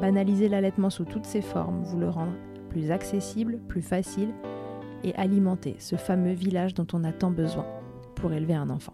banaliser 0.00 0.48
l'allaitement 0.48 0.90
sous 0.90 1.04
toutes 1.04 1.26
ses 1.26 1.42
formes, 1.42 1.82
vous 1.82 1.98
le 1.98 2.08
rendre 2.08 2.34
plus 2.70 2.90
accessible, 2.90 3.58
plus 3.68 3.82
facile 3.82 4.34
et 5.04 5.14
alimenter 5.14 5.76
ce 5.78 5.96
fameux 5.96 6.32
village 6.32 6.74
dont 6.74 6.86
on 6.92 7.04
a 7.04 7.12
tant 7.12 7.30
besoin 7.30 7.66
pour 8.16 8.32
élever 8.32 8.54
un 8.54 8.70
enfant. 8.70 8.92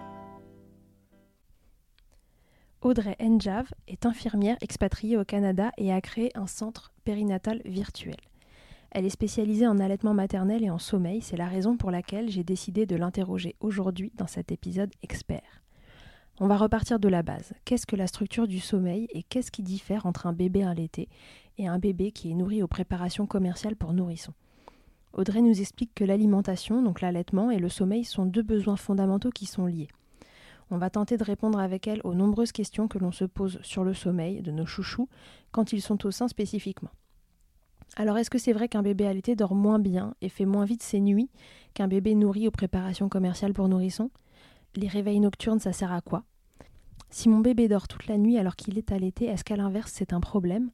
Audrey 2.82 3.16
Enjav 3.20 3.68
est 3.88 4.06
infirmière 4.06 4.56
expatriée 4.62 5.18
au 5.18 5.24
Canada 5.24 5.70
et 5.76 5.92
a 5.92 6.00
créé 6.00 6.30
un 6.34 6.46
centre 6.46 6.92
périnatal 7.04 7.60
virtuel. 7.64 8.16
Elle 8.90 9.04
est 9.04 9.10
spécialisée 9.10 9.66
en 9.66 9.78
allaitement 9.78 10.14
maternel 10.14 10.64
et 10.64 10.70
en 10.70 10.78
sommeil, 10.78 11.20
c'est 11.20 11.36
la 11.36 11.46
raison 11.46 11.76
pour 11.76 11.90
laquelle 11.90 12.30
j'ai 12.30 12.42
décidé 12.42 12.86
de 12.86 12.96
l'interroger 12.96 13.54
aujourd'hui 13.60 14.10
dans 14.16 14.26
cet 14.26 14.50
épisode 14.50 14.90
expert. 15.02 15.62
On 16.42 16.46
va 16.46 16.56
repartir 16.56 16.98
de 16.98 17.08
la 17.08 17.22
base. 17.22 17.52
Qu'est-ce 17.66 17.84
que 17.84 17.96
la 17.96 18.06
structure 18.06 18.48
du 18.48 18.60
sommeil 18.60 19.06
et 19.10 19.22
qu'est-ce 19.22 19.50
qui 19.50 19.62
diffère 19.62 20.06
entre 20.06 20.26
un 20.26 20.32
bébé 20.32 20.62
allaité 20.62 21.10
et 21.58 21.68
un 21.68 21.78
bébé 21.78 22.12
qui 22.12 22.30
est 22.30 22.34
nourri 22.34 22.62
aux 22.62 22.66
préparations 22.66 23.26
commerciales 23.26 23.76
pour 23.76 23.92
nourrissons? 23.92 24.32
Audrey 25.12 25.42
nous 25.42 25.60
explique 25.60 25.94
que 25.94 26.02
l'alimentation, 26.02 26.82
donc 26.82 27.02
l'allaitement, 27.02 27.50
et 27.50 27.58
le 27.58 27.68
sommeil 27.68 28.04
sont 28.04 28.24
deux 28.24 28.42
besoins 28.42 28.76
fondamentaux 28.76 29.28
qui 29.28 29.44
sont 29.44 29.66
liés. 29.66 29.88
On 30.70 30.78
va 30.78 30.88
tenter 30.88 31.18
de 31.18 31.24
répondre 31.24 31.58
avec 31.58 31.86
elle 31.86 32.00
aux 32.04 32.14
nombreuses 32.14 32.52
questions 32.52 32.88
que 32.88 32.96
l'on 32.96 33.12
se 33.12 33.26
pose 33.26 33.58
sur 33.60 33.84
le 33.84 33.92
sommeil 33.92 34.40
de 34.40 34.50
nos 34.50 34.64
chouchous 34.64 35.10
quand 35.52 35.74
ils 35.74 35.82
sont 35.82 36.06
au 36.06 36.10
sein 36.10 36.26
spécifiquement. 36.26 36.90
Alors 37.96 38.16
est-ce 38.16 38.30
que 38.30 38.38
c'est 38.38 38.54
vrai 38.54 38.68
qu'un 38.68 38.82
bébé 38.82 39.06
allaité 39.06 39.36
dort 39.36 39.54
moins 39.54 39.78
bien 39.78 40.14
et 40.22 40.30
fait 40.30 40.46
moins 40.46 40.64
vite 40.64 40.82
ses 40.82 41.00
nuits 41.00 41.28
qu'un 41.74 41.88
bébé 41.88 42.14
nourri 42.14 42.48
aux 42.48 42.52
préparations 42.52 43.10
commerciales 43.10 43.52
pour 43.52 43.68
nourrissons? 43.68 44.10
Les 44.76 44.86
réveils 44.86 45.18
nocturnes, 45.18 45.58
ça 45.58 45.72
sert 45.72 45.92
à 45.92 46.00
quoi? 46.00 46.22
Si 47.10 47.28
mon 47.28 47.40
bébé 47.40 47.66
dort 47.66 47.88
toute 47.88 48.06
la 48.06 48.16
nuit 48.16 48.38
alors 48.38 48.54
qu'il 48.54 48.78
est 48.78 48.92
allaité, 48.92 49.24
est-ce 49.24 49.42
qu'à 49.42 49.56
l'inverse 49.56 49.90
c'est 49.92 50.12
un 50.12 50.20
problème? 50.20 50.70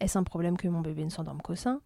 Est-ce 0.00 0.18
un 0.18 0.24
problème 0.24 0.56
que 0.56 0.66
mon 0.66 0.80
bébé 0.80 1.04
ne 1.04 1.10
s'endorme 1.10 1.42
qu'au 1.42 1.54
sein? 1.54 1.82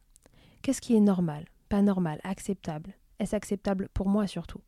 Qu'est-ce 0.63 0.81
qui 0.81 0.95
est 0.95 1.01
normal? 1.01 1.47
Pas 1.69 1.83
normal 1.83 2.21
Acceptable. 2.23 2.95
Est-ce 3.19 3.35
acceptable 3.35 3.89
pour 3.93 4.09
moi 4.09 4.29
surtout? 4.29 4.61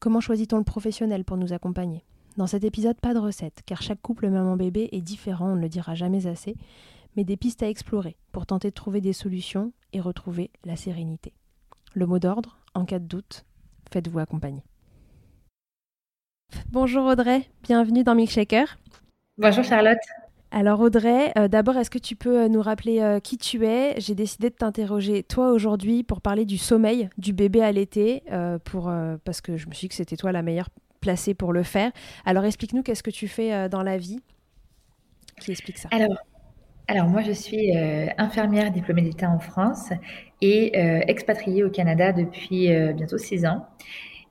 Comment 0.00 0.20
choisit-on 0.20 0.58
le 0.58 0.64
professionnel 0.64 1.24
pour 1.24 1.36
nous 1.36 1.52
accompagner? 1.52 2.04
Dans 2.36 2.48
cet 2.48 2.64
épisode, 2.64 3.00
pas 3.00 3.14
de 3.14 3.20
recette, 3.20 3.60
car 3.64 3.80
chaque 3.80 4.02
couple 4.02 4.28
maman-bébé 4.28 4.88
est 4.90 5.02
différent, 5.02 5.52
on 5.52 5.56
ne 5.56 5.60
le 5.60 5.68
dira 5.68 5.94
jamais 5.94 6.26
assez, 6.26 6.56
mais 7.16 7.22
des 7.22 7.36
pistes 7.36 7.62
à 7.62 7.68
explorer 7.68 8.16
pour 8.32 8.46
tenter 8.46 8.70
de 8.70 8.74
trouver 8.74 9.00
des 9.00 9.12
solutions 9.12 9.72
et 9.92 10.00
retrouver 10.00 10.50
la 10.64 10.74
sérénité. 10.74 11.32
Le 11.94 12.06
mot 12.06 12.18
d'ordre, 12.18 12.58
en 12.74 12.86
cas 12.86 12.98
de 12.98 13.04
doute, 13.04 13.44
faites-vous 13.92 14.18
accompagner. 14.18 14.64
Bonjour 16.70 17.06
Audrey, 17.06 17.48
bienvenue 17.62 18.04
dans 18.04 18.14
Milkshaker. 18.14 18.78
Bonjour 19.38 19.64
Charlotte. 19.64 19.98
Alors 20.50 20.80
Audrey, 20.80 21.32
euh, 21.38 21.48
d'abord, 21.48 21.78
est-ce 21.78 21.88
que 21.88 21.98
tu 21.98 22.14
peux 22.14 22.42
euh, 22.42 22.48
nous 22.48 22.60
rappeler 22.60 23.00
euh, 23.00 23.20
qui 23.20 23.38
tu 23.38 23.64
es? 23.64 23.98
J'ai 23.98 24.14
décidé 24.14 24.50
de 24.50 24.54
t'interroger 24.54 25.22
toi 25.22 25.50
aujourd'hui 25.50 26.02
pour 26.02 26.20
parler 26.20 26.44
du 26.44 26.58
sommeil 26.58 27.08
du 27.16 27.32
bébé 27.32 27.62
à 27.62 27.72
l'été, 27.72 28.22
pour 28.64 28.92
parce 29.24 29.40
que 29.40 29.56
je 29.56 29.66
me 29.66 29.72
suis 29.72 29.86
dit 29.86 29.88
que 29.88 29.94
c'était 29.94 30.16
toi 30.16 30.30
la 30.30 30.42
meilleure 30.42 30.68
placée 31.00 31.32
pour 31.34 31.52
le 31.52 31.62
faire. 31.62 31.90
Alors 32.26 32.44
explique-nous 32.44 32.82
qu'est-ce 32.82 33.02
que 33.02 33.10
tu 33.10 33.28
fais 33.28 33.68
dans 33.70 33.82
la 33.82 33.96
vie? 33.96 34.20
Qui 35.40 35.52
explique 35.52 35.78
ça? 35.78 35.88
Alors, 35.90 36.16
alors 36.86 37.06
moi 37.06 37.22
je 37.22 37.32
suis 37.32 37.72
infirmière 38.18 38.70
diplômée 38.70 39.02
d'État 39.02 39.30
en 39.30 39.38
France 39.38 39.88
et 40.42 40.76
expatriée 41.08 41.64
au 41.64 41.70
Canada 41.70 42.12
depuis 42.12 42.68
bientôt 42.92 43.16
six 43.16 43.46
ans. 43.46 43.66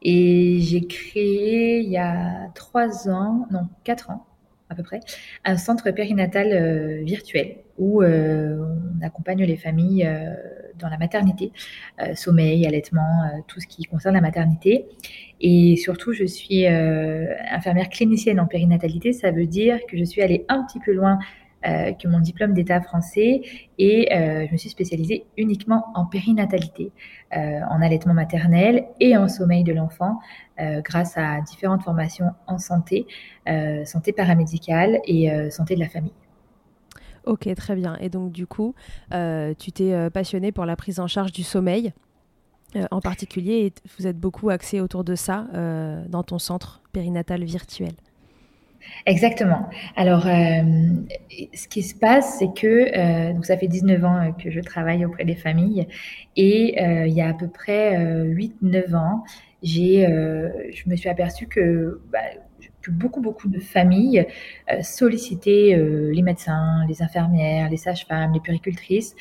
Et 0.01 0.59
j'ai 0.61 0.87
créé 0.87 1.79
il 1.79 1.89
y 1.89 1.97
a 1.97 2.49
trois 2.55 3.09
ans, 3.09 3.47
non 3.51 3.67
quatre 3.83 4.09
ans, 4.09 4.25
à 4.69 4.75
peu 4.75 4.83
près, 4.83 5.01
un 5.43 5.57
centre 5.57 5.91
périnatal 5.91 6.47
euh, 6.51 7.03
virtuel 7.03 7.57
où 7.77 8.01
euh, 8.01 8.57
on 8.99 9.05
accompagne 9.05 9.43
les 9.43 9.57
familles 9.57 10.05
euh, 10.05 10.33
dans 10.79 10.89
la 10.89 10.97
maternité, 10.97 11.51
sommeil, 12.15 12.65
allaitement, 12.65 13.29
tout 13.47 13.59
ce 13.59 13.67
qui 13.67 13.83
concerne 13.83 14.15
la 14.15 14.21
maternité. 14.21 14.85
Et 15.39 15.75
surtout, 15.75 16.11
je 16.11 16.25
suis 16.25 16.65
infirmière 16.65 17.87
clinicienne 17.89 18.39
en 18.39 18.47
périnatalité. 18.47 19.13
Ça 19.13 19.29
veut 19.29 19.45
dire 19.45 19.77
que 19.87 19.95
je 19.95 20.03
suis 20.03 20.23
allée 20.23 20.43
un 20.49 20.65
petit 20.65 20.79
peu 20.79 20.91
loin 20.93 21.19
euh, 21.67 21.93
que 21.93 22.07
mon 22.07 22.19
diplôme 22.19 22.53
d'État 22.53 22.81
français 22.81 23.43
et 23.77 24.11
euh, 24.11 24.47
je 24.47 24.51
me 24.51 24.57
suis 24.57 24.69
spécialisée 24.69 25.27
uniquement 25.37 25.85
en 25.93 26.07
périnatalité, 26.07 26.91
euh, 27.37 27.59
en 27.69 27.83
allaitement 27.83 28.15
maternel 28.15 28.85
et 28.99 29.15
en 29.15 29.27
sommeil 29.27 29.63
de 29.63 29.73
l'enfant 29.73 30.19
grâce 30.83 31.17
à 31.17 31.41
différentes 31.41 31.81
formations 31.81 32.33
en 32.45 32.59
santé, 32.59 33.07
santé 33.83 34.13
paramédicale 34.13 34.99
et 35.05 35.49
santé 35.49 35.73
de 35.73 35.79
la 35.79 35.89
famille. 35.89 36.13
Ok, 37.25 37.51
très 37.55 37.73
bien. 37.73 37.97
Et 37.99 38.09
donc 38.09 38.31
du 38.31 38.45
coup, 38.45 38.75
tu 39.09 39.71
t'es 39.71 40.09
passionnée 40.11 40.51
pour 40.51 40.65
la 40.65 40.75
prise 40.75 40.99
en 40.99 41.07
charge 41.07 41.31
du 41.31 41.41
sommeil 41.41 41.93
en 42.91 43.01
particulier 43.01 43.65
et 43.65 43.73
vous 43.97 44.05
êtes 44.05 44.19
beaucoup 44.19 44.51
axé 44.51 44.81
autour 44.81 45.03
de 45.03 45.15
ça 45.15 45.47
dans 46.07 46.21
ton 46.21 46.37
centre 46.37 46.83
périnatal 46.91 47.43
virtuel. 47.43 47.93
Exactement. 49.05 49.69
Alors, 49.95 50.27
euh, 50.27 50.61
ce 51.53 51.67
qui 51.67 51.81
se 51.81 51.95
passe, 51.95 52.37
c'est 52.39 52.53
que 52.53 52.67
euh, 52.97 53.33
donc 53.33 53.45
ça 53.45 53.57
fait 53.57 53.67
19 53.67 54.03
ans 54.03 54.17
euh, 54.17 54.31
que 54.31 54.51
je 54.51 54.59
travaille 54.59 55.05
auprès 55.05 55.25
des 55.25 55.35
familles 55.35 55.87
et 56.35 56.81
il 56.81 57.13
y 57.13 57.21
a 57.21 57.29
à 57.29 57.33
peu 57.33 57.47
près 57.47 57.97
8-9 57.97 58.95
ans, 58.95 59.23
j'ai, 59.63 60.05
je 60.05 60.89
me 60.89 60.95
suis 60.95 61.09
aperçue 61.09 61.47
que, 61.47 61.99
bah, 62.11 62.19
beaucoup, 62.87 63.21
beaucoup 63.21 63.49
de 63.49 63.59
familles 63.59 64.25
sollicitaient 64.81 65.77
les 66.11 66.21
médecins, 66.21 66.85
les 66.87 67.03
infirmières, 67.03 67.69
les 67.69 67.77
sages-femmes, 67.77 68.33
les 68.33 68.39
puricultrices 68.39 69.15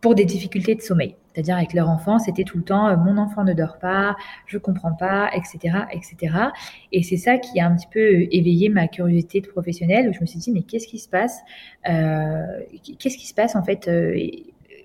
pour 0.00 0.14
des 0.14 0.24
difficultés 0.24 0.74
de 0.74 0.80
sommeil. 0.80 1.16
C'est-à-dire 1.32 1.56
avec 1.56 1.74
leur 1.74 1.88
enfant, 1.88 2.18
c'était 2.18 2.42
tout 2.42 2.58
le 2.58 2.64
temps 2.64 2.88
euh, 2.88 2.96
mon 2.96 3.16
enfant 3.18 3.44
ne 3.44 3.52
dort 3.52 3.78
pas, 3.78 4.16
je 4.46 4.58
comprends 4.58 4.92
pas, 4.92 5.30
etc., 5.34 5.84
etc. 5.92 6.34
Et 6.90 7.02
c'est 7.02 7.16
ça 7.16 7.38
qui 7.38 7.60
a 7.60 7.66
un 7.66 7.76
petit 7.76 7.86
peu 7.92 8.00
euh, 8.00 8.26
éveillé 8.30 8.68
ma 8.68 8.88
curiosité 8.88 9.40
de 9.40 9.46
professionnelle 9.46 10.08
où 10.08 10.12
je 10.12 10.20
me 10.20 10.26
suis 10.26 10.38
dit 10.38 10.50
mais 10.50 10.62
qu'est-ce 10.62 10.88
qui 10.88 10.98
se 10.98 11.08
passe 11.08 11.40
euh, 11.88 12.44
Qu'est-ce 12.98 13.16
qui 13.16 13.26
se 13.26 13.34
passe 13.34 13.54
en 13.54 13.62
fait 13.62 13.88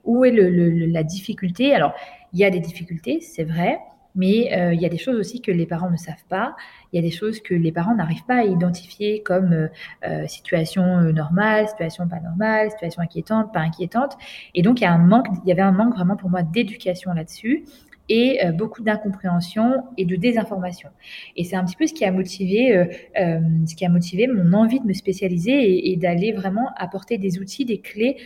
Où 0.03 0.25
est 0.25 0.31
le, 0.31 0.85
la 0.85 1.03
difficulté? 1.03 1.73
Alors 1.73 1.93
il 2.33 2.39
y 2.39 2.45
a 2.45 2.49
des 2.49 2.59
difficultés, 2.59 3.21
c'est 3.21 3.45
vrai, 3.45 3.79
mais 4.15 4.53
euh, 4.53 4.73
il 4.73 4.81
y 4.81 4.85
a 4.85 4.89
des 4.89 4.97
choses 4.97 5.17
aussi 5.17 5.41
que 5.41 5.51
les 5.51 5.65
parents 5.65 5.89
ne 5.89 5.97
savent 5.97 6.25
pas. 6.29 6.55
Il 6.91 6.95
y 6.95 6.99
a 6.99 7.01
des 7.01 7.11
choses 7.11 7.41
que 7.41 7.53
les 7.53 7.71
parents 7.71 7.95
n'arrivent 7.95 8.25
pas 8.25 8.37
à 8.37 8.43
identifier 8.43 9.21
comme 9.21 9.53
euh, 9.53 9.67
euh 10.07 10.27
situation 10.27 11.01
normale, 11.11 11.67
situation 11.67 12.07
pas 12.07 12.19
normale, 12.19 12.71
situation 12.71 13.01
inquiétante, 13.01 13.53
pas 13.53 13.59
inquiétante. 13.59 14.17
Et 14.53 14.61
donc 14.61 14.79
il 14.79 14.83
y 14.83 14.87
a 14.87 14.93
un 14.93 14.97
manque, 14.97 15.27
il 15.43 15.49
y 15.49 15.51
avait 15.51 15.61
un 15.61 15.71
manque 15.71 15.93
vraiment 15.93 16.15
pour 16.15 16.29
moi 16.29 16.43
d'éducation 16.43 17.13
là-dessus 17.13 17.65
et 18.07 18.39
beaucoup 18.53 18.83
d'incompréhension 18.83 19.83
et 19.97 20.05
de 20.05 20.15
désinformation. 20.15 20.89
Et 21.35 21.43
c'est 21.43 21.55
un 21.55 21.65
petit 21.65 21.75
peu 21.75 21.87
ce 21.87 21.93
qui 21.95 22.05
a 22.05 22.11
motivé, 22.11 22.87
ce 23.15 23.75
qui 23.75 23.83
a 23.83 23.89
motivé 23.89 24.27
mon 24.27 24.53
envie 24.53 24.79
de 24.79 24.85
me 24.85 24.93
spécialiser 24.93 25.91
et, 25.91 25.95
d'aller 25.95 26.31
vraiment 26.31 26.69
apporter 26.77 27.17
des 27.17 27.39
outils, 27.39 27.65
des 27.65 27.79
clés 27.79 28.17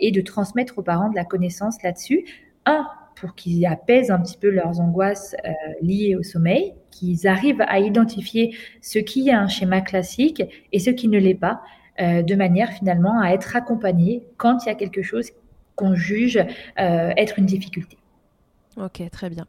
et 0.00 0.12
de 0.12 0.20
transmettre 0.22 0.78
aux 0.78 0.82
parents 0.82 1.10
de 1.10 1.14
la 1.14 1.26
connaissance 1.26 1.82
là-dessus. 1.82 2.24
Un, 2.64 2.86
pour 3.16 3.34
qu'ils 3.34 3.66
apaisent 3.66 4.10
un 4.10 4.20
petit 4.20 4.36
peu 4.36 4.50
leurs 4.50 4.80
angoisses 4.80 5.34
euh, 5.44 5.50
liées 5.80 6.16
au 6.16 6.22
sommeil, 6.22 6.74
qu'ils 6.90 7.26
arrivent 7.26 7.64
à 7.66 7.78
identifier 7.78 8.54
ce 8.80 8.98
qui 8.98 9.28
est 9.28 9.32
un 9.32 9.48
schéma 9.48 9.80
classique 9.80 10.42
et 10.72 10.78
ce 10.78 10.90
qui 10.90 11.08
ne 11.08 11.18
l'est 11.18 11.34
pas, 11.34 11.62
euh, 12.00 12.22
de 12.22 12.34
manière 12.34 12.72
finalement 12.72 13.20
à 13.20 13.30
être 13.32 13.54
accompagnés 13.56 14.22
quand 14.36 14.64
il 14.64 14.68
y 14.68 14.72
a 14.72 14.74
quelque 14.74 15.02
chose 15.02 15.30
qu'on 15.76 15.94
juge 15.94 16.38
euh, 16.78 17.12
être 17.16 17.38
une 17.38 17.46
difficulté. 17.46 17.96
Ok, 18.78 19.02
très 19.10 19.28
bien. 19.28 19.46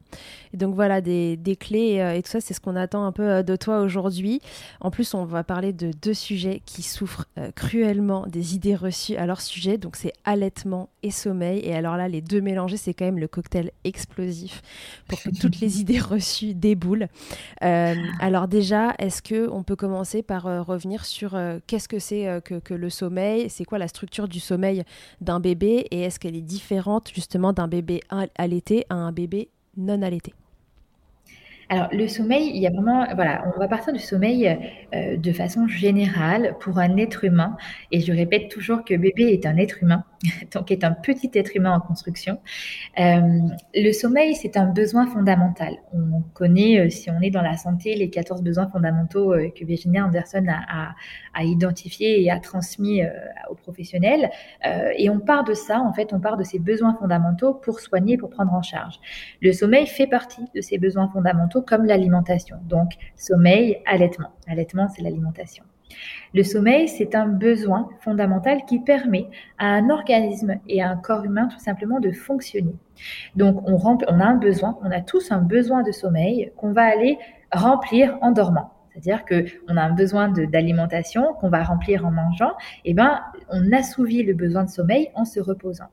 Et 0.54 0.58
donc 0.58 0.76
voilà, 0.76 1.00
des, 1.00 1.38
clés 1.58 2.02
euh, 2.02 2.14
et 2.14 2.22
tout 2.22 2.30
ça, 2.30 2.42
c'est 2.42 2.54
ce 2.54 2.60
qu'on 2.60 2.76
attend 2.76 3.06
un 3.06 3.14
peu 3.14 3.24
euh, 3.24 3.44
de 3.44 3.56
toi 3.56 3.80
aujourd'hui. 3.80 4.42
En 4.82 4.92
plus, 4.92 5.14
on 5.14 5.24
va 5.24 5.46
parler 5.46 5.72
de 5.72 5.92
deux 6.02 6.14
sujets 6.14 6.62
qui 6.66 6.84
souffrent 6.84 7.26
euh, 7.38 7.50
cruellement 7.56 8.26
des 8.28 8.56
idées 8.56 8.76
reçues 8.76 9.16
à 9.16 9.26
leur 9.26 9.40
sujet. 9.40 9.78
Donc 9.78 9.96
c'est 9.96 10.12
allaitement 10.26 10.90
et 11.04 11.12
sommeil. 11.12 11.60
Et 11.60 11.74
alors 11.74 11.96
là, 11.96 12.10
les 12.10 12.20
deux 12.20 12.42
mélangés, 12.42 12.76
c'est 12.76 12.94
quand 12.94 13.06
même 13.06 13.18
le 13.18 13.30
cocktail 13.30 13.72
explosif 13.86 14.62
pour 15.08 15.22
que 15.22 15.30
toutes 15.30 15.62
les 15.62 15.80
idées 15.80 16.00
reçues 16.00 16.54
déboulent. 16.54 17.08
alors 17.62 18.48
déjà, 18.48 18.94
est-ce 19.00 19.22
que 19.22 19.50
on 19.50 19.64
peut 19.64 19.76
commencer 19.76 20.22
par 20.22 20.44
revenir 20.66 21.06
sur 21.06 21.38
qu'est-ce 21.68 21.88
que 21.88 22.00
c'est 22.00 22.42
que, 22.44 22.60
que, 22.60 22.74
le 22.74 22.90
sommeil? 22.90 23.50
C'est 23.50 23.66
quoi 23.66 23.78
la 23.78 23.88
structure 23.88 24.28
du 24.28 24.40
sommeil 24.40 24.84
d'un 25.22 25.40
bébé? 25.40 25.88
Et 25.92 26.02
est-ce 26.02 26.20
qu'elle 26.20 26.36
est 26.36 26.42
différente 26.42 27.12
justement 27.14 27.54
d'un 27.54 27.68
bébé 27.68 28.02
allaité 28.38 28.86
à 28.90 28.96
un 28.96 29.13
bébé 29.14 29.50
non 29.78 30.02
allaité 30.02 30.34
alors, 31.70 31.88
le 31.92 32.08
sommeil, 32.08 32.52
il 32.54 32.62
y 32.62 32.68
a 32.68 32.70
vraiment, 32.70 33.06
voilà, 33.16 33.46
on 33.56 33.60
va 33.60 33.68
partir 33.68 33.94
du 33.94 34.00
sommeil 34.00 34.48
euh, 34.94 35.18
de 35.18 35.32
façon 35.32 35.68
générale 35.68 36.56
pour 36.60 36.78
un 36.78 36.98
être 36.98 37.24
humain. 37.24 37.58
Et 37.92 38.02
je 38.02 38.12
répète 38.12 38.50
toujours 38.50 38.84
que 38.84 38.94
bébé 38.94 39.24
est 39.24 39.46
un 39.46 39.58
être 39.58 39.82
humain, 39.82 40.04
donc 40.54 40.72
est 40.72 40.84
un 40.84 40.92
petit 40.92 41.32
être 41.34 41.56
humain 41.56 41.76
en 41.76 41.80
construction. 41.80 42.40
Euh, 43.00 43.22
le 43.74 43.92
sommeil, 43.92 44.36
c'est 44.36 44.58
un 44.58 44.66
besoin 44.66 45.08
fondamental. 45.08 45.76
On 45.94 46.22
connaît, 46.34 46.80
euh, 46.80 46.90
si 46.90 47.10
on 47.10 47.20
est 47.22 47.30
dans 47.30 47.42
la 47.42 47.58
santé, 47.58 47.96
les 47.96 48.10
14 48.10 48.42
besoins 48.42 48.70
fondamentaux 48.70 49.34
que 49.56 49.66
Virginia 49.66 50.06
Anderson 50.06 50.46
a, 50.48 50.90
a, 50.90 50.96
a 51.34 51.44
identifiés 51.44 52.24
et 52.24 52.32
a 52.32 52.40
transmis 52.40 53.02
aux 53.50 53.56
professionnels. 53.56 54.30
et 54.98 55.10
on 55.10 55.20
part 55.20 55.44
de 55.44 55.54
ça, 55.54 55.80
en 55.80 55.94
fait, 55.94 56.14
on 56.14 56.20
part 56.20 56.38
de 56.38 56.44
ces 56.44 56.60
besoins 56.60 56.96
fondamentaux 56.96 57.54
pour 57.54 57.80
soigner, 57.80 58.18
pour 58.18 58.30
prendre 58.30 58.54
en 58.54 58.62
charge. 58.62 59.00
Le 59.42 59.52
sommeil 59.52 59.88
fait 59.88 60.08
partie 60.08 60.46
de 60.56 60.62
ces 60.62 60.78
besoins 60.78 61.10
fondamentaux 61.10 61.62
comme 61.62 61.86
l'alimentation. 61.86 62.58
Donc, 62.68 62.94
sommeil, 63.16 63.82
allaitement. 63.86 64.30
Allaitement, 64.48 64.88
c'est 64.90 65.02
l'alimentation. 65.02 65.64
Le 66.34 66.44
sommeil, 66.44 66.88
c'est 66.88 67.16
un 67.16 67.28
besoin 67.28 67.90
fondamental 68.00 68.66
qui 68.68 68.80
permet 68.80 69.28
à 69.58 69.68
un 69.68 69.90
organisme 69.90 70.56
et 70.68 70.82
à 70.82 70.90
un 70.90 70.98
corps 70.98 71.24
humain 71.24 71.48
tout 71.48 71.60
simplement 71.60 72.00
de 72.00 72.12
fonctionner. 72.12 72.76
Donc, 73.36 73.62
on, 73.68 73.78
a 73.78 74.26
un 74.26 74.36
besoin, 74.36 74.78
on 74.84 74.92
a 74.92 75.02
tous 75.02 75.32
un 75.32 75.40
besoin 75.42 75.84
de 75.84 75.92
sommeil 75.92 76.52
qu'on 76.58 76.72
va 76.72 76.84
aller 76.84 77.18
remplir 77.52 78.18
en 78.22 78.32
dormant. 78.32 78.72
C'est-à-dire 78.94 79.26
qu'on 79.26 79.78
a 79.78 79.82
un 79.82 79.94
besoin 79.94 80.30
d'alimentation 80.30 81.34
qu'on 81.40 81.50
va 81.50 81.64
remplir 81.64 82.06
en 82.06 82.12
mangeant. 82.12 82.52
Et 82.86 82.92
eh 82.92 82.94
ben, 82.94 83.22
on 83.50 83.72
assouvit 83.72 84.24
le 84.24 84.34
besoin 84.34 84.64
de 84.64 84.70
sommeil 84.70 85.10
en 85.16 85.26
se 85.26 85.40
reposant. 85.40 85.90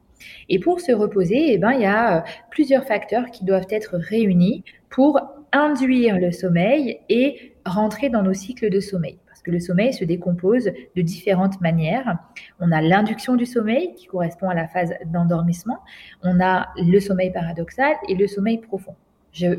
Et 0.48 0.58
pour 0.58 0.80
se 0.80 0.92
reposer, 0.92 1.54
eh 1.54 1.58
ben, 1.58 1.72
il 1.72 1.80
y 1.80 1.86
a 1.86 2.18
euh, 2.18 2.20
plusieurs 2.50 2.84
facteurs 2.84 3.30
qui 3.30 3.44
doivent 3.44 3.66
être 3.70 3.96
réunis 3.96 4.64
pour 4.90 5.18
induire 5.52 6.18
le 6.18 6.30
sommeil 6.30 6.98
et 7.08 7.54
rentrer 7.64 8.10
dans 8.10 8.22
nos 8.22 8.34
cycles 8.34 8.70
de 8.70 8.80
sommeil. 8.80 9.18
Parce 9.40 9.46
que 9.46 9.52
le 9.52 9.60
sommeil 9.60 9.94
se 9.94 10.04
décompose 10.04 10.64
de 10.66 11.00
différentes 11.00 11.62
manières. 11.62 12.18
On 12.60 12.70
a 12.72 12.82
l'induction 12.82 13.36
du 13.36 13.46
sommeil 13.46 13.94
qui 13.94 14.04
correspond 14.04 14.50
à 14.50 14.54
la 14.54 14.68
phase 14.68 14.92
d'endormissement. 15.06 15.78
On 16.22 16.42
a 16.42 16.68
le 16.76 17.00
sommeil 17.00 17.32
paradoxal 17.32 17.94
et 18.10 18.16
le 18.16 18.26
sommeil 18.26 18.58
profond 18.58 18.96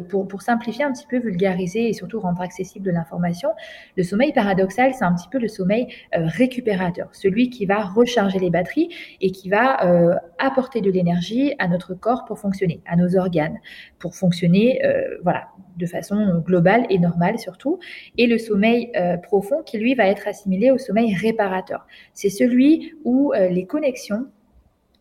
pour, 0.10 0.42
simplifier 0.42 0.84
un 0.84 0.92
petit 0.92 1.08
peu, 1.08 1.20
vulgariser 1.20 1.88
et 1.88 1.94
surtout 1.94 2.20
rendre 2.20 2.42
accessible 2.42 2.86
de 2.86 2.92
l'information, 2.92 3.50
le 3.96 4.04
sommeil 4.04 4.34
paradoxal, 4.34 4.94
c'est 4.94 5.04
un 5.04 5.14
petit 5.14 5.30
peu 5.30 5.40
le 5.40 5.48
sommeil 5.48 5.88
euh, 6.16 6.26
récupérateur, 6.26 7.10
celui 7.14 7.50
qui 7.50 7.66
va 7.66 7.82
recharger 7.82 8.40
les 8.40 8.50
batteries 8.50 8.90
et 9.22 9.32
qui 9.32 9.50
va 9.50 9.86
euh, 9.86 10.16
apporter 10.40 10.82
de 10.82 10.92
l'énergie 10.92 11.54
à 11.60 11.68
notre 11.68 11.94
corps 11.94 12.26
pour 12.26 12.40
fonctionner, 12.40 12.82
à 12.86 12.96
nos 12.96 13.18
organes, 13.18 13.60
pour 14.00 14.16
fonctionner, 14.16 14.84
euh, 14.86 15.18
voilà, 15.24 15.48
de 15.78 15.86
façon 15.86 16.44
globale 16.46 16.86
et 16.90 17.00
normale 17.00 17.40
surtout. 17.40 17.80
Et 18.18 18.28
le 18.28 18.38
sommeil 18.38 18.92
profond, 19.24 19.64
qui 19.64 19.78
lui 19.78 19.96
va 19.96 20.08
être 20.08 20.28
assimilé 20.28 20.72
au 20.72 20.78
sommeil 20.78 21.16
réparateur. 21.16 21.88
C'est 22.14 22.30
celui 22.30 22.94
où 23.06 23.32
les 23.34 23.66
connexions 23.66 24.28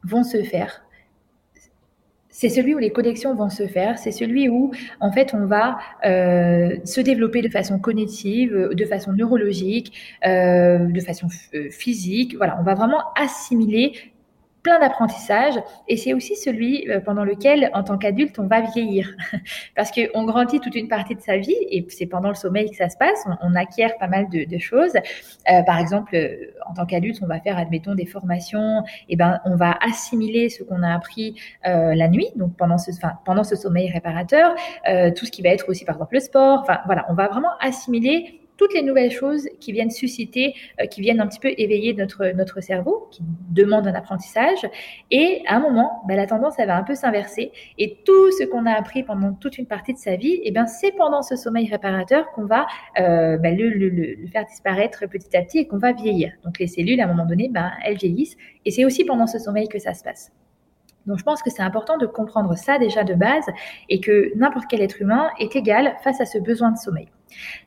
vont 0.05 0.23
se 0.23 0.43
faire 0.43 0.83
c'est 2.31 2.49
celui 2.49 2.75
où 2.75 2.79
les 2.79 2.91
connexions 2.91 3.35
vont 3.35 3.51
se 3.51 3.67
faire, 3.67 3.99
c'est 3.99 4.13
celui 4.13 4.49
où 4.49 4.71
en 5.01 5.13
fait 5.13 5.35
on 5.35 5.47
va 5.47 5.79
euh, 6.05 6.77
se 6.85 7.01
développer 7.01 7.43
de 7.43 7.49
façon 7.49 7.79
cognitive, 7.79 8.71
de 8.73 8.85
façon 8.85 9.13
neurologique, 9.13 9.93
euh, 10.25 10.79
de 10.79 11.01
façon 11.01 11.27
euh, 11.55 11.69
physique. 11.71 12.37
Voilà, 12.37 12.57
on 12.61 12.63
va 12.63 12.75
vraiment 12.75 13.03
assimiler 13.17 14.10
plein 14.63 14.79
d'apprentissage 14.79 15.55
et 15.89 15.97
c'est 15.97 16.13
aussi 16.13 16.37
celui 16.37 16.89
euh, 16.91 17.01
pendant 17.01 17.25
lequel, 17.25 17.71
en 17.75 17.83
tant 17.83 17.99
qu'adulte, 17.99 18.39
on 18.39 18.47
va 18.47 18.61
vieillir 18.61 19.15
parce 19.77 19.91
qu'on 19.91 20.25
grandit 20.25 20.61
toute 20.61 20.75
une 20.75 20.89
partie 20.89 21.15
de 21.15 21.21
sa 21.21 21.37
vie 21.37 21.57
et 21.71 21.87
c'est 21.89 22.07
pendant 22.07 22.29
le 22.29 22.35
sommeil 22.35 22.71
que 22.71 22.77
ça 22.77 22.89
se 22.89 22.97
passe. 22.97 23.25
On, 23.43 23.55
acquiert 23.55 23.99
pas 23.99 24.07
mal 24.07 24.29
de, 24.31 24.59
choses. 24.59 24.95
Euh, 25.51 25.63
par 25.63 25.79
exemple, 25.79 26.15
euh, 26.15 26.53
en 26.67 26.75
tant 26.75 26.87
qu'adulte, 26.87 27.19
on 27.21 27.27
va 27.27 27.41
faire, 27.41 27.59
admettons, 27.59 27.95
des 27.95 28.07
formations. 28.07 28.85
Et 29.09 29.17
ben, 29.17 29.41
on 29.45 29.57
va 29.57 29.77
assimiler 29.83 30.49
ce 30.49 30.63
qu'on 30.63 30.83
a 30.83 30.95
appris 30.95 31.35
la 31.65 32.09
nuit, 32.09 32.29
donc 32.37 32.57
pendant 32.57 32.79
ce, 32.79 32.91
enfin, 32.93 33.15
pendant 33.25 33.45
ce 33.45 33.57
sommeil 33.57 33.91
réparateur, 33.91 34.55
tout 35.17 35.27
ce 35.27 35.31
qui 35.31 35.43
va 35.43 35.51
être 35.51 35.69
aussi, 35.69 35.85
par 35.85 35.97
exemple, 35.97 36.15
le 36.15 36.21
sport. 36.21 36.61
Enfin, 36.61 36.79
voilà, 36.87 37.07
on 37.09 37.15
va 37.15 37.29
vraiment 37.29 37.51
assimiler 37.61 38.40
toutes 38.61 38.75
les 38.75 38.83
nouvelles 38.83 39.11
choses 39.11 39.49
qui 39.59 39.73
viennent 39.73 39.91
susciter, 39.91 40.55
euh, 40.83 40.85
qui 40.85 41.01
viennent 41.01 41.23
un 41.23 41.27
petit 41.27 41.41
peu 41.41 41.49
éveiller 41.57 41.95
notre, 41.95 42.27
notre 42.37 42.61
cerveau, 42.61 43.09
qui 43.11 43.23
demandent 43.49 43.87
un 43.87 43.95
apprentissage. 43.95 44.69
Et 45.11 45.43
à 45.47 45.57
un 45.57 45.61
moment, 45.61 46.03
bah, 46.07 46.15
la 46.15 46.27
tendance, 46.27 46.57
elle 46.59 46.67
va 46.67 46.77
un 46.77 46.83
peu 46.83 46.95
s'inverser. 46.95 47.53
Et 47.79 47.97
tout 48.05 48.31
ce 48.33 48.45
qu'on 48.45 48.67
a 48.67 48.73
appris 48.73 49.03
pendant 49.03 49.33
toute 49.33 49.57
une 49.57 49.65
partie 49.65 49.95
de 49.95 49.99
sa 49.99 50.17
vie, 50.17 50.41
eh 50.45 50.51
bien, 50.51 50.67
c'est 50.67 50.93
pendant 50.93 51.23
ce 51.23 51.37
sommeil 51.37 51.71
réparateur 51.71 52.31
qu'on 52.33 52.45
va 52.45 52.67
euh, 52.99 53.39
bah, 53.39 53.51
le, 53.51 54.27
faire 54.31 54.45
disparaître 54.45 55.09
petit 55.09 55.35
à 55.35 55.41
petit 55.41 55.61
et 55.61 55.67
qu'on 55.67 55.79
va 55.79 55.93
vieillir. 55.93 56.33
Donc 56.45 56.59
les 56.59 56.67
cellules, 56.67 57.01
à 57.01 57.05
un 57.05 57.09
moment 57.09 57.25
donné, 57.25 57.49
bah, 57.49 57.71
elles 57.83 57.97
vieillissent. 57.97 58.37
Et 58.67 58.71
c'est 58.71 58.85
aussi 58.85 59.07
pendant 59.07 59.27
ce 59.27 59.39
sommeil 59.39 59.69
que 59.69 59.79
ça 59.79 59.95
se 59.95 60.05
passe. 60.05 60.33
Donc 61.07 61.19
je 61.19 61.25
pense 61.25 61.43
que 61.43 61.51
c'est 61.51 61.63
important 61.63 61.97
de 61.99 62.07
comprendre 62.07 62.57
ça 62.57 62.79
déjà 62.79 63.05
de 63.05 63.15
base 63.15 63.47
et 63.89 64.01
que 64.01 64.37
n'importe 64.37 64.67
quel 64.69 64.83
être 64.83 65.01
humain 65.01 65.31
est 65.39 65.57
égal 65.57 65.97
face 66.03 66.21
à 66.21 66.27
ce 66.27 66.39
besoin 66.39 66.71
de 66.71 66.79
sommeil. 66.79 67.09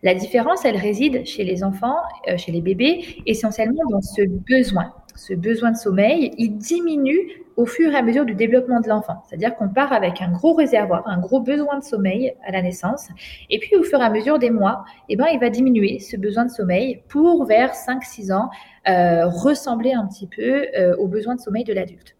La 0.01 0.13
différence, 0.13 0.65
elle 0.65 0.77
réside 0.77 1.25
chez 1.25 1.43
les 1.43 1.63
enfants, 1.63 1.97
euh, 2.27 2.37
chez 2.37 2.51
les 2.51 2.61
bébés, 2.61 3.21
essentiellement 3.25 3.83
dans 3.89 4.01
ce 4.01 4.21
besoin. 4.27 4.93
Ce 5.15 5.33
besoin 5.33 5.71
de 5.71 5.77
sommeil, 5.77 6.31
il 6.37 6.57
diminue 6.57 7.43
au 7.55 7.65
fur 7.65 7.91
et 7.91 7.95
à 7.95 8.01
mesure 8.01 8.25
du 8.25 8.33
développement 8.33 8.81
de 8.81 8.89
l'enfant. 8.89 9.23
C'est-à-dire 9.27 9.55
qu'on 9.55 9.69
part 9.69 9.93
avec 9.93 10.21
un 10.21 10.31
gros 10.31 10.53
réservoir, 10.53 11.07
un 11.07 11.19
gros 11.19 11.39
besoin 11.39 11.77
de 11.77 11.83
sommeil 11.83 12.33
à 12.45 12.51
la 12.51 12.61
naissance, 12.61 13.09
et 13.49 13.59
puis 13.59 13.75
au 13.75 13.83
fur 13.83 13.99
et 13.99 14.03
à 14.03 14.09
mesure 14.09 14.39
des 14.39 14.49
mois, 14.49 14.85
eh 15.09 15.15
ben, 15.15 15.27
il 15.31 15.39
va 15.39 15.49
diminuer 15.49 15.99
ce 15.99 16.17
besoin 16.17 16.45
de 16.45 16.51
sommeil 16.51 17.03
pour 17.09 17.45
vers 17.45 17.73
5-6 17.73 18.33
ans 18.33 18.49
euh, 18.87 19.27
ressembler 19.27 19.93
un 19.93 20.07
petit 20.07 20.27
peu 20.27 20.65
euh, 20.77 20.95
au 20.97 21.07
besoin 21.07 21.35
de 21.35 21.41
sommeil 21.41 21.63
de 21.63 21.73
l'adulte. 21.73 22.15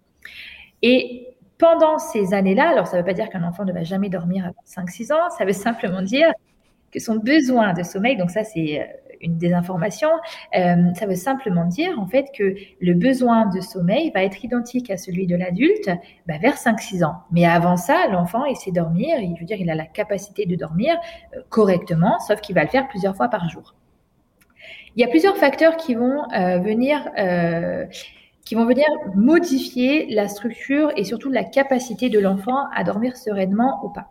Et 0.83 1.37
pendant 1.57 1.97
ces 1.97 2.33
années-là, 2.33 2.69
alors 2.69 2.87
ça 2.87 2.97
ne 2.97 3.01
veut 3.01 3.05
pas 3.05 3.13
dire 3.13 3.29
qu'un 3.29 3.43
enfant 3.43 3.63
ne 3.63 3.71
va 3.71 3.83
jamais 3.83 4.09
dormir 4.09 4.45
à 4.45 4.81
5-6 4.81 5.13
ans, 5.13 5.29
ça 5.29 5.45
veut 5.45 5.53
simplement 5.53 6.01
dire 6.01 6.31
que 6.91 6.99
son 6.99 7.15
besoin 7.15 7.73
de 7.73 7.83
sommeil, 7.83 8.17
donc 8.17 8.29
ça 8.29 8.43
c'est 8.43 8.81
euh, 8.81 8.85
une 9.21 9.37
désinformation, 9.37 10.09
euh, 10.57 10.93
ça 10.93 11.05
veut 11.05 11.15
simplement 11.15 11.65
dire 11.65 11.97
en 11.97 12.05
fait 12.05 12.25
que 12.37 12.55
le 12.81 12.93
besoin 12.93 13.45
de 13.45 13.61
sommeil 13.61 14.11
va 14.13 14.23
être 14.23 14.43
identique 14.43 14.91
à 14.91 14.97
celui 14.97 15.25
de 15.25 15.37
l'adulte 15.37 15.89
bah, 16.27 16.35
vers 16.41 16.55
5-6 16.55 17.05
ans. 17.05 17.15
Mais 17.31 17.45
avant 17.45 17.77
ça, 17.77 18.07
l'enfant 18.11 18.43
il 18.43 18.57
sait 18.57 18.71
dormir, 18.71 19.17
il 19.19 19.35
veut 19.39 19.45
dire 19.45 19.57
il 19.57 19.69
a 19.69 19.75
la 19.75 19.85
capacité 19.85 20.45
de 20.45 20.55
dormir 20.57 20.95
euh, 21.33 21.39
correctement, 21.47 22.19
sauf 22.19 22.41
qu'il 22.41 22.55
va 22.55 22.63
le 22.63 22.69
faire 22.69 22.89
plusieurs 22.89 23.15
fois 23.15 23.29
par 23.29 23.49
jour. 23.49 23.73
Il 24.97 25.01
y 25.01 25.05
a 25.05 25.07
plusieurs 25.07 25.37
facteurs 25.37 25.77
qui 25.77 25.95
vont 25.95 26.27
venir 26.29 27.09
qui 28.45 28.55
vont 28.55 28.65
venir 28.65 28.85
modifier 29.15 30.07
la 30.13 30.27
structure 30.27 30.91
et 30.95 31.03
surtout 31.03 31.29
la 31.29 31.43
capacité 31.43 32.09
de 32.09 32.19
l'enfant 32.19 32.67
à 32.75 32.83
dormir 32.83 33.17
sereinement 33.17 33.79
ou 33.83 33.89
pas. 33.89 34.09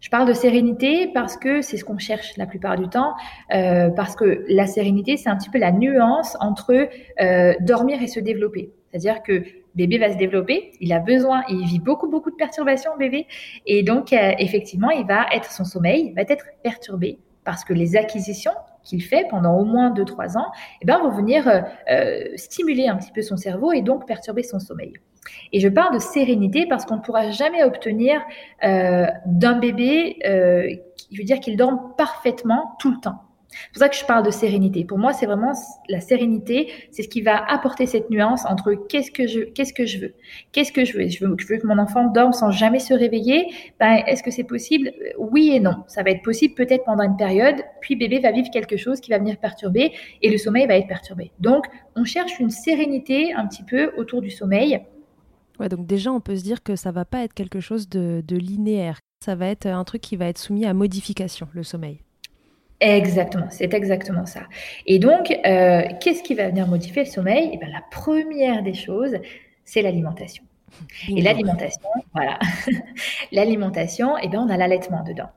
Je 0.00 0.10
parle 0.10 0.28
de 0.28 0.34
sérénité 0.34 1.08
parce 1.12 1.36
que 1.36 1.62
c'est 1.62 1.76
ce 1.76 1.84
qu'on 1.84 1.98
cherche 1.98 2.36
la 2.36 2.46
plupart 2.46 2.76
du 2.76 2.88
temps, 2.88 3.14
euh, 3.52 3.88
parce 3.90 4.14
que 4.14 4.44
la 4.48 4.66
sérénité, 4.66 5.16
c'est 5.16 5.28
un 5.28 5.36
petit 5.36 5.50
peu 5.50 5.58
la 5.58 5.72
nuance 5.72 6.36
entre 6.40 6.88
euh, 7.20 7.54
dormir 7.60 8.02
et 8.02 8.06
se 8.06 8.20
développer. 8.20 8.72
C'est-à-dire 8.90 9.22
que 9.22 9.42
bébé 9.74 9.98
va 9.98 10.12
se 10.12 10.16
développer, 10.16 10.72
il 10.80 10.92
a 10.92 11.00
besoin, 11.00 11.42
il 11.48 11.64
vit 11.64 11.80
beaucoup, 11.80 12.08
beaucoup 12.08 12.30
de 12.30 12.36
perturbations, 12.36 12.92
bébé, 12.98 13.26
et 13.66 13.82
donc 13.82 14.12
euh, 14.12 14.32
effectivement, 14.38 14.90
il 14.90 15.06
va 15.06 15.26
être, 15.32 15.50
son 15.50 15.64
sommeil 15.64 16.12
va 16.14 16.22
être 16.22 16.44
perturbé 16.62 17.18
parce 17.46 17.64
que 17.64 17.72
les 17.72 17.96
acquisitions 17.96 18.52
qu'il 18.82 19.02
fait 19.02 19.26
pendant 19.30 19.56
au 19.56 19.64
moins 19.64 19.90
2-3 19.90 20.36
ans, 20.36 20.52
eh 20.82 20.84
ben, 20.84 20.98
vont 20.98 21.10
venir 21.10 21.48
euh, 21.48 21.60
euh, 21.90 22.24
stimuler 22.36 22.88
un 22.88 22.96
petit 22.96 23.12
peu 23.12 23.22
son 23.22 23.36
cerveau 23.36 23.72
et 23.72 23.80
donc 23.80 24.06
perturber 24.06 24.42
son 24.42 24.58
sommeil. 24.58 24.92
Et 25.52 25.60
je 25.60 25.68
parle 25.68 25.94
de 25.94 25.98
sérénité 25.98 26.66
parce 26.68 26.84
qu'on 26.84 26.96
ne 26.96 27.00
pourra 27.00 27.30
jamais 27.30 27.64
obtenir 27.64 28.20
euh, 28.62 29.06
d'un 29.24 29.58
bébé, 29.58 30.18
je 30.22 31.18
veux 31.18 31.24
dire 31.24 31.40
qu'il 31.40 31.56
dorme 31.56 31.94
parfaitement 31.96 32.76
tout 32.78 32.90
le 32.90 33.00
temps. 33.00 33.22
C'est 33.48 33.72
pour 33.72 33.78
ça 33.80 33.88
que 33.88 33.96
je 33.96 34.04
parle 34.04 34.24
de 34.24 34.30
sérénité. 34.30 34.84
Pour 34.84 34.98
moi, 34.98 35.12
c'est 35.12 35.26
vraiment 35.26 35.52
la 35.88 36.00
sérénité, 36.00 36.70
c'est 36.90 37.02
ce 37.02 37.08
qui 37.08 37.22
va 37.22 37.36
apporter 37.36 37.86
cette 37.86 38.10
nuance 38.10 38.44
entre 38.46 38.74
qu'est-ce 38.74 39.10
que 39.10 39.26
je, 39.26 39.40
qu'est-ce 39.40 39.72
que 39.72 39.86
je 39.86 39.98
veux, 39.98 40.14
qu'est-ce 40.52 40.72
que 40.72 40.84
je 40.84 40.98
veux? 40.98 41.08
Je 41.08 41.24
veux, 41.24 41.36
je 41.38 41.46
veux 41.46 41.58
que 41.58 41.66
mon 41.66 41.78
enfant 41.78 42.10
dorme 42.10 42.32
sans 42.32 42.50
jamais 42.50 42.78
se 42.78 42.92
réveiller. 42.92 43.46
Ben, 43.80 44.02
est-ce 44.06 44.22
que 44.22 44.30
c'est 44.30 44.44
possible? 44.44 44.92
Oui 45.18 45.52
et 45.54 45.60
non. 45.60 45.84
Ça 45.86 46.02
va 46.02 46.10
être 46.10 46.22
possible 46.22 46.54
peut-être 46.54 46.84
pendant 46.84 47.04
une 47.04 47.16
période, 47.16 47.56
puis 47.80 47.96
bébé 47.96 48.18
va 48.18 48.32
vivre 48.32 48.50
quelque 48.50 48.76
chose 48.76 49.00
qui 49.00 49.10
va 49.10 49.18
venir 49.18 49.38
perturber 49.38 49.92
et 50.22 50.30
le 50.30 50.38
sommeil 50.38 50.66
va 50.66 50.76
être 50.76 50.88
perturbé. 50.88 51.32
Donc, 51.40 51.66
on 51.94 52.04
cherche 52.04 52.38
une 52.40 52.50
sérénité 52.50 53.32
un 53.32 53.46
petit 53.46 53.62
peu 53.62 53.92
autour 53.96 54.20
du 54.20 54.30
sommeil. 54.30 54.80
Ouais, 55.58 55.68
donc 55.68 55.86
déjà, 55.86 56.12
on 56.12 56.20
peut 56.20 56.36
se 56.36 56.42
dire 56.42 56.62
que 56.62 56.76
ça 56.76 56.90
va 56.90 57.04
pas 57.04 57.24
être 57.24 57.32
quelque 57.32 57.60
chose 57.60 57.88
de 57.88 58.36
linéaire. 58.36 58.98
Ça 59.24 59.34
va 59.34 59.46
être 59.46 59.66
un 59.66 59.84
truc 59.84 60.02
qui 60.02 60.16
va 60.16 60.26
être 60.26 60.38
soumis 60.38 60.66
à 60.66 60.74
modification, 60.74 61.48
le 61.54 61.62
sommeil. 61.62 62.00
Exactement, 62.80 63.46
c'est 63.50 63.72
exactement 63.72 64.26
ça. 64.26 64.42
Et 64.86 64.98
donc, 64.98 65.30
euh, 65.30 65.82
qu'est-ce 66.00 66.22
qui 66.22 66.34
va 66.34 66.48
venir 66.48 66.66
modifier 66.66 67.04
le 67.04 67.08
sommeil? 67.08 67.44
Et 67.44 67.50
eh 67.54 67.56
bien, 67.56 67.68
La 67.68 67.82
première 67.90 68.62
des 68.62 68.74
choses, 68.74 69.16
c'est 69.64 69.82
l'alimentation. 69.82 70.44
Et 71.08 71.22
l'alimentation, 71.22 71.88
voilà, 72.12 72.38
l'alimentation, 73.32 74.18
et 74.18 74.22
eh 74.24 74.28
bien, 74.28 74.42
on 74.42 74.50
a 74.50 74.58
l'allaitement 74.58 75.02
dedans. 75.04 75.30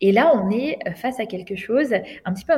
Et 0.00 0.10
là, 0.10 0.32
on 0.34 0.50
est 0.50 0.78
face 0.94 1.20
à 1.20 1.26
quelque 1.26 1.54
chose, 1.54 1.92
un 2.24 2.32
petit 2.32 2.46
peu, 2.46 2.54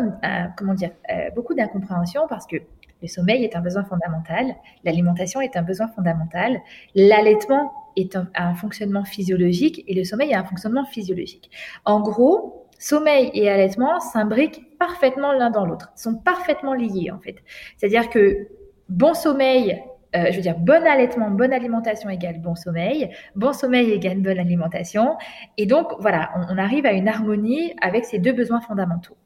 comment 0.57 0.75
dire, 0.75 0.91
euh, 1.11 1.31
beaucoup 1.35 1.55
d'incompréhension 1.55 2.23
parce 2.29 2.47
que 2.47 2.57
le 3.03 3.09
sommeil 3.09 3.43
est 3.43 3.57
un 3.57 3.61
besoin 3.61 3.83
fondamental, 3.83 4.55
l'alimentation 4.85 5.41
est 5.41 5.57
un 5.57 5.63
besoin 5.63 5.89
fondamental, 5.89 6.61
l'allaitement 6.95 7.73
est 7.97 8.17
un 8.35 8.55
fonctionnement 8.55 9.05
physiologique 9.05 9.83
et 9.89 9.95
le 9.95 10.05
sommeil 10.05 10.31
est 10.31 10.37
un 10.37 10.45
fonctionnement 10.45 10.85
physiologique. 10.85 11.51
En 11.85 12.01
gros, 12.01 12.62
sommeil 12.83 13.31
et 13.33 13.49
allaitement 13.49 14.01
s'imbriquent 14.01 14.77
parfaitement 14.77 15.33
l'un 15.33 15.51
dans 15.51 15.65
l'autre, 15.65 15.93
sont 15.95 16.17
parfaitement 16.17 16.75
liés 16.75 17.13
en 17.13 17.21
fait. 17.21 17.37
C'est-à-dire 17.77 18.11
que 18.11 18.49
bon 18.89 19.15
sommeil, 19.15 19.81
euh, 20.17 20.27
je 20.31 20.37
veux 20.37 20.43
dire 20.43 20.59
bon 20.59 20.85
allaitement, 20.85 21.31
bonne 21.31 21.53
alimentation 21.53 22.11
égale 22.11 22.41
bon 22.41 22.57
sommeil, 22.57 23.11
bon 23.37 23.53
sommeil 23.53 23.93
égale 23.93 24.19
bonne 24.19 24.39
alimentation, 24.39 25.17
et 25.59 25.67
donc 25.67 25.93
voilà, 26.01 26.31
on, 26.51 26.59
arrive 26.59 26.85
à 26.85 26.93
une 26.93 27.07
harmonie 27.07 27.73
avec 27.81 28.05
ces 28.05 28.19
deux 28.19 28.33
besoins 28.33 28.61
fondamentaux. 28.61 29.17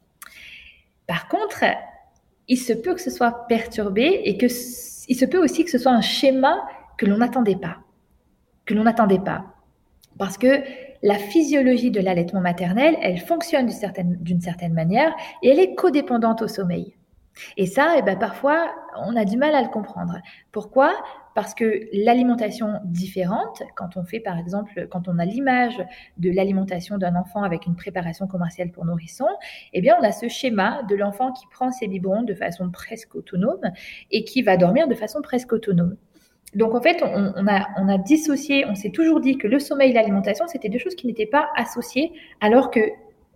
Par 1.07 1.27
contre, 1.27 1.63
il 2.47 2.57
se 2.57 2.73
peut 2.73 2.93
que 2.93 3.01
ce 3.01 3.09
soit 3.09 3.47
perturbé 3.47 4.21
et 4.25 4.37
que 4.37 4.45
il 5.09 5.15
se 5.15 5.25
peut 5.25 5.41
aussi 5.41 5.65
que 5.65 5.71
ce 5.71 5.79
soit 5.79 5.93
un 5.93 6.01
schéma 6.01 6.67
que 6.97 7.07
l'on 7.07 7.17
n'attendait 7.17 7.55
pas, 7.55 7.77
que 8.65 8.75
l'on 8.75 8.83
n'attendait 8.83 9.19
pas, 9.19 9.45
parce 10.19 10.37
que 10.37 10.61
la 11.03 11.15
physiologie 11.15 11.91
de 11.91 11.99
l'allaitement 11.99 12.41
maternel, 12.41 12.97
elle 13.01 13.19
fonctionne 13.19 13.67
d'une 13.67 14.41
certaine, 14.41 14.73
manière 14.73 15.13
et 15.43 15.49
elle 15.49 15.59
est 15.59 15.75
codépendante 15.75 16.41
au 16.41 16.47
sommeil. 16.47 16.95
Et 17.55 17.67
ça, 17.67 17.95
eh 17.97 18.01
ben, 18.01 18.17
parfois, 18.17 18.71
on 18.97 19.15
a 19.15 19.23
du 19.23 19.37
mal 19.37 19.53
à 19.53 19.61
le 19.61 19.69
comprendre. 19.69 20.17
Pourquoi? 20.51 20.91
Parce 21.35 21.53
que 21.53 21.87
l'alimentation 21.93 22.79
différente, 22.85 23.61
quand 23.75 23.95
on 23.95 24.03
fait 24.03 24.19
par 24.19 24.39
exemple, 24.39 24.87
quand 24.89 25.07
on 25.07 25.19
a 25.19 25.25
l'image 25.25 25.77
de 26.17 26.31
l'alimentation 26.31 26.97
d'un 26.97 27.15
enfant 27.15 27.43
avec 27.43 27.67
une 27.67 27.75
préparation 27.75 28.25
commerciale 28.25 28.71
pour 28.71 28.85
nourrissons, 28.85 29.27
eh 29.73 29.81
bien, 29.81 29.95
on 29.99 30.03
a 30.03 30.11
ce 30.11 30.27
schéma 30.29 30.81
de 30.89 30.95
l'enfant 30.95 31.31
qui 31.31 31.45
prend 31.51 31.71
ses 31.71 31.87
biberons 31.87 32.23
de 32.23 32.33
façon 32.33 32.71
presque 32.71 33.13
autonome 33.13 33.71
et 34.09 34.23
qui 34.23 34.41
va 34.41 34.57
dormir 34.57 34.87
de 34.87 34.95
façon 34.95 35.21
presque 35.21 35.53
autonome. 35.53 35.95
Donc 36.55 36.73
en 36.73 36.81
fait, 36.81 37.03
on, 37.03 37.47
a, 37.47 37.97
dissocié, 37.97 38.65
on 38.65 38.75
s'est 38.75 38.91
toujours 38.91 39.19
dit 39.19 39.37
que 39.37 39.47
le 39.47 39.59
sommeil 39.59 39.91
et 39.91 39.93
l'alimentation, 39.93 40.47
c'était 40.47 40.69
deux 40.69 40.79
choses 40.79 40.95
qui 40.95 41.07
n'étaient 41.07 41.25
pas 41.25 41.49
associées, 41.55 42.11
alors 42.41 42.71
que 42.71 42.79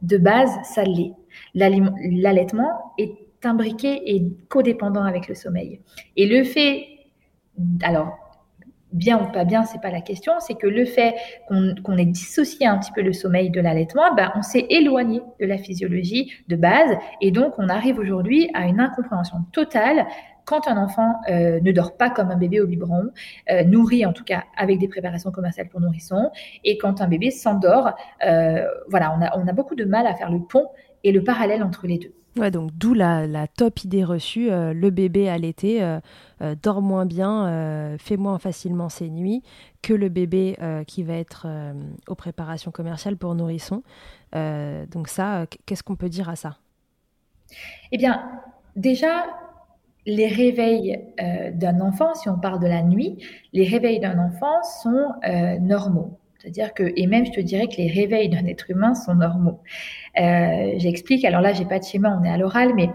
de 0.02 0.18
base, 0.18 0.52
ça 0.64 0.84
l'est. 0.84 1.14
L'allaitement 1.54 2.94
est 2.98 3.14
imbriqué 3.44 4.02
et 4.06 4.24
codépendant 4.50 5.04
avec 5.04 5.28
le 5.28 5.36
sommeil. 5.36 5.82
Et 6.16 6.26
le 6.26 6.44
fait, 6.44 6.88
alors 7.84 8.18
bien 8.94 9.22
ou 9.22 9.32
pas 9.32 9.46
bien, 9.46 9.64
c'est 9.64 9.82
pas 9.82 9.92
la 9.92 10.02
question, 10.02 10.34
c'est 10.40 10.56
que 10.56 10.68
le 10.68 10.86
fait 10.86 11.16
qu'on 11.48 11.98
ait 11.98 12.06
dissocié 12.06 12.68
un 12.68 12.78
petit 12.78 12.92
peu 12.92 13.02
le 13.02 13.14
sommeil 13.14 13.50
de 13.50 13.62
l'allaitement, 13.62 14.14
ben, 14.16 14.32
on 14.36 14.42
s'est 14.42 14.66
éloigné 14.70 15.22
de 15.40 15.46
la 15.46 15.58
physiologie 15.58 16.32
de 16.48 16.56
base 16.56 16.98
et 17.22 17.32
donc 17.32 17.54
on 17.58 17.70
arrive 17.70 18.00
aujourd'hui 18.00 18.50
à 18.54 18.66
une 18.66 18.80
incompréhension 18.80 19.38
totale 19.52 20.06
quand 20.52 20.68
un 20.68 20.76
enfant 20.76 21.22
euh, 21.30 21.62
ne 21.62 21.72
dort 21.72 21.96
pas 21.96 22.10
comme 22.10 22.30
un 22.30 22.36
bébé 22.36 22.60
au 22.60 22.68
biberon, 22.68 23.12
euh, 23.50 23.64
nourri 23.64 24.06
en 24.06 24.12
tout 24.12 24.26
cas 24.26 24.44
avec 24.58 24.80
des 24.80 24.90
préparations 24.90 25.32
commerciales 25.32 25.70
pour 25.70 25.80
nourrissons, 25.80 26.30
et 26.66 26.78
quand 26.78 27.00
un 27.00 27.08
bébé 27.08 27.32
s'endort, 27.32 27.92
euh, 28.26 28.68
voilà, 28.90 29.16
on 29.18 29.22
a, 29.22 29.40
on 29.40 29.48
a 29.48 29.54
beaucoup 29.54 29.76
de 29.76 29.86
mal 29.86 30.06
à 30.06 30.14
faire 30.14 30.30
le 30.30 30.42
pont 30.42 30.68
et 31.06 31.14
le 31.14 31.24
parallèle 31.24 31.64
entre 31.64 31.88
les 31.88 31.98
deux. 31.98 32.14
Ouais, 32.38 32.52
donc 32.52 32.72
d'où 32.74 32.94
la, 32.94 33.28
la, 33.28 33.48
top 33.48 33.86
idée 33.86 34.04
reçue, 34.04 34.50
le 34.50 34.90
bébé 34.90 35.28
allaité 35.28 35.86
dort 36.64 36.82
moins 36.82 37.06
bien, 37.06 37.98
fait 38.00 38.16
moins 38.16 38.40
facilement 38.40 38.88
ses 38.88 39.10
nuits 39.10 39.44
que 39.82 39.94
le 39.94 40.08
bébé 40.08 40.56
qui 40.88 41.04
va 41.04 41.16
être 41.16 41.46
aux 42.08 42.16
préparations 42.16 42.72
commerciales 42.72 43.18
pour 43.18 43.36
nourrissons. 43.36 43.84
donc 44.34 45.10
ça, 45.10 45.46
qu'est-ce 45.66 45.84
qu'on 45.84 45.98
peut 45.98 46.08
dire 46.08 46.30
à 46.30 46.38
ça? 46.38 46.56
Eh 47.92 47.98
bien, 47.98 48.24
déjà, 48.78 49.26
les 50.06 50.28
réveils 50.28 51.00
euh, 51.22 51.52
d'un 51.52 51.80
enfant, 51.82 52.14
si 52.16 52.30
on 52.30 52.38
parle 52.38 52.60
de 52.60 52.68
la 52.68 52.82
nuit, 52.82 53.18
les 53.54 53.66
réveils 53.66 54.00
d'un 54.00 54.18
enfant 54.20 54.64
sont 54.82 55.10
euh, 55.28 55.60
normaux. 55.60 56.18
C'est-à-dire 56.40 56.74
que, 56.74 56.92
et 56.96 57.06
même 57.06 57.26
je 57.28 57.32
te 57.32 57.40
dirais 57.40 57.68
que 57.68 57.78
les 57.78 57.88
réveils 57.88 58.28
d'un 58.28 58.46
être 58.48 58.72
humain 58.72 58.96
sont 58.96 59.14
normaux. 59.14 59.60
Euh, 60.20 60.74
J'explique, 60.78 61.24
alors 61.24 61.42
là, 61.42 61.54
j'ai 61.54 61.66
pas 61.66 61.78
de 61.78 61.84
schéma, 61.84 62.18
on 62.20 62.24
est 62.24 62.32
à 62.32 62.38
l'oral, 62.38 62.74
mais 62.74 62.90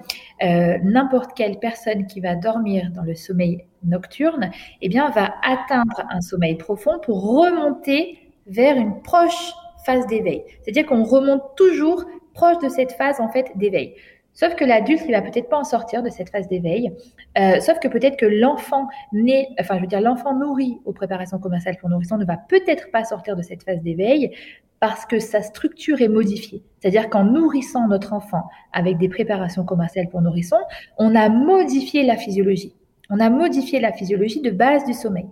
n'importe 0.82 1.30
quelle 1.36 1.60
personne 1.60 2.06
qui 2.06 2.20
va 2.20 2.34
dormir 2.34 2.90
dans 2.92 3.02
le 3.02 3.14
sommeil 3.14 3.64
nocturne, 3.84 4.50
eh 4.82 4.88
bien, 4.88 5.10
va 5.10 5.32
atteindre 5.44 6.02
un 6.10 6.20
sommeil 6.20 6.56
profond 6.56 6.98
pour 7.04 7.22
remonter 7.22 8.18
vers 8.48 8.76
une 8.76 9.00
proche 9.02 9.52
phase 9.84 10.08
d'éveil. 10.08 10.42
C'est-à-dire 10.62 10.84
qu'on 10.84 11.04
remonte 11.04 11.42
toujours 11.56 12.04
proche 12.34 12.58
de 12.58 12.68
cette 12.68 12.92
phase 12.92 13.20
en 13.20 13.28
fait 13.28 13.52
d'éveil. 13.56 13.94
Sauf 14.36 14.54
que 14.54 14.66
l'adulte, 14.66 15.02
il 15.08 15.12
va 15.12 15.22
peut-être 15.22 15.48
pas 15.48 15.56
en 15.56 15.64
sortir 15.64 16.02
de 16.02 16.10
cette 16.10 16.28
phase 16.28 16.46
d'éveil. 16.46 16.92
Euh, 17.38 17.58
sauf 17.60 17.78
que 17.78 17.88
peut-être 17.88 18.18
que 18.18 18.26
l'enfant 18.26 18.86
né, 19.12 19.48
enfin 19.58 19.76
je 19.76 19.80
veux 19.80 19.86
dire 19.86 20.02
l'enfant 20.02 20.38
nourri 20.38 20.78
aux 20.84 20.92
préparations 20.92 21.38
commerciales 21.38 21.78
pour 21.78 21.88
nourrissons 21.88 22.18
ne 22.18 22.26
va 22.26 22.36
peut-être 22.36 22.90
pas 22.90 23.02
sortir 23.04 23.34
de 23.34 23.42
cette 23.42 23.62
phase 23.62 23.80
d'éveil 23.80 24.36
parce 24.78 25.06
que 25.06 25.18
sa 25.20 25.40
structure 25.40 26.02
est 26.02 26.08
modifiée. 26.08 26.62
C'est-à-dire 26.78 27.08
qu'en 27.08 27.24
nourrissant 27.24 27.88
notre 27.88 28.12
enfant 28.12 28.44
avec 28.74 28.98
des 28.98 29.08
préparations 29.08 29.64
commerciales 29.64 30.10
pour 30.10 30.20
nourrissons, 30.20 30.62
on 30.98 31.14
a 31.14 31.30
modifié 31.30 32.04
la 32.04 32.18
physiologie. 32.18 32.74
On 33.08 33.20
a 33.20 33.30
modifié 33.30 33.80
la 33.80 33.92
physiologie 33.92 34.42
de 34.42 34.50
base 34.50 34.84
du 34.84 34.92
sommeil. 34.92 35.26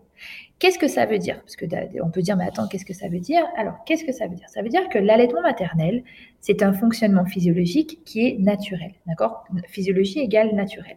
Qu'est-ce 0.58 0.78
que 0.78 0.88
ça 0.88 1.04
veut 1.04 1.18
dire? 1.18 1.40
Parce 1.40 1.56
que 1.56 1.66
on 2.02 2.10
peut 2.10 2.22
dire, 2.22 2.36
mais 2.36 2.46
attends, 2.46 2.68
qu'est-ce 2.68 2.84
que 2.84 2.94
ça 2.94 3.08
veut 3.08 3.18
dire? 3.18 3.44
Alors, 3.56 3.84
qu'est-ce 3.84 4.04
que 4.04 4.12
ça 4.12 4.26
veut 4.26 4.36
dire? 4.36 4.48
Ça 4.48 4.62
veut 4.62 4.68
dire 4.68 4.88
que 4.88 4.98
l'allaitement 4.98 5.42
maternel, 5.42 6.04
c'est 6.40 6.62
un 6.62 6.72
fonctionnement 6.72 7.24
physiologique 7.24 8.00
qui 8.04 8.26
est 8.26 8.38
naturel, 8.38 8.92
d'accord? 9.06 9.44
Physiologie 9.68 10.20
égale 10.20 10.54
naturel. 10.54 10.96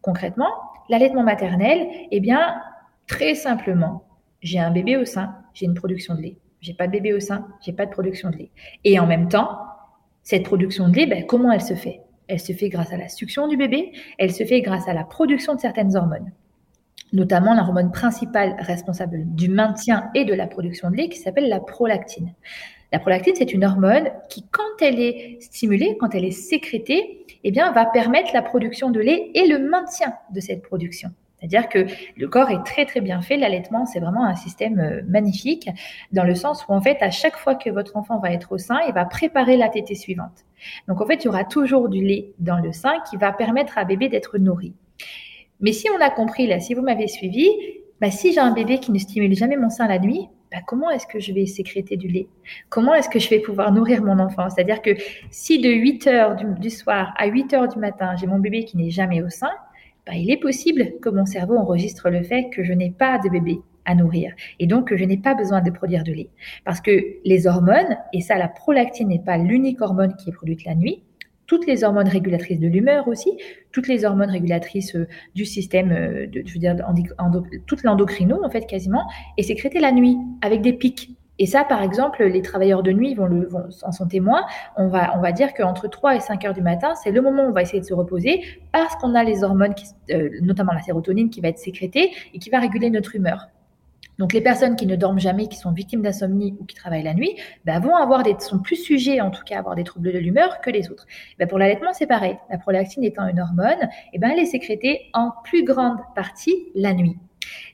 Concrètement, 0.00 0.50
l'allaitement 0.88 1.22
maternel, 1.22 1.86
eh 2.10 2.20
bien, 2.20 2.56
très 3.06 3.34
simplement, 3.34 4.04
j'ai 4.40 4.58
un 4.58 4.70
bébé 4.70 4.96
au 4.96 5.04
sein, 5.04 5.36
j'ai 5.52 5.66
une 5.66 5.74
production 5.74 6.14
de 6.14 6.22
lait. 6.22 6.36
J'ai 6.60 6.74
pas 6.74 6.86
de 6.86 6.92
bébé 6.92 7.12
au 7.12 7.20
sein, 7.20 7.46
j'ai 7.60 7.72
pas 7.72 7.84
de 7.84 7.90
production 7.90 8.30
de 8.30 8.36
lait. 8.36 8.50
Et 8.84 8.98
en 8.98 9.06
même 9.06 9.28
temps, 9.28 9.58
cette 10.22 10.44
production 10.44 10.88
de 10.88 10.96
lait, 10.96 11.06
ben, 11.06 11.26
comment 11.26 11.52
elle 11.52 11.60
se 11.60 11.74
fait? 11.74 12.00
Elle 12.26 12.40
se 12.40 12.54
fait 12.54 12.70
grâce 12.70 12.92
à 12.92 12.96
la 12.96 13.08
succion 13.08 13.48
du 13.48 13.58
bébé, 13.58 13.92
elle 14.18 14.32
se 14.32 14.44
fait 14.44 14.62
grâce 14.62 14.88
à 14.88 14.94
la 14.94 15.04
production 15.04 15.54
de 15.54 15.60
certaines 15.60 15.94
hormones 15.94 16.32
notamment 17.14 17.54
l'hormone 17.54 17.90
principale 17.90 18.56
responsable 18.58 19.22
du 19.24 19.48
maintien 19.48 20.10
et 20.14 20.24
de 20.24 20.34
la 20.34 20.46
production 20.46 20.90
de 20.90 20.96
lait 20.96 21.08
qui 21.08 21.18
s'appelle 21.18 21.48
la 21.48 21.60
prolactine. 21.60 22.34
La 22.92 22.98
prolactine, 22.98 23.34
c'est 23.36 23.52
une 23.52 23.64
hormone 23.64 24.10
qui, 24.28 24.44
quand 24.50 24.82
elle 24.82 25.00
est 25.00 25.38
stimulée, 25.40 25.96
quand 25.98 26.14
elle 26.14 26.24
est 26.24 26.30
sécrétée, 26.30 27.24
eh 27.42 27.50
bien, 27.50 27.72
va 27.72 27.86
permettre 27.86 28.30
la 28.34 28.42
production 28.42 28.90
de 28.90 29.00
lait 29.00 29.30
et 29.34 29.46
le 29.46 29.58
maintien 29.58 30.14
de 30.32 30.40
cette 30.40 30.62
production. 30.62 31.10
C'est-à-dire 31.38 31.68
que 31.68 31.86
le 32.16 32.28
corps 32.28 32.50
est 32.50 32.64
très 32.64 32.86
très 32.86 33.00
bien 33.00 33.20
fait. 33.20 33.36
L'allaitement, 33.36 33.84
c'est 33.84 34.00
vraiment 34.00 34.24
un 34.24 34.34
système 34.34 34.78
euh, 34.78 35.02
magnifique 35.06 35.68
dans 36.12 36.24
le 36.24 36.34
sens 36.34 36.64
où 36.68 36.72
en 36.72 36.80
fait, 36.80 36.96
à 37.02 37.10
chaque 37.10 37.36
fois 37.36 37.54
que 37.54 37.68
votre 37.68 37.96
enfant 37.96 38.18
va 38.18 38.32
être 38.32 38.52
au 38.52 38.58
sein, 38.58 38.78
il 38.88 38.94
va 38.94 39.04
préparer 39.04 39.56
la 39.56 39.68
tétée 39.68 39.94
suivante. 39.94 40.44
Donc 40.88 41.00
en 41.00 41.06
fait, 41.06 41.16
il 41.16 41.24
y 41.24 41.28
aura 41.28 41.44
toujours 41.44 41.88
du 41.88 42.02
lait 42.02 42.32
dans 42.38 42.58
le 42.58 42.72
sein 42.72 42.94
qui 43.10 43.16
va 43.16 43.30
permettre 43.32 43.76
à 43.76 43.84
bébé 43.84 44.08
d'être 44.08 44.38
nourri. 44.38 44.72
Mais 45.60 45.72
si 45.72 45.88
on 45.90 46.00
a 46.00 46.10
compris, 46.10 46.46
là, 46.46 46.60
si 46.60 46.74
vous 46.74 46.82
m'avez 46.82 47.08
suivi, 47.08 47.48
bah, 48.00 48.10
si 48.10 48.32
j'ai 48.32 48.40
un 48.40 48.52
bébé 48.52 48.78
qui 48.78 48.92
ne 48.92 48.98
stimule 48.98 49.34
jamais 49.34 49.56
mon 49.56 49.70
sein 49.70 49.86
la 49.86 49.98
nuit, 49.98 50.28
bah, 50.50 50.58
comment 50.66 50.90
est-ce 50.90 51.06
que 51.06 51.20
je 51.20 51.32
vais 51.32 51.46
sécréter 51.46 51.96
du 51.96 52.08
lait? 52.08 52.28
Comment 52.68 52.94
est-ce 52.94 53.08
que 53.08 53.18
je 53.18 53.28
vais 53.28 53.40
pouvoir 53.40 53.72
nourrir 53.72 54.02
mon 54.02 54.18
enfant? 54.18 54.50
C'est-à-dire 54.50 54.82
que 54.82 54.90
si 55.30 55.60
de 55.60 55.68
8 55.68 56.06
heures 56.06 56.36
du, 56.36 56.70
soir 56.70 57.14
à 57.18 57.26
8 57.26 57.54
heures 57.54 57.68
du 57.68 57.78
matin, 57.78 58.14
j'ai 58.16 58.26
mon 58.26 58.38
bébé 58.38 58.64
qui 58.64 58.76
n'est 58.76 58.90
jamais 58.90 59.22
au 59.22 59.28
sein, 59.28 59.50
bah, 60.06 60.12
il 60.14 60.30
est 60.30 60.36
possible 60.36 60.92
que 61.00 61.08
mon 61.08 61.24
cerveau 61.24 61.56
enregistre 61.56 62.10
le 62.10 62.22
fait 62.22 62.50
que 62.50 62.62
je 62.62 62.72
n'ai 62.72 62.90
pas 62.90 63.18
de 63.18 63.28
bébé 63.30 63.60
à 63.84 63.94
nourrir 63.94 64.32
et 64.58 64.66
donc 64.66 64.88
que 64.88 64.96
je 64.96 65.04
n'ai 65.04 65.16
pas 65.16 65.34
besoin 65.34 65.60
de 65.60 65.70
produire 65.70 66.04
de 66.04 66.12
lait. 66.12 66.30
Parce 66.64 66.80
que 66.80 67.16
les 67.24 67.46
hormones, 67.46 67.96
et 68.12 68.20
ça 68.20 68.38
la 68.38 68.48
prolactine 68.48 69.08
n'est 69.08 69.18
pas 69.18 69.38
l'unique 69.38 69.80
hormone 69.80 70.14
qui 70.16 70.30
est 70.30 70.32
produite 70.32 70.64
la 70.64 70.74
nuit, 70.74 71.02
toutes 71.46 71.66
les 71.66 71.84
hormones 71.84 72.08
régulatrices 72.08 72.60
de 72.60 72.68
l'humeur 72.68 73.08
aussi, 73.08 73.30
toutes 73.72 73.88
les 73.88 74.04
hormones 74.04 74.30
régulatrices 74.30 74.96
euh, 74.96 75.06
du 75.34 75.44
système, 75.44 75.92
euh, 75.92 76.26
je 76.32 76.52
veux 76.52 76.60
dire, 76.60 76.76
toute 77.66 77.82
l'endocrino 77.82 78.44
en 78.44 78.50
fait 78.50 78.66
quasiment, 78.66 79.08
est 79.36 79.42
sécrétée 79.42 79.80
la 79.80 79.92
nuit 79.92 80.16
avec 80.42 80.62
des 80.62 80.72
pics. 80.72 81.16
Et 81.40 81.46
ça, 81.46 81.64
par 81.64 81.82
exemple, 81.82 82.24
les 82.24 82.42
travailleurs 82.42 82.84
de 82.84 82.92
nuit 82.92 83.14
vont, 83.14 83.28
en 83.82 83.92
sont 83.92 84.06
témoins. 84.06 84.44
On 84.76 84.86
va, 84.86 85.16
on 85.16 85.20
va 85.20 85.32
dire 85.32 85.52
qu'entre 85.52 85.88
3 85.88 86.16
et 86.16 86.20
5 86.20 86.44
heures 86.44 86.54
du 86.54 86.62
matin, 86.62 86.94
c'est 86.94 87.10
le 87.10 87.20
moment 87.20 87.44
où 87.44 87.48
on 87.48 87.52
va 87.52 87.62
essayer 87.62 87.80
de 87.80 87.84
se 87.84 87.94
reposer 87.94 88.40
parce 88.70 88.94
qu'on 88.96 89.16
a 89.16 89.24
les 89.24 89.42
hormones, 89.42 89.74
euh, 90.10 90.30
notamment 90.42 90.72
la 90.72 90.82
sérotonine, 90.82 91.30
qui 91.30 91.40
va 91.40 91.48
être 91.48 91.58
sécrétée 91.58 92.12
et 92.32 92.38
qui 92.38 92.50
va 92.50 92.60
réguler 92.60 92.88
notre 92.88 93.16
humeur. 93.16 93.48
Donc 94.18 94.32
les 94.32 94.40
personnes 94.40 94.76
qui 94.76 94.86
ne 94.86 94.96
dorment 94.96 95.18
jamais, 95.18 95.48
qui 95.48 95.56
sont 95.56 95.72
victimes 95.72 96.02
d'insomnie 96.02 96.56
ou 96.60 96.64
qui 96.64 96.74
travaillent 96.74 97.02
la 97.02 97.14
nuit, 97.14 97.36
bah, 97.64 97.78
vont 97.78 97.96
avoir 97.96 98.22
des, 98.22 98.36
sont 98.38 98.58
plus 98.58 98.76
sujets 98.76 99.20
en 99.20 99.30
tout 99.30 99.42
cas 99.44 99.56
à 99.56 99.58
avoir 99.58 99.74
des 99.74 99.84
troubles 99.84 100.12
de 100.12 100.18
l'humeur 100.18 100.60
que 100.60 100.70
les 100.70 100.90
autres. 100.90 101.06
Bah, 101.38 101.46
pour 101.46 101.58
l'allaitement, 101.58 101.92
c'est 101.92 102.06
pareil. 102.06 102.38
La 102.50 102.58
prolactine 102.58 103.04
étant 103.04 103.26
une 103.26 103.40
hormone, 103.40 103.82
et 103.82 104.14
eh 104.14 104.18
ben, 104.18 104.30
elle 104.30 104.40
est 104.40 104.46
sécrétée 104.46 105.10
en 105.12 105.32
plus 105.44 105.64
grande 105.64 105.98
partie 106.14 106.68
la 106.74 106.92
nuit. 106.94 107.16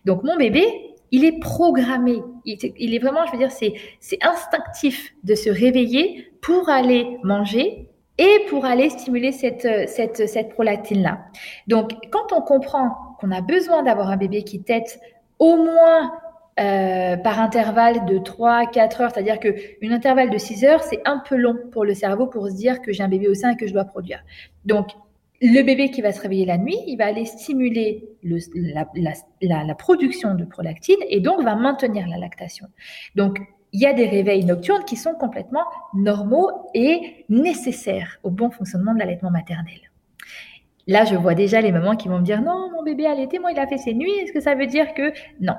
Donc 0.04 0.22
mon 0.24 0.36
bébé, 0.36 0.64
il 1.12 1.24
est 1.24 1.38
programmé. 1.40 2.22
Il, 2.44 2.94
est 2.94 2.98
vraiment, 2.98 3.26
je 3.26 3.32
veux 3.32 3.38
dire, 3.38 3.50
c'est, 3.50 3.74
c'est 3.98 4.18
instinctif 4.22 5.14
de 5.24 5.34
se 5.34 5.50
réveiller 5.50 6.32
pour 6.40 6.68
aller 6.68 7.18
manger 7.24 7.88
et 8.18 8.46
pour 8.48 8.64
aller 8.64 8.90
stimuler 8.90 9.32
cette, 9.32 9.66
cette, 9.88 10.28
cette 10.28 10.50
prolactine-là. 10.50 11.20
Donc, 11.66 11.92
quand 12.12 12.32
on 12.32 12.42
comprend 12.42 13.16
qu'on 13.18 13.30
a 13.32 13.40
besoin 13.40 13.82
d'avoir 13.82 14.10
un 14.10 14.16
bébé 14.16 14.44
qui 14.44 14.62
tète 14.62 15.00
au 15.38 15.56
moins 15.56 16.12
euh, 16.60 17.16
par 17.16 17.40
intervalle 17.40 18.04
de 18.04 18.18
3 18.18 18.66
4 18.66 19.00
heures, 19.00 19.10
c'est-à-dire 19.12 19.40
qu'une 19.40 19.92
intervalle 19.92 20.28
de 20.28 20.36
6 20.36 20.64
heures, 20.64 20.82
c'est 20.82 21.00
un 21.06 21.18
peu 21.18 21.36
long 21.36 21.56
pour 21.72 21.84
le 21.84 21.94
cerveau 21.94 22.26
pour 22.26 22.48
se 22.48 22.54
dire 22.54 22.82
que 22.82 22.92
j'ai 22.92 23.02
un 23.02 23.08
bébé 23.08 23.28
au 23.28 23.34
sein 23.34 23.52
et 23.52 23.56
que 23.56 23.66
je 23.66 23.72
dois 23.72 23.84
produire. 23.84 24.22
Donc, 24.66 24.88
le 25.40 25.62
bébé 25.62 25.90
qui 25.90 26.02
va 26.02 26.12
se 26.12 26.20
réveiller 26.20 26.44
la 26.44 26.58
nuit, 26.58 26.76
il 26.86 26.96
va 26.96 27.06
aller 27.06 27.24
stimuler 27.24 28.10
le, 28.22 28.36
la, 28.54 28.84
la, 29.64 29.74
production 29.74 30.34
de 30.34 30.44
prolactine 30.44 30.98
et 31.08 31.20
donc 31.20 31.42
va 31.42 31.54
maintenir 31.54 32.06
la 32.06 32.18
lactation. 32.18 32.66
Donc, 33.14 33.38
il 33.72 33.80
y 33.80 33.86
a 33.86 33.94
des 33.94 34.06
réveils 34.06 34.44
nocturnes 34.44 34.84
qui 34.84 34.96
sont 34.96 35.14
complètement 35.14 35.64
normaux 35.94 36.50
et 36.74 37.24
nécessaires 37.30 38.18
au 38.22 38.30
bon 38.30 38.50
fonctionnement 38.50 38.92
de 38.92 38.98
l'allaitement 38.98 39.30
maternel. 39.30 39.80
Là, 40.86 41.06
je 41.06 41.14
vois 41.14 41.34
déjà 41.34 41.62
les 41.62 41.72
mamans 41.72 41.96
qui 41.96 42.08
vont 42.08 42.18
me 42.18 42.24
dire 42.24 42.42
non, 42.42 42.70
mon 42.72 42.82
bébé 42.82 43.06
a 43.06 43.12
allaité, 43.12 43.38
moi 43.38 43.52
il 43.52 43.58
a 43.58 43.66
fait 43.66 43.78
ses 43.78 43.94
nuits. 43.94 44.12
Est-ce 44.22 44.32
que 44.32 44.40
ça 44.40 44.54
veut 44.54 44.66
dire 44.66 44.92
que 44.92 45.12
non 45.40 45.54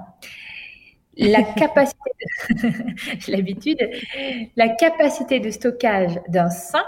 la 1.17 1.43
capacité, 1.43 2.11
j'ai 3.19 3.31
l'habitude, 3.31 3.89
la 4.55 4.69
capacité 4.69 5.39
de 5.39 5.49
stockage 5.49 6.19
d'un 6.27 6.49
sein 6.49 6.83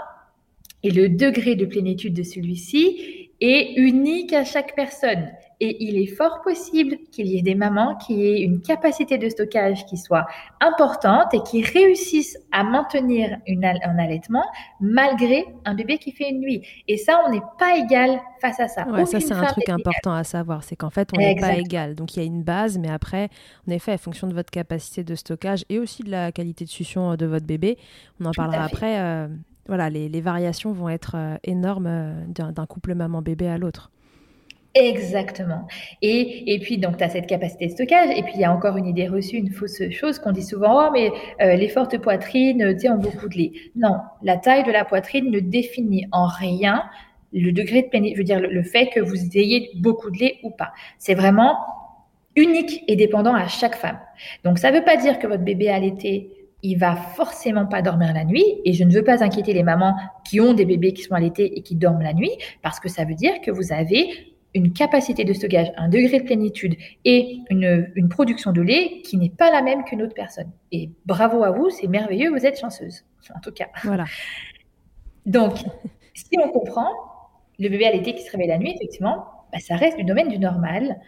et 0.82 0.90
le 0.90 1.08
degré 1.08 1.56
de 1.56 1.66
plénitude 1.66 2.14
de 2.14 2.22
celui-ci 2.22 3.30
est 3.40 3.74
unique 3.76 4.32
à 4.32 4.44
chaque 4.44 4.74
personne. 4.74 5.30
Et 5.60 5.84
il 5.84 5.96
est 5.98 6.14
fort 6.14 6.40
possible 6.42 6.96
qu'il 7.12 7.26
y 7.26 7.38
ait 7.38 7.42
des 7.42 7.54
mamans 7.54 7.96
qui 7.96 8.26
aient 8.26 8.40
une 8.40 8.60
capacité 8.60 9.18
de 9.18 9.28
stockage 9.28 9.86
qui 9.86 9.96
soit 9.96 10.26
importante 10.60 11.32
et 11.32 11.42
qui 11.42 11.62
réussissent 11.62 12.38
à 12.52 12.64
maintenir 12.64 13.38
une, 13.46 13.64
un 13.64 13.98
allaitement 13.98 14.44
malgré 14.80 15.46
un 15.64 15.74
bébé 15.74 15.98
qui 15.98 16.12
fait 16.12 16.30
une 16.30 16.40
nuit. 16.40 16.66
Et 16.88 16.96
ça, 16.96 17.20
on 17.26 17.30
n'est 17.30 17.42
pas 17.58 17.76
égal 17.76 18.20
face 18.40 18.60
à 18.60 18.68
ça. 18.68 18.84
ça, 19.06 19.20
c'est 19.20 19.32
un 19.32 19.44
truc 19.44 19.68
important 19.68 20.12
à 20.12 20.24
savoir. 20.24 20.62
C'est 20.64 20.76
qu'en 20.76 20.90
fait, 20.90 21.08
on 21.14 21.18
n'est 21.18 21.36
pas 21.36 21.56
égal. 21.56 21.94
Donc, 21.94 22.16
il 22.16 22.20
y 22.20 22.22
a 22.22 22.26
une 22.26 22.42
base, 22.42 22.78
mais 22.78 22.90
après, 22.90 23.28
en 23.68 23.72
effet, 23.72 23.92
en 23.94 23.98
fonction 23.98 24.26
de 24.26 24.34
votre 24.34 24.50
capacité 24.50 25.04
de 25.04 25.14
stockage 25.14 25.64
et 25.68 25.78
aussi 25.78 26.02
de 26.02 26.10
la 26.10 26.32
qualité 26.32 26.64
de 26.64 26.70
succion 26.70 27.12
euh, 27.12 27.16
de 27.16 27.26
votre 27.26 27.46
bébé, 27.46 27.78
on 28.20 28.26
en 28.26 28.32
parlera 28.32 28.64
après. 28.64 29.00
Euh, 29.00 29.28
voilà, 29.66 29.88
les, 29.88 30.10
les, 30.10 30.20
variations 30.20 30.72
vont 30.72 30.90
être 30.90 31.12
euh, 31.14 31.36
énormes 31.42 31.88
d'un 32.28 32.66
couple 32.66 32.94
maman-bébé 32.94 33.48
à 33.48 33.56
l'autre. 33.56 33.90
Exactement. 34.74 35.68
Et, 36.02 36.52
et 36.52 36.58
puis, 36.58 36.78
donc, 36.78 36.96
tu 36.96 37.04
as 37.04 37.10
cette 37.10 37.28
capacité 37.28 37.66
de 37.66 37.70
stockage. 37.70 38.10
Et 38.16 38.22
puis, 38.22 38.32
il 38.34 38.40
y 38.40 38.44
a 38.44 38.52
encore 38.52 38.76
une 38.76 38.86
idée 38.86 39.06
reçue, 39.06 39.36
une 39.36 39.50
fausse 39.50 39.80
chose 39.90 40.18
qu'on 40.18 40.32
dit 40.32 40.42
souvent, 40.42 40.88
oh, 40.88 40.90
mais 40.92 41.12
euh, 41.40 41.54
les 41.54 41.68
fortes 41.68 41.96
poitrines, 41.98 42.74
tu 42.74 42.80
sais, 42.80 42.88
ont 42.90 42.98
beaucoup 42.98 43.28
de 43.28 43.36
lait. 43.36 43.52
Non, 43.76 43.98
la 44.22 44.36
taille 44.36 44.64
de 44.64 44.72
la 44.72 44.84
poitrine 44.84 45.30
ne 45.30 45.38
définit 45.38 46.06
en 46.10 46.26
rien 46.26 46.82
le 47.32 47.52
degré 47.52 47.82
de 47.82 47.88
pénétration, 47.88 48.14
je 48.14 48.20
veux 48.20 48.40
dire, 48.40 48.40
le, 48.40 48.62
fait 48.62 48.88
que 48.88 49.00
vous 49.00 49.16
ayez 49.36 49.70
beaucoup 49.76 50.10
de 50.10 50.18
lait 50.18 50.38
ou 50.42 50.50
pas. 50.50 50.72
C'est 50.98 51.14
vraiment 51.14 51.56
unique 52.34 52.82
et 52.88 52.96
dépendant 52.96 53.34
à 53.34 53.46
chaque 53.46 53.76
femme. 53.76 53.98
Donc, 54.44 54.58
ça 54.58 54.72
ne 54.72 54.78
veut 54.78 54.84
pas 54.84 54.96
dire 54.96 55.20
que 55.20 55.28
votre 55.28 55.44
bébé 55.44 55.68
allaité 55.68 56.30
il 56.66 56.78
va 56.78 56.96
forcément 56.96 57.66
pas 57.66 57.82
dormir 57.82 58.14
la 58.14 58.24
nuit. 58.24 58.44
Et 58.64 58.72
je 58.72 58.84
ne 58.84 58.92
veux 58.92 59.04
pas 59.04 59.22
inquiéter 59.22 59.52
les 59.52 59.62
mamans 59.62 59.94
qui 60.24 60.40
ont 60.40 60.54
des 60.54 60.64
bébés 60.64 60.94
qui 60.94 61.02
sont 61.02 61.14
allaités 61.14 61.58
et 61.58 61.62
qui 61.62 61.76
dorment 61.76 62.00
la 62.00 62.14
nuit, 62.14 62.32
parce 62.62 62.80
que 62.80 62.88
ça 62.88 63.04
veut 63.04 63.14
dire 63.14 63.42
que 63.42 63.50
vous 63.50 63.70
avez 63.70 64.33
une 64.54 64.72
capacité 64.72 65.24
de 65.24 65.32
stockage, 65.32 65.72
un 65.76 65.88
degré 65.88 66.20
de 66.20 66.24
plénitude 66.24 66.76
et 67.04 67.40
une, 67.50 67.92
une 67.96 68.08
production 68.08 68.52
de 68.52 68.62
lait 68.62 69.02
qui 69.02 69.16
n'est 69.16 69.30
pas 69.30 69.50
la 69.50 69.62
même 69.62 69.84
qu'une 69.84 70.02
autre 70.02 70.14
personne. 70.14 70.50
Et 70.70 70.90
bravo 71.06 71.42
à 71.42 71.50
vous, 71.50 71.70
c'est 71.70 71.88
merveilleux, 71.88 72.30
vous 72.30 72.46
êtes 72.46 72.58
chanceuse, 72.58 73.04
en 73.34 73.40
tout 73.40 73.52
cas. 73.52 73.66
Voilà. 73.82 74.04
Donc, 75.26 75.56
si 76.14 76.38
on 76.42 76.48
comprend, 76.50 76.88
le 77.58 77.68
bébé 77.68 77.86
à 77.86 77.92
l'été 77.92 78.14
qui 78.14 78.22
se 78.22 78.30
réveille 78.30 78.48
la 78.48 78.58
nuit, 78.58 78.72
effectivement, 78.74 79.26
bah, 79.52 79.58
ça 79.58 79.76
reste 79.76 79.96
du 79.96 80.04
domaine 80.04 80.28
du 80.28 80.38
normal. 80.38 81.00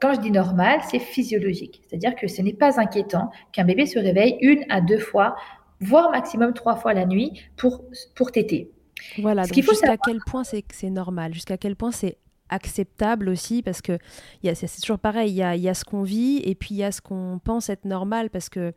quand 0.00 0.14
je 0.14 0.20
dis 0.20 0.30
normal, 0.30 0.80
c'est 0.88 0.98
physiologique. 0.98 1.82
C'est-à-dire 1.86 2.14
que 2.14 2.28
ce 2.28 2.42
n'est 2.42 2.52
pas 2.54 2.80
inquiétant 2.80 3.30
qu'un 3.52 3.64
bébé 3.64 3.86
se 3.86 3.98
réveille 3.98 4.36
une 4.40 4.64
à 4.68 4.80
deux 4.80 4.98
fois, 4.98 5.36
voire 5.80 6.10
maximum 6.10 6.54
trois 6.54 6.76
fois 6.76 6.94
la 6.94 7.06
nuit 7.06 7.32
pour, 7.56 7.84
pour 8.14 8.32
téter. 8.32 8.70
Voilà, 9.18 9.42
donc 9.42 9.54
jusqu'à 9.54 9.96
quel 9.96 10.18
point 10.26 10.44
c'est 10.44 10.90
normal, 10.90 11.34
jusqu'à 11.34 11.56
quel 11.56 11.76
point 11.76 11.90
c'est 11.90 12.16
acceptable 12.48 13.28
aussi 13.28 13.62
parce 13.62 13.82
que 13.82 13.98
c'est 14.42 14.80
toujours 14.80 14.98
pareil, 14.98 15.30
il 15.30 15.36
y 15.36 15.42
a, 15.42 15.56
y 15.56 15.68
a, 15.68 15.74
ce 15.74 15.84
qu'on 15.84 16.02
vit 16.02 16.40
et 16.44 16.54
puis 16.54 16.74
il 16.74 16.78
y 16.78 16.84
a 16.84 16.92
ce 16.92 17.00
qu'on 17.00 17.40
pense 17.42 17.68
être 17.68 17.84
normal 17.84 18.30
parce 18.30 18.48
que 18.48 18.72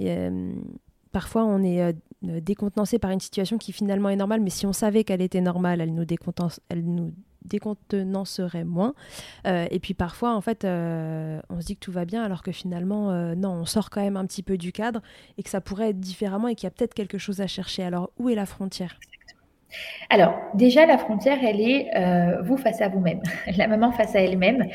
euh, 0.00 0.52
parfois 1.12 1.44
on 1.44 1.62
est 1.62 1.82
euh, 1.82 1.92
décontenancé 2.22 2.98
par 2.98 3.10
une 3.10 3.20
situation 3.20 3.58
qui 3.58 3.72
finalement 3.72 4.08
est 4.10 4.16
normale, 4.16 4.40
mais 4.40 4.50
si 4.50 4.66
on 4.66 4.72
savait 4.72 5.04
qu'elle 5.04 5.22
était 5.22 5.40
normale, 5.40 5.80
elle 5.80 5.94
nous, 5.94 6.04
elle 6.68 6.84
nous 6.84 7.12
décontenancerait 7.44 8.64
moins. 8.64 8.94
Euh, 9.46 9.66
et 9.70 9.78
puis 9.78 9.94
parfois, 9.94 10.34
en 10.34 10.40
fait, 10.40 10.64
on 10.64 11.60
se 11.60 11.66
dit 11.66 11.76
que 11.76 11.80
tout 11.80 11.92
va 11.92 12.04
bien 12.04 12.22
alors 12.22 12.42
que 12.42 12.52
finalement, 12.52 13.34
non, 13.36 13.50
on 13.50 13.64
sort 13.64 13.90
quand 13.90 14.02
même 14.02 14.16
un 14.16 14.26
petit 14.26 14.42
peu 14.42 14.58
du 14.58 14.72
cadre 14.72 15.00
et 15.38 15.42
que 15.42 15.50
ça 15.50 15.60
pourrait 15.60 15.90
être 15.90 16.00
différemment 16.00 16.48
et 16.48 16.54
qu'il 16.54 16.66
y 16.66 16.68
a 16.68 16.72
peut-être 16.72 16.94
quelque 16.94 17.18
chose 17.18 17.40
à 17.40 17.46
chercher. 17.46 17.84
Alors, 17.84 18.10
où 18.18 18.28
est 18.28 18.34
la 18.34 18.46
frontière? 18.46 18.98
Alors, 20.10 20.34
déjà, 20.54 20.86
la 20.86 20.98
frontière, 20.98 21.38
elle 21.42 21.60
est 21.60 21.90
euh, 21.96 22.40
vous 22.42 22.56
face 22.56 22.80
à 22.80 22.88
vous-même, 22.88 23.20
la 23.56 23.66
maman 23.66 23.92
face 23.92 24.14
à 24.14 24.20
elle-même. 24.20 24.66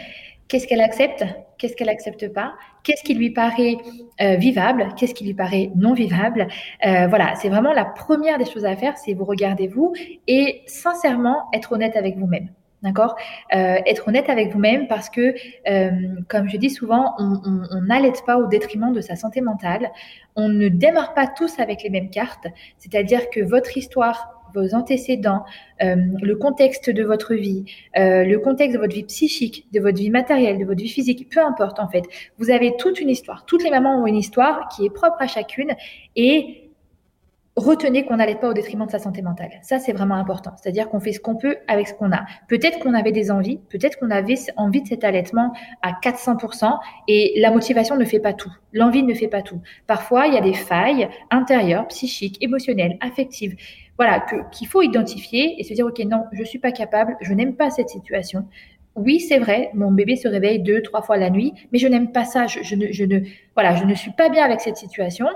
Qu'est-ce 0.48 0.68
qu'elle 0.68 0.82
accepte? 0.82 1.26
Qu'est-ce 1.58 1.76
qu'elle 1.76 1.90
accepte 1.90 2.32
pas? 2.32 2.54
Qu'est-ce 2.84 3.04
qui 3.04 3.16
lui 3.16 3.32
paraît 3.32 3.78
euh, 4.22 4.36
vivable? 4.36 4.90
Qu'est-ce 4.98 5.14
qui 5.14 5.26
lui 5.26 5.34
paraît 5.34 5.72
non 5.76 5.94
vivable? 5.94 6.48
Euh, 6.86 7.08
Voilà, 7.08 7.34
c'est 7.36 7.50
vraiment 7.50 7.74
la 7.74 7.86
première 7.86 8.38
des 8.38 8.46
choses 8.46 8.66
à 8.66 8.76
faire, 8.76 8.98
c'est 8.98 9.14
vous 9.14 9.26
regardez 9.26 9.68
vous 9.68 9.94
et 10.28 10.62
sincèrement 10.68 11.50
être 11.54 11.72
honnête 11.72 11.96
avec 11.96 12.18
vous-même. 12.18 12.50
D'accord? 12.84 13.16
Être 13.50 14.10
honnête 14.10 14.30
avec 14.30 14.52
vous-même 14.52 14.90
parce 14.90 15.10
que, 15.10 15.34
comme 16.28 16.50
je 16.50 16.58
dis 16.58 16.70
souvent, 16.70 17.16
on 17.18 17.82
n'allait 17.82 18.12
pas 18.28 18.36
au 18.36 18.48
détriment 18.48 18.92
de 18.92 19.00
sa 19.00 19.16
santé 19.16 19.40
mentale. 19.40 19.90
On 20.36 20.50
ne 20.50 20.68
démarre 20.68 21.14
pas 21.14 21.28
tous 21.28 21.62
avec 21.62 21.82
les 21.82 21.90
mêmes 21.90 22.10
cartes. 22.10 22.46
C'est-à-dire 22.80 23.30
que 23.30 23.40
votre 23.40 23.78
histoire 23.78 24.33
vos 24.54 24.74
antécédents, 24.76 25.44
euh, 25.82 25.96
le 26.22 26.36
contexte 26.36 26.90
de 26.90 27.04
votre 27.04 27.34
vie, 27.34 27.66
euh, 27.98 28.24
le 28.24 28.40
contexte 28.40 28.76
de 28.76 28.82
votre 28.82 28.94
vie 28.94 29.04
psychique, 29.04 29.68
de 29.74 29.80
votre 29.80 29.98
vie 29.98 30.10
matérielle, 30.10 30.58
de 30.58 30.66
votre 30.66 30.82
vie 30.82 30.90
physique, 30.90 31.30
peu 31.30 31.40
importe 31.40 31.80
en 31.80 31.88
fait. 31.88 32.04
Vous 32.38 32.50
avez 32.50 32.76
toute 32.78 33.00
une 33.00 33.10
histoire. 33.10 33.46
Toutes 33.46 33.64
les 33.64 33.70
mamans 33.70 34.02
ont 34.02 34.08
une 34.08 34.18
histoire 34.18 34.68
qui 34.70 34.86
est 34.86 34.90
propre 34.90 35.18
à 35.20 35.28
chacune 35.28 35.74
et 36.16 36.63
retenez 37.56 38.06
qu'on 38.06 38.18
n'allait 38.18 38.36
pas 38.36 38.50
au 38.50 38.54
détriment 38.54 38.86
de 38.86 38.92
sa 38.92 39.00
santé 39.00 39.22
mentale. 39.22 39.52
Ça, 39.62 39.80
c'est 39.80 39.94
vraiment 39.94 40.16
important. 40.16 40.52
C'est-à-dire 40.62 40.90
qu'on 40.90 41.00
fait 41.00 41.12
ce 41.12 41.20
qu'on 41.20 41.36
peut 41.36 41.58
avec 41.68 41.88
ce 41.88 41.94
qu'on 41.94 42.12
a. 42.12 42.26
Peut-être 42.48 42.80
qu'on 42.80 42.94
avait 42.94 43.12
des 43.12 43.32
envies, 43.32 43.60
peut-être 43.70 44.00
qu'on 44.00 44.10
avait 44.10 44.36
envie 44.58 44.82
de 44.82 44.88
cet 44.88 45.04
allaitement 45.04 45.54
à 45.82 45.92
400% 45.92 46.78
et 47.08 47.34
la 47.38 47.52
motivation 47.52 47.96
ne 47.96 48.06
fait 48.06 48.20
pas 48.20 48.34
tout. 48.34 48.52
L'envie 48.72 49.04
ne 49.04 49.14
fait 49.14 49.28
pas 49.28 49.42
tout. 49.42 49.62
Parfois, 49.88 50.28
il 50.28 50.34
y 50.34 50.38
a 50.38 50.42
des 50.42 50.54
failles 50.54 51.10
intérieures, 51.30 51.88
psychiques, 51.88 52.38
émotionnelles, 52.42 52.98
affectives 53.02 53.56
voilà, 53.98 54.26
qu'il 54.52 54.68
faut 54.68 54.82
identifier 54.82 55.60
et 55.60 55.64
se 55.64 55.74
dire, 55.74 55.86
OK, 55.86 56.00
non, 56.00 56.26
je 56.32 56.44
suis 56.44 56.60
pas 56.60 56.72
capable, 56.72 57.16
je 57.22 57.34
n'aime 57.34 57.56
pas 57.56 57.70
cette 57.70 57.90
situation. 57.90 58.48
Oui, 58.96 59.20
c'est 59.20 59.40
vrai, 59.40 59.72
mon 59.74 59.92
bébé 59.92 60.16
se 60.16 60.28
réveille 60.28 60.60
deux, 60.60 60.82
trois 60.82 61.02
fois 61.02 61.18
la 61.18 61.30
nuit, 61.30 61.54
mais 61.72 61.80
je 61.80 61.88
n'aime 61.88 62.12
pas 62.12 62.26
ça. 62.26 62.46
Je, 62.48 62.76
ne, 62.76 62.92
je 62.92 63.06
ne, 63.06 63.20
voilà, 63.56 63.76
je 63.76 63.86
ne 63.86 63.94
suis 63.96 64.12
pas 64.12 64.30
bien 64.30 64.44
avec 64.44 64.62
cette 64.62 64.78
situation. 64.78 65.28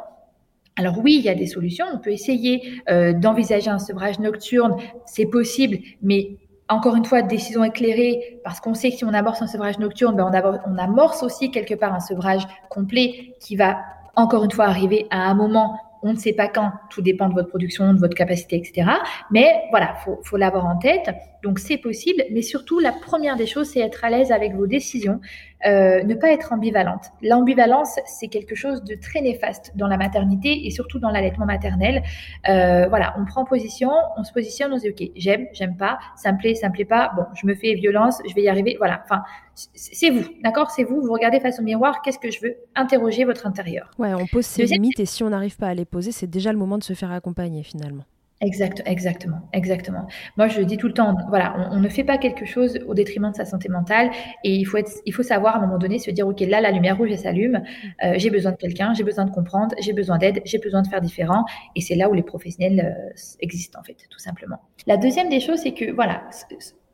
Alors 0.78 1.00
oui, 1.04 1.16
il 1.18 1.26
y 1.26 1.30
a 1.30 1.36
des 1.36 1.48
solutions. 1.48 1.86
On 1.94 1.98
peut 1.98 2.12
essayer 2.12 2.82
euh, 2.90 3.13
d'envisager 3.13 3.70
un 3.70 3.80
sevrage 3.80 4.20
nocturne, 4.20 4.78
c'est 5.06 5.26
possible, 5.26 5.80
mais 6.02 6.38
encore 6.70 6.96
une 6.96 7.06
fois, 7.06 7.22
décision 7.22 7.63
éclairée, 7.63 8.40
parce 8.44 8.60
qu'on 8.60 8.74
sait 8.74 8.92
que 8.92 8.98
si 8.98 9.06
on 9.06 9.13
amorce 9.13 9.42
un 9.42 9.48
sevrage 9.48 9.80
nocturne, 9.80 10.16
ben 10.16 10.62
on, 10.66 10.78
amorce 10.78 11.24
aussi 11.24 11.50
quelque 11.50 11.74
part 11.74 11.94
un 11.94 12.00
sevrage 12.00 12.44
complet 12.70 13.36
qui 13.40 13.56
va 13.56 13.78
encore 14.16 14.44
une 14.44 14.52
fois 14.52 14.66
arriver 14.66 15.08
à 15.10 15.30
un 15.30 15.34
moment 15.34 15.78
on 16.04 16.13
ne 16.13 16.18
sait 16.18 16.34
pas 16.34 16.48
quand, 16.48 16.72
tout 16.92 17.02
dépend 17.02 17.28
de 17.28 17.34
votre 17.34 17.50
production, 17.50 17.94
de 17.94 18.00
votre 18.00 18.16
capacité, 18.16 18.58
etc. 18.58 18.88
Mais 19.32 19.63
voilà, 19.72 19.96
faut, 20.06 20.20
faut 20.24 20.38
l'avoir 20.38 20.66
en 20.66 20.78
tête. 20.78 21.10
Donc 21.43 21.60
c'est 21.60 21.78
possible, 21.78 22.23
mais 22.32 22.41
surtout 22.41 22.80
la 22.80 22.91
première 22.91 23.36
des 23.36 23.45
choses, 23.45 23.69
c'est 23.69 23.80
être 23.80 24.04
à 24.04 24.10
l'aise 24.10 24.32
avec 24.32 24.54
vos 24.56 24.67
décisions, 24.67 25.19
euh, 25.65 26.04
ne 26.04 26.13
pas 26.13 26.32
être 26.32 26.54
ambivalente. 26.54 27.12
L'ambivalence, 27.21 28.00
c'est 28.06 28.28
quelque 28.28 28.56
chose 28.56 28.84
de 28.84 28.95
très 28.95 29.21
néfaste 29.21 29.71
dans 29.76 29.88
la 29.88 29.97
maternité 29.97 30.67
et 30.67 30.71
surtout 30.71 31.00
dans 31.00 31.10
l'allaitement 31.10 31.45
maternel. 31.45 32.04
Euh, 32.47 32.88
voilà, 32.89 33.15
on 33.17 33.26
prend 33.26 33.45
position, 33.45 33.91
on 34.17 34.23
se 34.23 34.32
positionne, 34.32 34.73
on 34.73 34.78
se 34.78 34.84
dit 34.84 34.89
ok, 34.89 35.12
j'aime, 35.15 35.47
j'aime 35.54 35.76
pas, 35.78 36.00
ça 36.15 36.32
me 36.32 36.38
plaît, 36.38 36.56
ça 36.56 36.69
me 36.69 36.73
plaît 36.73 36.86
pas. 36.86 37.12
Bon, 37.15 37.23
je 37.34 37.47
me 37.47 37.56
fais 37.56 37.73
violence, 37.73 38.21
je 38.28 38.34
vais 38.36 38.43
y 38.43 38.50
arriver. 38.50 38.76
Voilà, 38.78 39.02
enfin, 39.04 39.23
c'est 39.54 40.10
vous, 40.10 40.26
d'accord 40.43 40.69
C'est 40.71 40.84
vous. 40.84 41.02
Vous 41.02 41.13
regardez 41.13 41.39
face 41.39 41.60
au 41.60 41.63
miroir, 41.63 42.02
qu'est-ce 42.04 42.19
que 42.19 42.30
je 42.30 42.39
veux 42.41 42.56
Interroger 42.76 43.26
votre 43.26 43.47
intérieur. 43.47 43.89
Ouais, 43.97 44.13
on 44.13 44.28
pose 44.28 44.45
ses 44.45 44.65
limites 44.65 45.00
et 45.00 45.06
si 45.06 45.23
on 45.23 45.30
n'arrive 45.30 45.58
pas 45.58 45.67
à 45.67 45.73
les 45.73 45.86
poser, 45.86 46.12
c'est 46.12 46.28
déjà 46.28 46.52
le 46.52 46.58
moment 46.58 46.78
de 46.78 46.84
se 46.84 46.93
faire 46.93 47.12
accompagner 47.12 47.63
finalement. 47.63 48.04
Exact, 48.39 48.84
exactement, 48.86 49.50
exactement. 49.52 50.06
Moi, 50.38 50.47
je 50.47 50.62
dis 50.62 50.78
tout 50.78 50.86
le 50.86 50.93
temps, 50.93 51.15
voilà, 51.30 51.69
on, 51.71 51.80
ne 51.80 51.89
fait 51.89 52.04
pas 52.04 52.19
quelque 52.19 52.45
chose 52.45 52.78
au 52.86 52.93
détriment 52.93 53.32
de 53.32 53.36
sa 53.36 53.45
santé 53.45 53.67
mentale, 53.67 54.12
et 54.43 54.54
il 54.56 54.63
faut 54.65 54.78
être, 54.78 54.91
il 55.08 55.13
faut 55.13 55.23
savoir 55.23 55.56
à 55.56 55.58
un 55.58 55.62
moment 55.62 55.80
donné 55.80 55.97
se 55.97 56.12
dire, 56.12 56.28
ok, 56.28 56.41
là, 56.41 56.62
la 56.62 56.69
lumière 56.69 56.97
rouge 56.97 57.10
elle 57.12 57.17
s'allume, 57.17 57.63
euh, 58.04 58.13
j'ai 58.17 58.30
besoin 58.30 58.52
de 58.52 58.58
quelqu'un, 58.58 58.93
j'ai 58.93 59.04
besoin 59.04 59.26
de 59.26 59.32
comprendre, 59.32 59.73
j'ai 59.80 59.93
besoin 59.93 60.19
d'aide, 60.19 60.41
j'ai 60.45 60.60
besoin 60.60 60.84
de 60.84 60.88
faire 60.88 61.02
différent, 61.02 61.45
et 61.76 61.82
c'est 61.82 61.95
là 61.95 62.10
où 62.10 62.13
les 62.13 62.21
professionnels 62.21 62.95
euh, 62.95 63.38
existent 63.39 63.80
en 63.80 63.84
fait, 63.84 63.97
tout 64.08 64.19
simplement. 64.19 64.62
La 64.86 64.97
deuxième 64.97 65.30
des 65.30 65.39
choses, 65.39 65.62
c'est 65.62 65.73
que 65.73 65.91
voilà, 65.91 66.21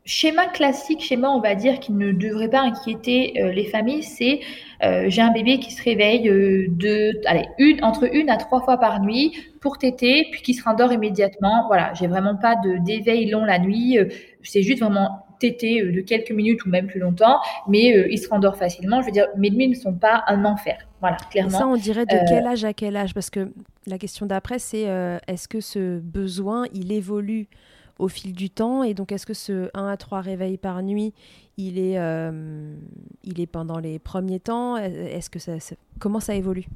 schéma 0.04 0.46
classique, 0.46 1.02
schéma, 1.02 1.30
on 1.30 1.40
va 1.40 1.54
dire, 1.54 1.80
qui 1.80 1.92
ne 1.92 2.12
devrait 2.12 2.50
pas 2.50 2.60
inquiéter 2.60 3.40
euh, 3.40 3.52
les 3.52 3.64
familles, 3.64 4.02
c'est 4.02 4.40
euh, 4.82 5.06
j'ai 5.08 5.22
un 5.22 5.32
bébé 5.32 5.58
qui 5.58 5.70
se 5.70 5.82
réveille 5.82 6.28
euh, 6.28 6.66
de, 6.68 7.20
allez, 7.26 7.46
une, 7.58 7.82
entre 7.82 8.14
une 8.14 8.28
à 8.28 8.36
trois 8.36 8.60
fois 8.60 8.76
par 8.76 9.00
nuit 9.00 9.34
pour 9.60 9.78
téter, 9.78 10.26
puis 10.30 10.42
qui 10.42 10.52
se 10.52 10.62
rendort 10.62 10.92
immédiatement. 10.92 11.66
Voilà, 11.68 11.94
j'ai 11.94 12.06
vraiment 12.06 12.36
pas 12.36 12.54
de 12.56 12.76
d'éveil 12.84 13.30
long 13.30 13.44
la 13.44 13.58
nuit. 13.58 13.98
c'est 14.42 14.62
juste 14.62 14.80
vraiment 14.80 15.24
téter 15.40 15.82
de 15.82 16.00
quelques 16.02 16.32
minutes 16.32 16.64
ou 16.66 16.68
même 16.68 16.86
plus 16.86 17.00
longtemps, 17.00 17.40
mais 17.66 18.06
il 18.10 18.18
se 18.18 18.28
rendort 18.28 18.56
facilement. 18.56 19.00
Je 19.00 19.06
veux 19.06 19.12
dire, 19.12 19.26
mes 19.38 19.50
nuits 19.50 19.68
ne 19.68 19.74
sont 19.74 19.94
pas 19.94 20.22
un 20.26 20.44
enfer. 20.44 20.76
Voilà, 21.00 21.16
clairement. 21.30 21.58
ça, 21.58 21.66
on 21.66 21.76
dirait 21.76 22.04
de 22.04 22.16
quel 22.28 22.46
âge 22.46 22.64
à 22.64 22.74
quel 22.74 22.94
âge? 22.96 23.14
Parce 23.14 23.30
que 23.30 23.50
la 23.86 23.96
question 23.96 24.26
d'après, 24.26 24.58
c'est 24.58 24.86
est-ce 25.26 25.48
que 25.48 25.60
ce 25.60 25.98
besoin, 25.98 26.66
il 26.74 26.92
évolue? 26.92 27.48
Au 27.98 28.08
fil 28.08 28.32
du 28.32 28.50
temps. 28.50 28.82
Et 28.82 28.94
donc, 28.94 29.12
est-ce 29.12 29.26
que 29.26 29.34
ce 29.34 29.70
1 29.74 29.88
à 29.88 29.96
3 29.96 30.20
réveils 30.20 30.56
par 30.56 30.82
nuit, 30.82 31.12
il 31.56 31.78
est, 31.78 31.98
euh, 31.98 32.74
il 33.22 33.40
est 33.40 33.46
pendant 33.46 33.78
les 33.78 33.98
premiers 33.98 34.40
temps? 34.40 34.76
Est-ce 34.76 35.30
que 35.30 35.38
ça, 35.38 35.52
comment 35.98 36.20
ça 36.20 36.34
évolue? 36.34 36.66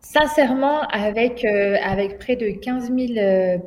Sincèrement, 0.00 0.80
avec, 0.88 1.44
euh, 1.44 1.76
près 2.18 2.34
de 2.34 2.50
15 2.50 2.92
000, 2.92 3.18
euh, 3.18 3.58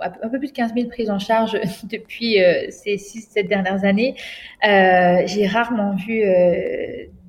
un 0.00 0.28
peu 0.28 0.38
plus 0.38 0.48
de 0.48 0.52
15 0.52 0.72
000 0.74 0.88
prises 0.88 1.10
en 1.10 1.18
charge 1.18 1.52
depuis 1.84 2.38
ces 2.70 2.96
6-7 2.96 3.46
dernières 3.46 3.84
années, 3.84 4.14
j'ai 4.62 5.46
rarement 5.46 5.94
vu 5.94 6.24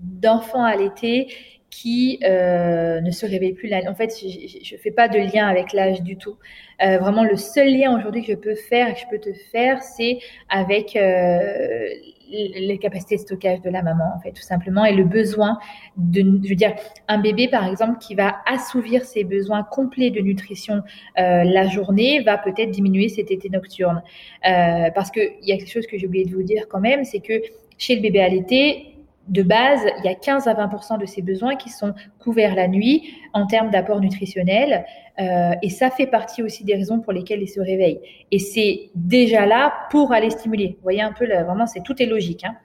d'enfants 0.01 0.63
allaités 0.63 1.27
qui 1.73 2.19
euh, 2.23 3.01
ne 3.01 3.09
se 3.09 3.25
réveille 3.25 3.53
plus. 3.53 3.73
En 3.87 3.95
fait, 3.95 4.13
je 4.15 4.75
ne 4.75 4.79
fais 4.79 4.91
pas 4.91 5.07
de 5.07 5.17
lien 5.17 5.47
avec 5.47 5.73
l'âge 5.73 6.03
du 6.03 6.17
tout. 6.17 6.35
Euh, 6.83 6.99
vraiment, 6.99 7.23
le 7.23 7.35
seul 7.35 7.75
lien 7.75 7.97
aujourd'hui 7.97 8.21
que 8.21 8.33
je 8.33 8.37
peux 8.37 8.53
faire 8.53 8.93
que 8.93 8.99
je 8.99 9.05
peux 9.09 9.19
te 9.19 9.33
faire, 9.51 9.81
c'est 9.81 10.19
avec 10.49 10.95
euh, 10.95 11.87
les 12.29 12.77
capacités 12.77 13.15
de 13.15 13.21
stockage 13.21 13.61
de 13.61 13.71
la 13.71 13.81
maman, 13.81 14.05
en 14.15 14.19
fait, 14.19 14.33
tout 14.33 14.43
simplement, 14.43 14.85
et 14.85 14.93
le 14.93 15.03
besoin 15.03 15.57
de, 15.97 16.21
je 16.43 16.49
veux 16.49 16.55
dire, 16.55 16.75
un 17.07 17.19
bébé, 17.19 17.47
par 17.47 17.67
exemple, 17.67 17.97
qui 17.99 18.13
va 18.13 18.35
assouvir 18.45 19.03
ses 19.03 19.23
besoins 19.23 19.63
complets 19.63 20.11
de 20.11 20.19
nutrition 20.19 20.83
la 21.15 21.67
journée, 21.67 22.21
va 22.21 22.37
peut-être 22.37 22.71
diminuer 22.71 23.09
cet 23.09 23.31
été 23.31 23.49
nocturne. 23.49 24.01
parce 24.41 25.11
qu'il 25.11 25.31
y 25.41 25.51
a 25.51 25.57
quelque 25.57 25.71
chose 25.71 25.87
que 25.87 25.97
j'ai 25.97 26.07
oublié 26.07 26.25
de 26.25 26.33
vous 26.33 26.43
dire 26.43 26.67
quand 26.69 26.79
même, 26.79 27.03
c'est 27.03 27.19
que 27.19 27.41
chez 27.77 27.95
le 27.95 28.01
bébé 28.01 28.21
à 28.21 28.29
l'été, 28.29 28.92
de 29.27 29.41
base, 29.41 29.81
il 29.99 30.05
y 30.05 30.09
a 30.09 30.15
15 30.15 30.47
à 30.47 30.53
20 30.53 30.97
de 30.97 31.05
ses 31.05 31.21
besoins 31.21 31.55
qui 31.55 31.69
sont 31.69 31.93
couverts 32.19 32.55
la 32.55 32.67
nuit 32.67 33.13
en 33.33 33.47
termes 33.47 33.69
d'apport 33.69 34.01
nutritionnel. 34.01 34.85
Euh, 35.19 35.51
et 35.61 35.69
ça 35.69 35.91
fait 35.91 36.07
partie 36.07 36.41
aussi 36.41 36.63
des 36.63 36.73
raisons 36.73 36.99
pour 36.99 37.13
lesquelles 37.13 37.41
il 37.41 37.47
se 37.47 37.61
réveille. 37.61 37.99
Et 38.31 38.39
c'est 38.39 38.89
déjà 38.95 39.45
là 39.45 39.73
pour 39.91 40.11
aller 40.11 40.29
stimuler. 40.29 40.75
Vous 40.77 40.83
voyez 40.83 41.01
un 41.01 41.13
peu, 41.13 41.25
vraiment, 41.25 41.67
c'est 41.67 41.83
tout 41.83 42.01
est 42.01 42.05
logique. 42.05 42.43
Hein. 42.43 42.55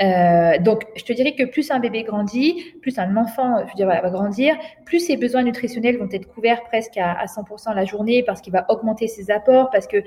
Euh, 0.00 0.58
donc, 0.62 0.84
je 0.96 1.04
te 1.04 1.12
dirais 1.12 1.34
que 1.34 1.44
plus 1.44 1.70
un 1.70 1.78
bébé 1.78 2.02
grandit, 2.02 2.74
plus 2.82 2.98
un 2.98 3.16
enfant, 3.16 3.64
va 3.78 4.10
grandir, 4.10 4.56
plus 4.84 5.00
ses 5.00 5.16
besoins 5.16 5.44
nutritionnels 5.44 5.96
vont 5.96 6.08
être 6.10 6.26
couverts 6.28 6.64
presque 6.64 6.98
à, 6.98 7.12
à 7.12 7.26
100% 7.26 7.74
la 7.74 7.84
journée 7.84 8.22
parce 8.22 8.40
qu'il 8.40 8.52
va 8.52 8.66
augmenter 8.68 9.06
ses 9.06 9.30
apports, 9.30 9.70
parce 9.70 9.86
que, 9.86 10.02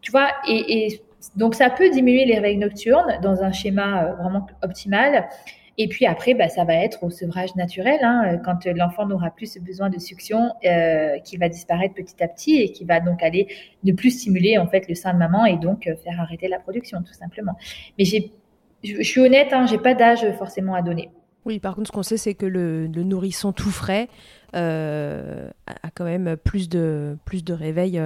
tu 0.00 0.10
vois, 0.10 0.28
et 0.48 1.00
donc, 1.36 1.54
ça 1.54 1.70
peut 1.70 1.90
diminuer 1.90 2.24
les 2.24 2.34
réveils 2.34 2.58
nocturnes 2.58 3.18
dans 3.22 3.42
un 3.42 3.52
schéma 3.52 4.04
euh, 4.04 4.14
vraiment 4.14 4.46
optimal. 4.62 5.28
Et 5.76 5.88
puis 5.88 6.06
après, 6.06 6.34
bah, 6.34 6.48
ça 6.48 6.64
va 6.64 6.74
être 6.74 7.02
au 7.02 7.10
sevrage 7.10 7.56
naturel, 7.56 7.98
hein, 8.02 8.38
quand 8.44 8.64
l'enfant 8.66 9.06
n'aura 9.06 9.30
plus 9.30 9.54
ce 9.54 9.58
besoin 9.58 9.90
de 9.90 9.98
succion 9.98 10.52
euh, 10.64 11.18
qui 11.24 11.36
va 11.36 11.48
disparaître 11.48 11.94
petit 11.94 12.22
à 12.22 12.28
petit 12.28 12.62
et 12.62 12.70
qui 12.70 12.84
va 12.84 13.00
donc 13.00 13.24
aller 13.24 13.48
ne 13.82 13.92
plus 13.92 14.10
stimuler 14.10 14.56
en 14.56 14.68
fait 14.68 14.88
le 14.88 14.94
sein 14.94 15.12
de 15.12 15.18
maman 15.18 15.46
et 15.46 15.56
donc 15.56 15.88
euh, 15.88 15.96
faire 15.96 16.20
arrêter 16.20 16.46
la 16.46 16.60
production 16.60 17.02
tout 17.02 17.12
simplement. 17.12 17.56
Mais 17.98 18.04
je, 18.04 19.02
suis 19.02 19.20
honnête, 19.20 19.48
hein, 19.52 19.66
j'ai 19.66 19.78
pas 19.78 19.94
d'âge 19.94 20.24
forcément 20.38 20.74
à 20.74 20.82
donner. 20.82 21.10
Oui, 21.44 21.58
par 21.58 21.74
contre, 21.74 21.88
ce 21.88 21.92
qu'on 21.92 22.04
sait, 22.04 22.18
c'est 22.18 22.34
que 22.34 22.46
le, 22.46 22.86
nourrisson 22.86 23.52
tout 23.52 23.70
frais 23.70 24.08
a 24.52 25.90
quand 25.94 26.04
même 26.04 26.36
plus 26.36 26.68
de, 26.68 27.18
plus 27.24 27.42
de 27.42 27.52
réveil 27.52 28.00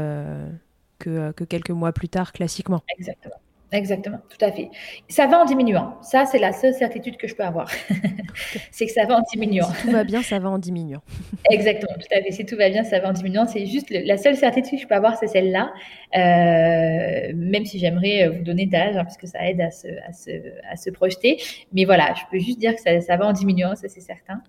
que, 0.99 1.33
que 1.33 1.45
quelques 1.45 1.71
mois 1.71 1.93
plus 1.93 2.09
tard, 2.09 2.33
classiquement. 2.33 2.83
Exactement. 2.99 3.41
Exactement, 3.70 4.18
tout 4.31 4.42
à 4.42 4.50
fait. 4.50 4.70
Ça 5.09 5.26
va 5.26 5.40
en 5.40 5.44
diminuant. 5.44 5.98
Ça, 6.00 6.24
c'est 6.24 6.38
la 6.38 6.52
seule 6.52 6.72
certitude 6.72 7.18
que 7.18 7.28
je 7.28 7.35
peux 7.35 7.42
avoir. 7.42 7.70
c'est 8.70 8.87
que 8.87 8.92
ça 8.92 9.04
va 9.04 9.16
en 9.16 9.22
diminuant. 9.31 9.70
Si 9.72 9.87
tout 9.87 9.90
va 9.92 10.04
bien, 10.04 10.22
ça 10.22 10.38
va 10.38 10.48
en 10.48 10.59
diminuant. 10.59 11.02
Exactement, 11.50 11.94
tout 11.94 12.16
à 12.16 12.22
fait. 12.22 12.31
Si 12.31 12.46
tout 12.46 12.57
va 12.57 12.70
bien, 12.70 12.85
ça 12.85 12.98
va 12.98 13.11
en 13.11 13.12
diminuant. 13.12 13.46
C'est 13.46 13.66
juste 13.66 13.90
la 13.90 14.16
seule 14.16 14.37
certitude 14.37 14.78
que 14.78 14.83
je 14.83 14.88
peux 14.88 14.94
avoir, 14.94 15.18
c'est 15.18 15.26
celle-là. 15.26 15.70
Euh, 16.16 17.33
même 17.35 17.66
si 17.66 17.78
j'aimerais 17.78 18.26
euh, 18.26 18.31
vous 18.31 18.42
donner 18.42 18.64
d'âge, 18.64 18.96
hein, 18.96 19.04
parce 19.04 19.18
que 19.18 19.26
ça 19.26 19.46
aide 19.46 19.61
à 19.61 19.70
se, 19.70 19.88
à, 20.09 20.12
se, 20.14 20.31
à 20.70 20.76
se, 20.76 20.88
projeter. 20.88 21.38
Mais 21.74 21.85
voilà, 21.85 22.14
je 22.14 22.22
peux 22.31 22.42
juste 22.42 22.59
dire 22.59 22.74
que 22.74 22.81
ça, 22.81 23.00
ça 23.02 23.16
va 23.18 23.26
en 23.26 23.33
diminuant, 23.33 23.74
ça 23.76 23.88
c'est 23.88 24.00
certain. 24.00 24.40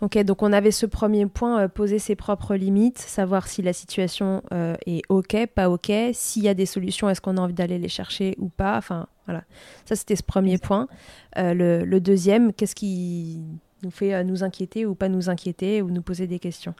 Ok, 0.00 0.16
donc 0.18 0.44
on 0.44 0.52
avait 0.52 0.70
ce 0.70 0.86
premier 0.86 1.26
point, 1.26 1.62
euh, 1.62 1.68
poser 1.68 1.98
ses 1.98 2.14
propres 2.14 2.54
limites, 2.54 2.98
savoir 2.98 3.48
si 3.48 3.62
la 3.62 3.72
situation 3.72 4.42
euh, 4.52 4.76
est 4.86 5.02
ok, 5.08 5.46
pas 5.52 5.68
ok, 5.68 5.90
s'il 6.12 6.44
y 6.44 6.48
a 6.48 6.54
des 6.54 6.66
solutions, 6.66 7.08
est-ce 7.10 7.20
qu'on 7.20 7.36
a 7.36 7.40
envie 7.40 7.54
d'aller 7.54 7.78
les 7.78 7.88
chercher 7.88 8.36
ou 8.38 8.48
pas. 8.48 8.67
Enfin, 8.76 9.06
voilà. 9.26 9.44
Ça, 9.84 9.96
c'était 9.96 10.16
ce 10.16 10.22
premier 10.22 10.58
point. 10.58 10.88
Euh, 11.36 11.54
le, 11.54 11.84
le, 11.84 12.00
deuxième, 12.00 12.52
qu'est-ce 12.52 12.74
qui 12.74 13.44
nous 13.82 13.90
fait 13.90 14.22
nous 14.24 14.44
inquiéter 14.44 14.86
ou 14.86 14.94
pas 14.94 15.08
nous 15.08 15.30
inquiéter 15.30 15.82
ou 15.82 15.90
nous 15.90 16.02
poser 16.02 16.26
des 16.26 16.38
questions? 16.38 16.74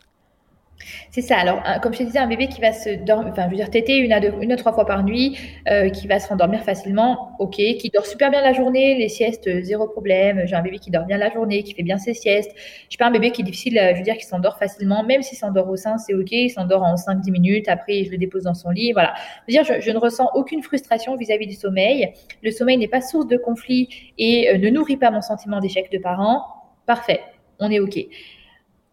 C'est 1.10 1.22
ça. 1.22 1.36
Alors, 1.36 1.62
comme 1.82 1.92
je 1.92 1.98
te 1.98 2.02
disais, 2.04 2.18
un 2.18 2.26
bébé 2.26 2.48
qui 2.48 2.60
va 2.60 2.72
se 2.72 2.90
dormir, 3.04 3.32
enfin, 3.32 3.44
je 3.46 3.50
veux 3.50 3.56
dire, 3.56 3.70
téter 3.70 3.96
une 3.96 4.12
à, 4.12 4.20
deux, 4.20 4.32
une 4.40 4.52
à 4.52 4.56
trois 4.56 4.72
fois 4.72 4.86
par 4.86 5.04
nuit, 5.04 5.38
euh, 5.68 5.88
qui 5.90 6.06
va 6.06 6.18
se 6.18 6.28
rendormir 6.28 6.62
facilement, 6.62 7.32
ok, 7.38 7.56
qui 7.56 7.90
dort 7.92 8.06
super 8.06 8.30
bien 8.30 8.40
la 8.40 8.52
journée, 8.52 8.96
les 8.96 9.08
siestes, 9.08 9.62
zéro 9.62 9.88
problème. 9.88 10.42
J'ai 10.46 10.54
un 10.54 10.62
bébé 10.62 10.78
qui 10.78 10.90
dort 10.90 11.04
bien 11.04 11.18
la 11.18 11.30
journée, 11.30 11.62
qui 11.62 11.74
fait 11.74 11.82
bien 11.82 11.98
ses 11.98 12.14
siestes. 12.14 12.50
Je 12.90 12.96
pas 12.96 13.06
un 13.06 13.10
bébé 13.10 13.30
qui 13.30 13.42
est 13.42 13.44
difficile, 13.44 13.80
je 13.92 13.96
veux 13.96 14.02
dire, 14.02 14.16
qui 14.16 14.24
s'endort 14.24 14.58
facilement, 14.58 15.04
même 15.04 15.22
s'il 15.22 15.38
s'endort 15.38 15.68
au 15.68 15.76
sein, 15.76 15.98
c'est 15.98 16.14
ok, 16.14 16.32
il 16.32 16.50
s'endort 16.50 16.82
en 16.82 16.94
5-10 16.94 17.30
minutes, 17.30 17.68
après, 17.68 18.04
je 18.04 18.10
le 18.10 18.18
dépose 18.18 18.42
dans 18.44 18.54
son 18.54 18.70
lit, 18.70 18.92
voilà. 18.92 19.14
Je 19.46 19.56
veux 19.56 19.64
dire, 19.64 19.80
je, 19.80 19.90
ne 19.90 19.98
ressens 19.98 20.30
aucune 20.34 20.62
frustration 20.62 21.16
vis-à-vis 21.16 21.46
du 21.46 21.54
sommeil. 21.54 22.12
Le 22.42 22.50
sommeil 22.50 22.76
n'est 22.76 22.88
pas 22.88 23.00
source 23.00 23.26
de 23.26 23.36
conflit 23.36 23.88
et 24.18 24.50
euh, 24.50 24.58
ne 24.58 24.68
nourrit 24.68 24.96
pas 24.96 25.10
mon 25.10 25.22
sentiment 25.22 25.60
d'échec 25.60 25.90
de 25.92 25.98
parent. 25.98 26.44
Parfait, 26.86 27.20
on 27.60 27.70
est 27.70 27.80
ok. 27.80 27.98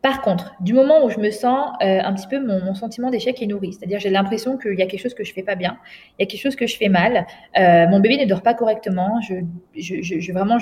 Par 0.06 0.22
contre, 0.22 0.54
du 0.60 0.74
moment 0.74 1.04
où 1.04 1.10
je 1.10 1.18
me 1.18 1.32
sens 1.32 1.72
euh, 1.82 2.00
un 2.04 2.14
petit 2.14 2.28
peu 2.28 2.40
mon, 2.40 2.76
sentiment 2.76 3.10
d'échec 3.10 3.42
est 3.42 3.48
nourri, 3.48 3.74
c'est-à-dire 3.74 4.00
j'ai 4.00 4.12
l'impression 4.12 4.56
qu'il 4.56 4.78
y 4.78 4.84
a 4.84 4.86
quelque 4.86 5.02
chose 5.02 5.16
que 5.16 5.24
je 5.24 5.34
fais 5.34 5.42
pas 5.42 5.56
bien, 5.56 5.80
il 6.12 6.22
y 6.22 6.24
a 6.26 6.28
quelque 6.28 6.44
chose 6.44 6.56
que 6.56 6.68
je 6.68 6.78
fais 6.78 6.90
mal, 6.90 7.26
euh, 7.58 7.88
mon 7.88 8.00
bébé 8.00 8.18
ne 8.18 8.26
dort 8.26 8.44
pas 8.44 8.54
correctement, 8.54 9.20
vraiment 10.32 10.60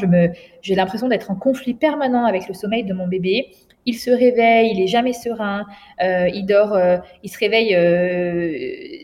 j'ai 0.61 0.75
l'impression 0.75 1.09
d'être 1.09 1.29
en 1.29 1.35
conflit 1.35 1.73
permanent 1.73 2.23
avec 2.23 2.47
le 2.47 2.53
sommeil 2.53 2.85
de 2.85 2.93
mon 2.93 3.05
bébé. 3.05 3.49
Il 3.85 3.95
se 3.95 4.11
réveille, 4.11 4.71
il 4.73 4.81
est 4.81 4.87
jamais 4.87 5.11
serein, 5.11 5.65
euh, 6.01 6.29
il 6.33 6.45
dort, 6.45 6.79
il 7.21 7.29
se 7.29 7.37
réveille 7.37 7.75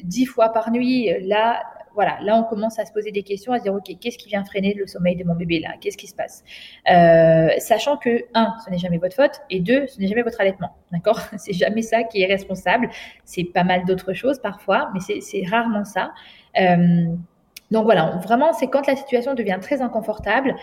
dix 0.06 0.26
fois 0.26 0.54
par 0.54 0.72
nuit. 0.72 1.10
Là, 1.26 1.64
voilà, 1.94 2.18
là, 2.22 2.36
on 2.36 2.44
commence 2.44 2.80
à 2.80 2.86
se 2.86 2.92
poser 2.92 3.12
des 3.12 3.24
questions, 3.24 3.54
à 3.54 3.60
se 3.60 3.64
dire, 3.64 3.74
OK, 3.74 3.92
qu'est-ce 4.00 4.18
qui 4.18 4.30
vient 4.30 4.44
freiner 4.44 4.74
le 4.74 4.88
sommeil 4.88 5.16
de 5.16 5.24
mon 5.24 5.36
bébé 5.36 5.60
là? 5.60 5.74
Qu'est-ce 5.80 5.98
qui 5.98 6.08
se 6.08 6.16
passe? 6.16 6.44
Euh, 6.90 7.50
Sachant 7.60 7.98
que, 7.98 8.26
un, 8.34 8.54
ce 8.66 8.70
n'est 8.70 8.78
jamais 8.78 8.98
votre 8.98 9.16
faute, 9.16 9.42
et 9.50 9.60
deux, 9.60 9.88
ce 9.88 10.00
n'est 10.00 10.08
jamais 10.08 10.22
votre 10.22 10.40
allaitement. 10.42 10.76
D'accord? 10.92 11.20
C'est 11.38 11.54
jamais 11.54 11.82
ça 11.82 12.04
qui 12.04 12.22
est 12.22 12.28
responsable. 12.28 12.90
C'est 13.26 13.44
pas 13.44 13.64
mal 13.64 13.86
d'autres 13.86 14.14
choses 14.14 14.40
parfois, 14.40 14.92
mais 14.94 15.00
c'est 15.00 15.46
rarement 15.46 15.86
ça. 15.86 16.12
Euh, 16.60 17.06
donc 17.72 17.84
voilà, 17.84 18.20
vraiment, 18.24 18.54
c'est 18.54 18.68
quand 18.68 18.88
la 18.88 18.96
situation 18.96 19.36
devient 19.36 19.60
très 19.62 19.82
inconfortable. 19.82 20.56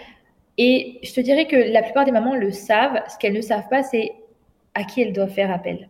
Et 0.58 0.98
je 1.02 1.12
te 1.12 1.20
dirais 1.20 1.46
que 1.46 1.56
la 1.56 1.82
plupart 1.82 2.04
des 2.04 2.12
mamans 2.12 2.34
le 2.34 2.50
savent. 2.50 3.02
Ce 3.08 3.18
qu'elles 3.18 3.34
ne 3.34 3.40
savent 3.40 3.68
pas, 3.68 3.82
c'est 3.82 4.12
à 4.74 4.84
qui 4.84 5.02
elles 5.02 5.12
doivent 5.12 5.30
faire 5.30 5.50
appel. 5.50 5.88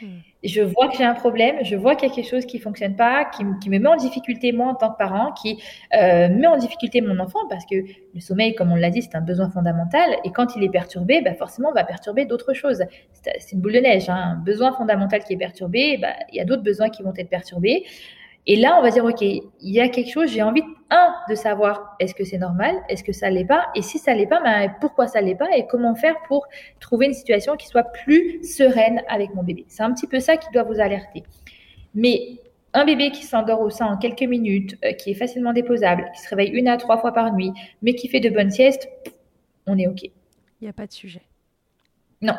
Hmm 0.00 0.20
je 0.44 0.60
vois 0.60 0.88
que 0.88 0.96
j'ai 0.96 1.04
un 1.04 1.14
problème, 1.14 1.64
je 1.64 1.76
vois 1.76 1.94
qu'il 1.94 2.08
y 2.08 2.12
a 2.12 2.14
quelque 2.14 2.28
chose 2.28 2.46
qui 2.46 2.58
fonctionne 2.58 2.96
pas, 2.96 3.24
qui, 3.24 3.44
me 3.44 3.78
met 3.78 3.88
en 3.88 3.96
difficulté 3.96 4.52
moi 4.52 4.68
en 4.68 4.74
tant 4.74 4.90
que 4.90 4.98
parent, 4.98 5.32
qui 5.32 5.62
euh, 5.94 6.28
met 6.28 6.46
en 6.46 6.56
difficulté 6.56 7.00
mon 7.00 7.18
enfant 7.20 7.40
parce 7.48 7.64
que 7.64 7.76
le 7.76 8.20
sommeil, 8.20 8.54
comme 8.54 8.72
on 8.72 8.76
l'a 8.76 8.90
dit, 8.90 9.02
c'est 9.02 9.14
un 9.14 9.20
besoin 9.20 9.50
fondamental 9.50 10.16
et 10.24 10.30
quand 10.32 10.56
il 10.56 10.64
est 10.64 10.68
perturbé, 10.68 11.20
bah 11.22 11.34
forcément, 11.34 11.68
on 11.70 11.74
va 11.74 11.84
perturber 11.84 12.24
d'autres 12.24 12.54
choses. 12.54 12.82
C'est 13.12 13.52
une 13.52 13.60
boule 13.60 13.74
de 13.74 13.78
neige, 13.78 14.08
hein. 14.08 14.34
un 14.34 14.36
besoin 14.36 14.72
fondamental 14.72 15.22
qui 15.22 15.34
est 15.34 15.38
perturbé, 15.38 15.98
bah, 15.98 16.14
il 16.32 16.36
y 16.36 16.40
a 16.40 16.44
d'autres 16.44 16.62
besoins 16.62 16.90
qui 16.90 17.02
vont 17.02 17.14
être 17.16 17.30
perturbés. 17.30 17.84
Et 18.46 18.56
là, 18.56 18.76
on 18.78 18.82
va 18.82 18.90
dire, 18.90 19.04
OK, 19.04 19.20
il 19.20 19.44
y 19.60 19.80
a 19.80 19.88
quelque 19.88 20.10
chose, 20.10 20.28
j'ai 20.28 20.42
envie, 20.42 20.62
un, 20.90 21.14
de 21.28 21.34
savoir 21.34 21.96
est-ce 22.00 22.14
que 22.14 22.24
c'est 22.24 22.38
normal, 22.38 22.74
est-ce 22.88 23.04
que 23.04 23.12
ça 23.12 23.30
l'est 23.30 23.44
pas, 23.44 23.66
et 23.76 23.82
si 23.82 23.98
ça 23.98 24.14
l'est 24.14 24.26
pas, 24.26 24.40
ben, 24.40 24.74
pourquoi 24.80 25.06
ça 25.06 25.20
l'est 25.20 25.36
pas, 25.36 25.56
et 25.56 25.66
comment 25.66 25.94
faire 25.94 26.16
pour 26.26 26.46
trouver 26.80 27.06
une 27.06 27.14
situation 27.14 27.56
qui 27.56 27.68
soit 27.68 27.84
plus 27.84 28.42
sereine 28.42 29.00
avec 29.08 29.32
mon 29.34 29.44
bébé. 29.44 29.64
C'est 29.68 29.84
un 29.84 29.92
petit 29.92 30.08
peu 30.08 30.18
ça 30.18 30.36
qui 30.36 30.50
doit 30.52 30.64
vous 30.64 30.80
alerter. 30.80 31.22
Mais 31.94 32.40
un 32.74 32.84
bébé 32.84 33.10
qui 33.10 33.22
s'endort 33.22 33.60
au 33.60 33.70
sein 33.70 33.86
en 33.86 33.96
quelques 33.96 34.22
minutes, 34.22 34.76
euh, 34.84 34.92
qui 34.92 35.10
est 35.10 35.14
facilement 35.14 35.52
déposable, 35.52 36.10
qui 36.14 36.22
se 36.22 36.28
réveille 36.28 36.50
une 36.50 36.68
à 36.68 36.76
trois 36.78 36.98
fois 36.98 37.12
par 37.12 37.32
nuit, 37.32 37.52
mais 37.80 37.94
qui 37.94 38.08
fait 38.08 38.20
de 38.20 38.30
bonnes 38.30 38.50
siestes, 38.50 38.88
on 39.66 39.78
est 39.78 39.86
OK. 39.86 40.02
Il 40.02 40.10
n'y 40.62 40.68
a 40.68 40.72
pas 40.72 40.86
de 40.86 40.92
sujet. 40.92 41.22
Non, 42.20 42.34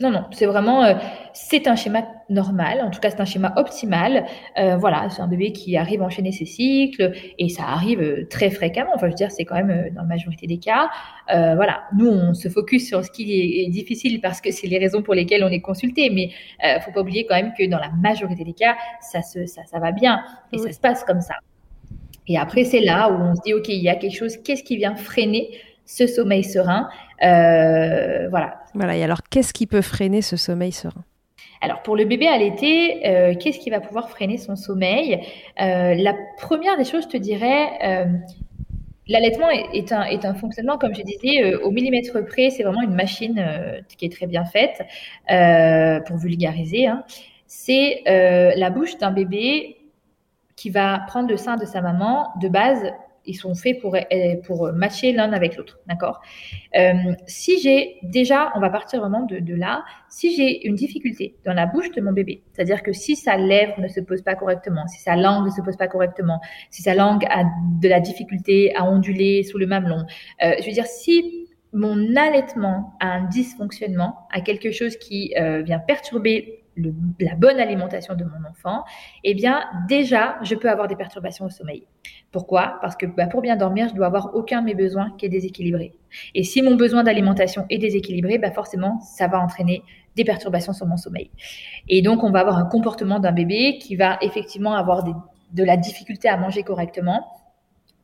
non, 0.00 0.10
non, 0.10 0.24
c'est 0.32 0.46
vraiment, 0.46 0.82
euh, 0.84 0.94
c'est 1.32 1.68
un 1.68 1.76
schéma 1.76 2.02
normal, 2.28 2.80
en 2.80 2.90
tout 2.90 2.98
cas 2.98 3.10
c'est 3.10 3.20
un 3.20 3.24
schéma 3.24 3.52
optimal. 3.56 4.26
Euh, 4.58 4.76
voilà, 4.76 5.08
c'est 5.10 5.22
un 5.22 5.28
bébé 5.28 5.52
qui 5.52 5.76
arrive 5.76 6.02
à 6.02 6.06
enchaîner 6.06 6.32
ses 6.32 6.44
cycles 6.44 7.12
et 7.38 7.48
ça 7.48 7.64
arrive 7.64 8.00
euh, 8.00 8.26
très 8.28 8.50
fréquemment. 8.50 8.90
Enfin, 8.94 9.06
je 9.06 9.12
veux 9.12 9.16
dire, 9.16 9.30
c'est 9.30 9.44
quand 9.44 9.54
même 9.54 9.90
dans 9.94 10.02
la 10.02 10.08
majorité 10.08 10.48
des 10.48 10.58
cas. 10.58 10.90
voilà, 11.28 11.84
nous 11.96 12.08
on 12.08 12.34
se 12.34 12.48
focus 12.48 12.88
sur 12.88 13.04
ce 13.04 13.12
qui 13.12 13.64
est, 13.64 13.70
difficile 13.70 14.20
parce 14.20 14.40
que 14.40 14.50
c'est 14.50 14.66
les 14.66 14.78
raisons 14.78 15.02
pour 15.02 15.14
lesquelles 15.14 15.44
on 15.44 15.50
est 15.50 15.60
consulté, 15.60 16.10
mais 16.10 16.30
euh, 16.64 16.80
faut 16.80 16.90
pas 16.90 17.00
oublier 17.02 17.24
quand 17.24 17.36
même 17.36 17.52
que 17.56 17.68
dans 17.68 17.78
la 17.78 17.90
majorité 17.90 18.44
des 18.44 18.54
cas, 18.54 18.74
ça 19.00 19.22
se, 19.22 19.46
ça, 19.46 19.62
ça 19.66 19.78
va 19.78 19.92
bien 19.92 20.20
et 20.52 20.58
ça 20.58 20.72
se 20.72 20.80
passe 20.80 21.04
comme 21.04 21.20
ça. 21.20 21.34
Et 22.28 22.38
après, 22.38 22.64
c'est 22.64 22.80
là 22.80 23.10
où 23.10 23.14
on 23.14 23.34
se 23.34 23.40
dit, 23.42 23.54
ok, 23.54 23.68
il 23.68 23.82
y 23.82 23.88
a 23.88 23.96
quelque 23.96 24.16
chose. 24.16 24.36
Qu'est-ce 24.36 24.62
qui 24.62 24.76
vient 24.76 24.94
freiner 24.94 25.50
ce 25.84 26.06
sommeil 26.06 26.44
serein. 26.44 26.88
Euh, 27.22 28.28
voilà. 28.30 28.60
Voilà. 28.74 28.96
Et 28.96 29.04
alors, 29.04 29.22
qu'est-ce 29.30 29.52
qui 29.52 29.66
peut 29.66 29.82
freiner 29.82 30.22
ce 30.22 30.36
sommeil 30.36 30.72
serein? 30.72 31.04
Alors 31.60 31.82
pour 31.82 31.96
le 31.96 32.04
bébé 32.04 32.26
à 32.26 32.38
l'été, 32.38 33.06
euh, 33.06 33.34
qu'est-ce 33.38 33.58
qui 33.58 33.70
va 33.70 33.80
pouvoir 33.80 34.10
freiner 34.10 34.36
son 34.36 34.56
sommeil? 34.56 35.20
Euh, 35.60 35.94
La 35.94 36.14
première 36.38 36.76
des 36.76 36.84
choses, 36.84 37.04
je 37.04 37.08
te 37.08 37.16
dirais, 37.16 38.08
l'allaitement 39.06 39.48
est, 39.50 39.92
un, 39.92 40.02
est 40.04 40.24
un 40.24 40.34
fonctionnement, 40.34 40.76
comme 40.78 40.94
je 40.94 41.02
disais, 41.02 41.54
au 41.56 41.70
millimètre 41.70 42.24
près. 42.24 42.50
C'est 42.50 42.64
vraiment 42.64 42.82
une 42.82 42.94
machine 42.94 43.44
qui 43.96 44.06
est 44.06 44.12
très 44.12 44.26
bien 44.26 44.44
faite, 44.44 44.82
pour 46.06 46.16
vulgariser. 46.16 46.88
Hein. 46.88 47.04
C'est 47.46 48.02
la 48.06 48.70
bouche 48.70 48.98
d'un 48.98 49.12
bébé 49.12 49.76
qui 50.56 50.70
va 50.70 51.00
prendre 51.06 51.28
le 51.28 51.36
sein 51.36 51.56
de 51.56 51.64
sa 51.64 51.80
maman 51.80 52.28
de 52.40 52.48
base 52.48 52.92
ils 53.26 53.34
sont 53.34 53.54
faits 53.54 53.80
pour, 53.80 53.94
euh, 53.94 54.00
pour 54.44 54.72
matcher 54.72 55.12
l'un 55.12 55.32
avec 55.32 55.56
l'autre, 55.56 55.78
d'accord? 55.86 56.20
Euh, 56.76 56.92
Si 57.26 57.60
j'ai 57.60 57.96
déjà, 58.02 58.52
on 58.54 58.60
va 58.60 58.70
partir 58.70 59.00
vraiment 59.00 59.22
de, 59.22 59.54
là, 59.54 59.84
si 60.08 60.34
j'ai 60.34 60.66
une 60.66 60.74
difficulté 60.74 61.36
dans 61.44 61.54
la 61.54 61.66
bouche 61.66 61.90
de 61.92 62.00
mon 62.00 62.12
bébé, 62.12 62.42
c'est-à-dire 62.52 62.82
que 62.82 62.92
si 62.92 63.16
sa 63.16 63.36
lèvre 63.36 63.80
ne 63.80 63.88
se 63.88 64.00
pose 64.00 64.22
pas 64.22 64.34
correctement, 64.34 64.86
si 64.86 65.00
sa 65.00 65.16
langue 65.16 65.46
ne 65.46 65.50
se 65.50 65.60
pose 65.60 65.76
pas 65.76 65.88
correctement, 65.88 66.40
si 66.70 66.82
sa 66.82 66.94
langue 66.94 67.24
a 67.30 67.44
de 67.80 67.88
la 67.88 68.00
difficulté 68.00 68.74
à 68.74 68.84
onduler 68.84 69.42
sous 69.42 69.58
le 69.58 69.66
mamelon, 69.66 70.04
euh, 70.42 70.54
je 70.60 70.66
veux 70.66 70.72
dire, 70.72 70.86
si 70.86 71.48
mon 71.72 72.16
allaitement 72.16 72.94
a 73.00 73.12
un 73.12 73.24
dysfonctionnement, 73.28 74.26
a 74.30 74.40
quelque 74.40 74.72
chose 74.72 74.96
qui 74.96 75.34
euh, 75.38 75.62
vient 75.62 75.78
perturber 75.78 76.58
la 77.20 77.34
bonne 77.34 77.60
alimentation 77.60 78.14
de 78.14 78.24
mon 78.24 78.48
enfant, 78.48 78.84
eh 79.24 79.34
bien 79.34 79.64
déjà, 79.88 80.38
je 80.42 80.54
peux 80.54 80.70
avoir 80.70 80.88
des 80.88 80.96
perturbations 80.96 81.44
au 81.46 81.50
sommeil. 81.50 81.86
Pourquoi? 82.32 82.78
Parce 82.80 82.96
que 82.96 83.04
bah, 83.04 83.26
pour 83.26 83.42
bien 83.42 83.56
dormir, 83.56 83.88
je 83.90 83.94
dois 83.94 84.06
avoir 84.06 84.34
aucun 84.34 84.62
de 84.62 84.66
mes 84.66 84.74
besoins 84.74 85.12
qui 85.18 85.26
est 85.26 85.28
déséquilibré. 85.28 85.92
Et 86.34 86.44
si 86.44 86.62
mon 86.62 86.74
besoin 86.76 87.04
d'alimentation 87.04 87.66
est 87.68 87.78
déséquilibré, 87.78 88.38
bah 88.38 88.50
forcément, 88.50 89.00
ça 89.00 89.28
va 89.28 89.38
entraîner 89.38 89.82
des 90.16 90.24
perturbations 90.24 90.72
sur 90.72 90.86
mon 90.86 90.96
sommeil. 90.96 91.30
Et 91.88 92.00
donc, 92.00 92.24
on 92.24 92.30
va 92.30 92.40
avoir 92.40 92.56
un 92.56 92.64
comportement 92.64 93.20
d'un 93.20 93.32
bébé 93.32 93.78
qui 93.78 93.96
va 93.96 94.18
effectivement 94.22 94.74
avoir 94.74 95.04
de 95.04 95.64
la 95.64 95.76
difficulté 95.76 96.28
à 96.28 96.38
manger 96.38 96.62
correctement, 96.62 97.26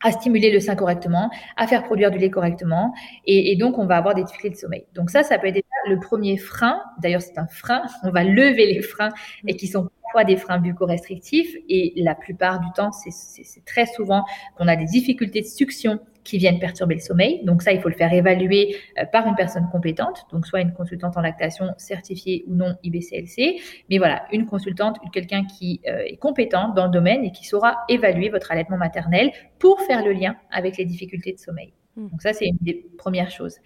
à 0.03 0.11
stimuler 0.11 0.51
le 0.51 0.59
sein 0.59 0.75
correctement, 0.75 1.29
à 1.57 1.67
faire 1.67 1.83
produire 1.83 2.11
du 2.11 2.17
lait 2.17 2.29
correctement, 2.29 2.93
et, 3.25 3.55
donc 3.57 3.77
on 3.77 3.85
va 3.85 3.97
avoir 3.97 4.15
des 4.15 4.23
difficultés 4.23 4.55
de 4.55 4.59
sommeil. 4.59 4.85
Donc 4.93 5.09
ça, 5.09 5.23
ça 5.23 5.37
peut 5.37 5.47
être 5.47 5.63
le 5.87 5.99
premier 5.99 6.37
frein. 6.37 6.81
D'ailleurs, 7.01 7.21
c'est 7.21 7.37
un 7.37 7.47
frein. 7.47 7.81
On 8.03 8.11
va 8.11 8.23
lever 8.23 8.65
les 8.65 8.81
freins 8.81 9.09
et 9.47 9.55
qui 9.55 9.67
sont 9.67 9.89
parfois 10.03 10.23
des 10.23 10.37
freins 10.37 10.59
bucco-restrictifs. 10.59 11.55
Et 11.67 11.93
la 11.97 12.15
plupart 12.15 12.59
du 12.59 12.67
temps, 12.75 12.91
c'est 12.91 13.65
très 13.65 13.85
souvent 13.85 14.25
qu'on 14.57 14.67
a 14.67 14.75
des 14.75 14.85
difficultés 14.85 15.41
de 15.41 15.47
succion 15.47 15.99
qui 16.23 16.37
viennent 16.37 16.59
perturber 16.59 16.95
le 16.95 17.01
sommeil. 17.01 17.43
Donc 17.43 17.61
ça, 17.61 17.71
il 17.71 17.81
faut 17.81 17.89
le 17.89 17.95
faire 17.95 18.13
évaluer 18.13 18.75
euh, 18.97 19.05
par 19.05 19.27
une 19.27 19.35
personne 19.35 19.67
compétente, 19.71 20.25
donc 20.31 20.45
soit 20.45 20.61
une 20.61 20.73
consultante 20.73 21.17
en 21.17 21.21
lactation 21.21 21.73
certifiée 21.77 22.43
ou 22.47 22.55
non 22.55 22.75
IBCLC. 22.83 23.61
Mais 23.89 23.97
voilà, 23.97 24.23
une 24.31 24.45
consultante, 24.45 24.97
quelqu'un 25.11 25.45
qui 25.45 25.81
euh, 25.87 26.03
est 26.05 26.17
compétente 26.17 26.75
dans 26.75 26.85
le 26.85 26.91
domaine 26.91 27.23
et 27.23 27.31
qui 27.31 27.45
saura 27.45 27.77
évaluer 27.89 28.29
votre 28.29 28.51
allaitement 28.51 28.77
maternel 28.77 29.31
pour 29.57 29.79
faire 29.81 30.03
le 30.03 30.13
lien 30.13 30.35
avec 30.51 30.77
les 30.77 30.85
difficultés 30.85 31.33
de 31.33 31.39
sommeil. 31.39 31.73
Mm. 31.99 32.09
Donc 32.09 32.21
ça, 32.21 32.33
c'est 32.33 32.45
une 32.45 32.57
des 32.61 32.85
premières 32.97 33.29
choses. 33.29 33.57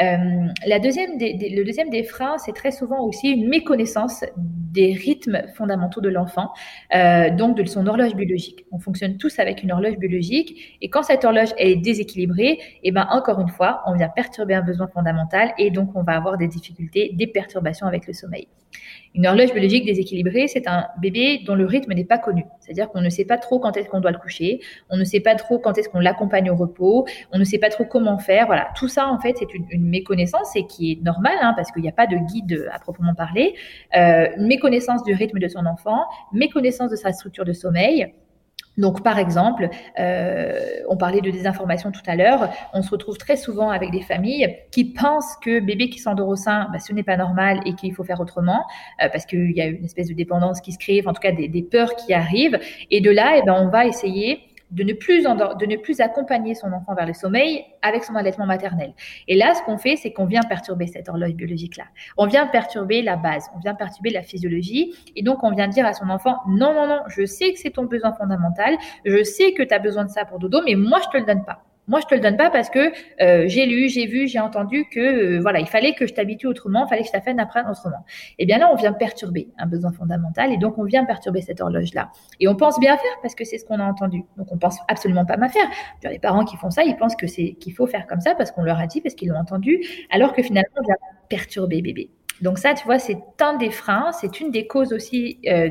Euh, 0.00 0.16
la 0.66 0.78
deuxième 0.78 1.18
le 1.18 1.64
deuxième 1.64 1.90
des 1.90 2.04
freins, 2.04 2.38
c'est 2.38 2.52
très 2.52 2.70
souvent 2.70 3.04
aussi 3.04 3.30
une 3.30 3.48
méconnaissance 3.48 4.24
des 4.36 4.92
rythmes 4.92 5.42
fondamentaux 5.54 6.00
de 6.00 6.08
l'enfant, 6.08 6.50
euh, 6.94 7.30
donc 7.30 7.56
de 7.56 7.64
son 7.64 7.86
horloge 7.86 8.14
biologique. 8.14 8.64
On 8.70 8.78
fonctionne 8.78 9.16
tous 9.16 9.38
avec 9.38 9.62
une 9.62 9.72
horloge 9.72 9.98
biologique, 9.98 10.78
et 10.80 10.88
quand 10.88 11.02
cette 11.02 11.24
horloge 11.24 11.50
est 11.58 11.76
déséquilibrée, 11.76 12.52
et 12.52 12.60
eh 12.84 12.92
ben 12.92 13.06
encore 13.10 13.40
une 13.40 13.48
fois, 13.48 13.82
on 13.86 13.94
vient 13.94 14.08
perturber 14.08 14.54
un 14.54 14.62
besoin 14.62 14.86
fondamental, 14.88 15.52
et 15.58 15.70
donc 15.70 15.90
on 15.94 16.02
va 16.02 16.12
avoir 16.12 16.38
des 16.38 16.48
difficultés, 16.48 17.10
des 17.14 17.26
perturbations 17.26 17.86
avec 17.86 18.06
le 18.06 18.12
sommeil. 18.12 18.46
Une 19.14 19.26
horloge 19.26 19.52
biologique 19.52 19.84
déséquilibrée, 19.84 20.46
c'est 20.46 20.68
un 20.68 20.86
bébé 21.00 21.42
dont 21.44 21.56
le 21.56 21.66
rythme 21.66 21.92
n'est 21.94 22.04
pas 22.04 22.18
connu. 22.18 22.44
C'est-à-dire 22.60 22.88
qu'on 22.90 23.00
ne 23.00 23.10
sait 23.10 23.24
pas 23.24 23.38
trop 23.38 23.58
quand 23.58 23.76
est-ce 23.76 23.88
qu'on 23.88 24.00
doit 24.00 24.12
le 24.12 24.18
coucher, 24.18 24.60
on 24.88 24.96
ne 24.96 25.02
sait 25.02 25.18
pas 25.18 25.34
trop 25.34 25.58
quand 25.58 25.76
est-ce 25.78 25.88
qu'on 25.88 25.98
l'accompagne 25.98 26.48
au 26.48 26.54
repos, 26.54 27.06
on 27.32 27.38
ne 27.38 27.44
sait 27.44 27.58
pas 27.58 27.70
trop 27.70 27.84
comment 27.84 28.18
faire. 28.18 28.46
Voilà, 28.46 28.68
tout 28.76 28.86
ça 28.86 29.08
en 29.08 29.18
fait 29.18 29.36
c'est 29.36 29.52
une, 29.52 29.84
méconnaissance 29.90 30.54
et 30.54 30.66
qui 30.66 30.92
est 30.92 31.02
normale 31.02 31.36
hein, 31.40 31.54
parce 31.56 31.72
qu'il 31.72 31.82
n'y 31.82 31.88
a 31.88 31.92
pas 31.92 32.06
de 32.06 32.16
guide 32.16 32.68
à 32.72 32.78
proprement 32.78 33.14
parler. 33.14 33.54
Euh, 33.96 34.28
méconnaissance 34.38 35.02
du 35.02 35.12
rythme 35.14 35.40
de 35.40 35.48
son 35.48 35.66
enfant, 35.66 36.04
méconnaissance 36.32 36.90
de 36.90 36.96
sa 36.96 37.12
structure 37.12 37.44
de 37.44 37.52
sommeil, 37.52 38.14
donc, 38.80 39.02
par 39.02 39.18
exemple, 39.18 39.68
euh, 39.98 40.58
on 40.88 40.96
parlait 40.96 41.20
de 41.20 41.30
désinformation 41.30 41.92
tout 41.92 42.00
à 42.06 42.16
l'heure, 42.16 42.50
on 42.72 42.82
se 42.82 42.90
retrouve 42.90 43.18
très 43.18 43.36
souvent 43.36 43.70
avec 43.70 43.90
des 43.90 44.00
familles 44.00 44.56
qui 44.70 44.84
pensent 44.86 45.36
que 45.42 45.60
bébé 45.60 45.90
qui 45.90 45.98
s'endort 45.98 46.28
au 46.28 46.36
sein, 46.36 46.68
bah, 46.72 46.78
ce 46.78 46.92
n'est 46.92 47.02
pas 47.02 47.16
normal 47.16 47.60
et 47.66 47.74
qu'il 47.74 47.94
faut 47.94 48.04
faire 48.04 48.20
autrement, 48.20 48.64
euh, 49.02 49.08
parce 49.12 49.26
qu'il 49.26 49.52
y 49.52 49.60
a 49.60 49.66
une 49.66 49.84
espèce 49.84 50.08
de 50.08 50.14
dépendance 50.14 50.60
qui 50.60 50.72
se 50.72 50.78
crée, 50.78 51.02
en 51.06 51.12
tout 51.12 51.20
cas 51.20 51.32
des, 51.32 51.48
des 51.48 51.62
peurs 51.62 51.94
qui 51.94 52.14
arrivent. 52.14 52.58
Et 52.90 53.00
de 53.00 53.10
là, 53.10 53.34
eh 53.36 53.42
ben, 53.42 53.54
on 53.54 53.68
va 53.68 53.86
essayer 53.86 54.40
de 54.70 54.84
ne 54.84 54.92
plus 54.92 55.22
de 55.22 55.66
ne 55.66 55.76
plus 55.76 56.00
accompagner 56.00 56.54
son 56.54 56.72
enfant 56.72 56.94
vers 56.94 57.06
le 57.06 57.14
sommeil 57.14 57.64
avec 57.82 58.04
son 58.04 58.14
allaitement 58.14 58.46
maternel. 58.46 58.92
Et 59.28 59.36
là, 59.36 59.54
ce 59.54 59.62
qu'on 59.62 59.78
fait, 59.78 59.96
c'est 59.96 60.12
qu'on 60.12 60.26
vient 60.26 60.42
perturber 60.42 60.86
cette 60.86 61.08
horloge 61.08 61.34
biologique-là. 61.34 61.84
On 62.16 62.26
vient 62.26 62.46
perturber 62.46 63.02
la 63.02 63.16
base, 63.16 63.50
on 63.56 63.58
vient 63.58 63.74
perturber 63.74 64.10
la 64.10 64.22
physiologie, 64.22 64.94
et 65.16 65.22
donc 65.22 65.42
on 65.42 65.50
vient 65.50 65.68
dire 65.68 65.86
à 65.86 65.92
son 65.92 66.08
enfant, 66.10 66.36
non, 66.46 66.74
non, 66.74 66.86
non, 66.86 67.00
je 67.08 67.24
sais 67.24 67.52
que 67.52 67.58
c'est 67.58 67.70
ton 67.70 67.84
besoin 67.84 68.12
fondamental, 68.12 68.76
je 69.04 69.22
sais 69.22 69.52
que 69.52 69.62
tu 69.62 69.74
as 69.74 69.78
besoin 69.78 70.04
de 70.04 70.10
ça 70.10 70.24
pour 70.24 70.38
dodo, 70.38 70.60
mais 70.64 70.74
moi, 70.74 70.98
je 71.04 71.10
te 71.10 71.16
le 71.16 71.26
donne 71.26 71.44
pas. 71.44 71.62
Moi, 71.88 72.00
je 72.00 72.06
te 72.06 72.14
le 72.14 72.20
donne 72.20 72.36
pas 72.36 72.50
parce 72.50 72.70
que 72.70 72.92
euh, 73.20 73.44
j'ai 73.48 73.66
lu, 73.66 73.88
j'ai 73.88 74.06
vu, 74.06 74.28
j'ai 74.28 74.38
entendu 74.38 74.84
que 74.90 75.00
euh, 75.00 75.40
voilà, 75.40 75.58
il 75.60 75.66
fallait 75.66 75.94
que 75.94 76.06
je 76.06 76.14
t'habitue 76.14 76.46
autrement, 76.46 76.84
il 76.86 76.88
fallait 76.88 77.02
que 77.02 77.08
je 77.08 77.12
t'apprenne 77.12 77.40
à 77.40 77.46
autrement. 77.70 78.04
Et 78.38 78.44
eh 78.44 78.46
bien 78.46 78.58
là, 78.58 78.70
on 78.72 78.76
vient 78.76 78.92
perturber 78.92 79.48
un 79.58 79.66
besoin 79.66 79.90
fondamental 79.92 80.52
et 80.52 80.56
donc 80.56 80.78
on 80.78 80.84
vient 80.84 81.04
perturber 81.04 81.40
cette 81.40 81.60
horloge-là. 81.60 82.10
Et 82.38 82.46
on 82.46 82.54
pense 82.54 82.78
bien 82.78 82.96
faire 82.96 83.12
parce 83.22 83.34
que 83.34 83.44
c'est 83.44 83.58
ce 83.58 83.64
qu'on 83.64 83.80
a 83.80 83.84
entendu. 83.84 84.22
Donc 84.36 84.52
on 84.52 84.58
pense 84.58 84.78
absolument 84.88 85.24
pas 85.24 85.36
mal 85.36 85.50
faire. 85.50 85.68
Les 86.04 86.18
parents 86.18 86.44
qui 86.44 86.56
font 86.56 86.70
ça, 86.70 86.84
ils 86.84 86.96
pensent 86.96 87.16
que 87.16 87.26
c'est 87.26 87.52
qu'il 87.60 87.72
faut 87.72 87.86
faire 87.86 88.06
comme 88.06 88.20
ça 88.20 88.34
parce 88.34 88.52
qu'on 88.52 88.62
leur 88.62 88.78
a 88.78 88.86
dit, 88.86 89.00
parce 89.00 89.14
qu'ils 89.14 89.28
l'ont 89.28 89.38
entendu, 89.38 89.80
alors 90.10 90.32
que 90.32 90.42
finalement, 90.42 90.68
on 90.76 90.82
vient 90.82 90.96
perturber 91.28 91.82
bébé. 91.82 92.10
Donc 92.40 92.58
ça, 92.58 92.74
tu 92.74 92.84
vois, 92.84 92.98
c'est 92.98 93.18
un 93.40 93.56
des 93.56 93.70
freins, 93.70 94.12
c'est 94.12 94.40
une 94.40 94.50
des 94.50 94.66
causes 94.66 94.92
aussi 94.92 95.38
euh, 95.46 95.70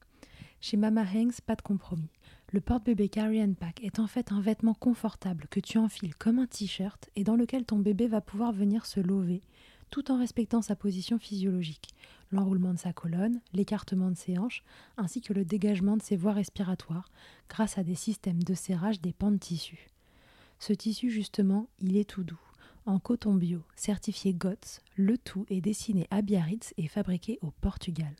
Chez 0.63 0.77
Mama 0.77 1.03
Hanks, 1.03 1.41
pas 1.41 1.55
de 1.55 1.63
compromis. 1.63 2.11
Le 2.51 2.61
porte-bébé 2.61 3.09
Carry 3.09 3.41
and 3.41 3.55
Pack 3.59 3.83
est 3.83 3.97
en 3.97 4.05
fait 4.05 4.31
un 4.31 4.41
vêtement 4.41 4.75
confortable 4.75 5.47
que 5.49 5.59
tu 5.59 5.79
enfiles 5.79 6.13
comme 6.13 6.37
un 6.37 6.45
t-shirt 6.45 7.09
et 7.15 7.23
dans 7.23 7.35
lequel 7.35 7.65
ton 7.65 7.79
bébé 7.79 8.07
va 8.07 8.21
pouvoir 8.21 8.51
venir 8.51 8.85
se 8.85 8.99
lever 8.99 9.41
tout 9.89 10.11
en 10.11 10.19
respectant 10.19 10.61
sa 10.61 10.75
position 10.75 11.17
physiologique, 11.17 11.89
l'enroulement 12.31 12.73
de 12.73 12.79
sa 12.79 12.93
colonne, 12.93 13.41
l'écartement 13.53 14.11
de 14.11 14.15
ses 14.15 14.37
hanches, 14.37 14.63
ainsi 14.97 15.19
que 15.19 15.33
le 15.33 15.45
dégagement 15.45 15.97
de 15.97 16.03
ses 16.03 16.15
voies 16.15 16.31
respiratoires 16.31 17.09
grâce 17.49 17.79
à 17.79 17.83
des 17.83 17.95
systèmes 17.95 18.43
de 18.43 18.53
serrage 18.53 19.01
des 19.01 19.13
pans 19.13 19.31
de 19.31 19.37
tissu. 19.37 19.89
Ce 20.59 20.73
tissu, 20.73 21.09
justement, 21.09 21.67
il 21.79 21.97
est 21.97 22.07
tout 22.07 22.23
doux. 22.23 22.39
En 22.85 22.99
coton 22.99 23.33
bio, 23.33 23.63
certifié 23.75 24.33
GOTS, 24.33 24.81
le 24.95 25.17
tout 25.17 25.45
est 25.49 25.59
dessiné 25.59 26.07
à 26.11 26.21
Biarritz 26.21 26.73
et 26.77 26.87
fabriqué 26.87 27.39
au 27.41 27.49
Portugal. 27.49 28.13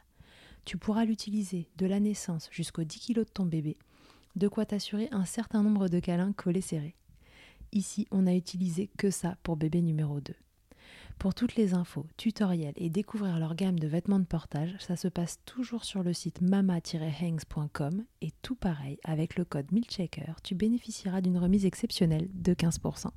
Tu 0.65 0.77
pourras 0.77 1.05
l'utiliser 1.05 1.67
de 1.77 1.85
la 1.85 1.99
naissance 1.99 2.49
jusqu'aux 2.51 2.83
10 2.83 2.99
kg 2.99 3.15
de 3.19 3.23
ton 3.23 3.45
bébé 3.45 3.77
de 4.35 4.47
quoi 4.47 4.65
t'assurer 4.65 5.09
un 5.11 5.25
certain 5.25 5.63
nombre 5.63 5.87
de 5.87 5.99
câlins 5.99 6.33
collés 6.33 6.61
serrés. 6.61 6.95
Ici, 7.71 8.07
on 8.11 8.23
n'a 8.23 8.35
utilisé 8.35 8.89
que 8.97 9.09
ça 9.09 9.35
pour 9.43 9.55
bébé 9.55 9.81
numéro 9.81 10.19
2. 10.19 10.33
Pour 11.19 11.35
toutes 11.35 11.55
les 11.55 11.73
infos, 11.73 12.07
tutoriels 12.17 12.73
et 12.77 12.89
découvrir 12.89 13.37
leur 13.37 13.55
gamme 13.55 13.77
de 13.77 13.87
vêtements 13.87 14.19
de 14.19 14.25
portage, 14.25 14.75
ça 14.79 14.95
se 14.95 15.07
passe 15.07 15.39
toujours 15.45 15.83
sur 15.83 16.01
le 16.01 16.13
site 16.13 16.41
mama-hangs.com 16.41 18.03
et 18.21 18.31
tout 18.41 18.55
pareil, 18.55 18.97
avec 19.03 19.35
le 19.37 19.45
code 19.45 19.71
MILCHECKER, 19.71 20.33
tu 20.43 20.55
bénéficieras 20.55 21.21
d'une 21.21 21.37
remise 21.37 21.65
exceptionnelle 21.65 22.27
de 22.33 22.53
15%. 22.53 23.09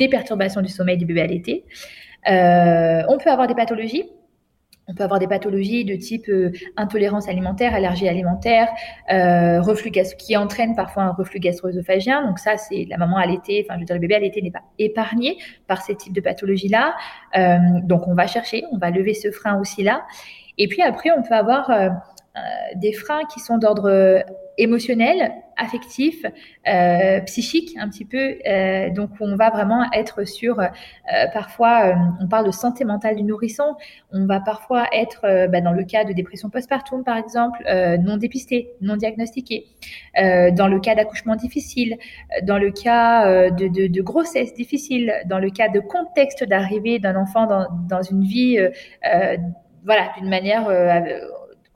Des 0.00 0.08
perturbations 0.08 0.60
du 0.60 0.68
sommeil 0.68 0.98
du 0.98 1.04
bébé 1.04 1.20
à 1.20 1.26
l'été. 1.26 1.64
Euh, 2.28 3.04
on 3.08 3.18
peut 3.18 3.30
avoir 3.30 3.46
des 3.46 3.54
pathologies 3.54 4.04
on 4.90 4.94
peut 4.94 5.04
avoir 5.04 5.20
des 5.20 5.28
pathologies 5.28 5.84
de 5.84 5.94
type 5.94 6.28
euh, 6.28 6.52
intolérance 6.76 7.28
alimentaire, 7.28 7.74
allergie 7.74 8.08
alimentaire, 8.08 8.68
euh, 9.12 9.60
reflux 9.60 9.90
qui 9.90 10.36
entraînent 10.36 10.74
parfois 10.74 11.04
un 11.04 11.12
reflux 11.12 11.38
gastro-œsophagien. 11.38 12.26
Donc 12.26 12.38
ça, 12.38 12.56
c'est 12.56 12.86
la 12.88 12.96
maman 12.96 13.16
allaitée, 13.16 13.64
enfin 13.64 13.74
je 13.76 13.80
veux 13.80 13.86
dire 13.86 13.94
le 13.94 14.00
bébé 14.00 14.16
allaité 14.16 14.42
n'est 14.42 14.50
pas 14.50 14.64
épargné 14.78 15.38
par 15.68 15.82
ces 15.82 15.94
types 15.94 16.12
de 16.12 16.20
pathologies-là. 16.20 16.96
Euh, 17.36 17.58
donc 17.84 18.08
on 18.08 18.14
va 18.14 18.26
chercher, 18.26 18.64
on 18.72 18.78
va 18.78 18.90
lever 18.90 19.14
ce 19.14 19.30
frein 19.30 19.60
aussi 19.60 19.82
là. 19.82 20.04
Et 20.58 20.66
puis 20.66 20.82
après, 20.82 21.10
on 21.16 21.22
peut 21.22 21.34
avoir 21.34 21.70
des 22.76 22.92
freins 22.92 23.24
qui 23.24 23.40
sont 23.40 23.58
d'ordre 23.58 24.24
émotionnel, 24.60 25.32
affectif, 25.56 26.24
euh, 26.68 27.20
psychique 27.20 27.76
un 27.78 27.88
petit 27.88 28.04
peu. 28.04 28.36
Euh, 28.46 28.90
donc 28.90 29.10
on 29.20 29.36
va 29.36 29.50
vraiment 29.50 29.84
être 29.92 30.26
sur, 30.26 30.60
euh, 30.60 30.66
parfois 31.32 31.94
on 32.20 32.28
parle 32.28 32.46
de 32.46 32.50
santé 32.50 32.84
mentale 32.84 33.16
du 33.16 33.22
nourrisson, 33.22 33.74
on 34.12 34.26
va 34.26 34.40
parfois 34.40 34.86
être 34.92 35.22
bah, 35.48 35.60
dans 35.60 35.72
le 35.72 35.84
cas 35.84 36.04
de 36.04 36.12
dépression 36.12 36.50
postpartum 36.50 37.04
par 37.04 37.16
exemple, 37.16 37.62
non 38.00 38.16
dépistée, 38.16 38.70
non 38.80 38.96
diagnostiquée, 38.96 39.66
dans 40.16 40.68
le 40.68 40.80
cas 40.80 40.94
d'accouchement 40.94 41.36
difficile, 41.36 41.96
dans 42.42 42.58
le 42.58 42.70
cas 42.70 43.50
de, 43.50 44.00
grossesse 44.02 44.54
difficile, 44.54 45.12
dans 45.26 45.38
le 45.38 45.50
cas 45.50 45.68
de 45.68 45.80
contexte 45.80 46.44
d'arrivée 46.44 46.98
d'un 46.98 47.16
enfant 47.16 47.46
dans, 47.46 48.02
une 48.02 48.22
vie 48.22 48.58
voilà, 49.84 50.12
d'une 50.18 50.28
manière 50.28 50.68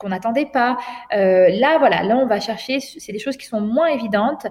qu'on 0.05 0.09
n'attendait 0.09 0.45
pas. 0.45 0.77
Euh, 1.15 1.49
là, 1.49 1.79
voilà, 1.79 2.03
là, 2.03 2.15
on 2.15 2.27
va 2.27 2.39
chercher, 2.39 2.79
c'est 2.79 3.11
des 3.11 3.17
choses 3.17 3.37
qui 3.37 3.47
sont 3.47 3.59
moins 3.59 3.87
évidentes 3.87 4.45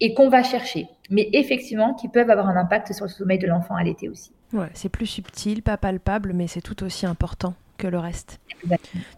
et 0.00 0.14
qu'on 0.14 0.30
va 0.30 0.42
chercher, 0.42 0.88
mais 1.10 1.28
effectivement 1.34 1.92
qui 1.92 2.08
peuvent 2.08 2.30
avoir 2.30 2.48
un 2.48 2.56
impact 2.56 2.94
sur 2.94 3.04
le 3.04 3.10
sommeil 3.10 3.38
de 3.38 3.46
l'enfant 3.46 3.74
à 3.74 3.84
l'été 3.84 4.08
aussi. 4.08 4.32
Ouais, 4.54 4.68
c'est 4.72 4.88
plus 4.88 5.06
subtil, 5.06 5.62
pas 5.62 5.76
palpable, 5.76 6.32
mais 6.32 6.46
c'est 6.46 6.62
tout 6.62 6.82
aussi 6.82 7.04
important 7.04 7.54
que 7.76 7.86
le 7.86 7.98
reste. 7.98 8.40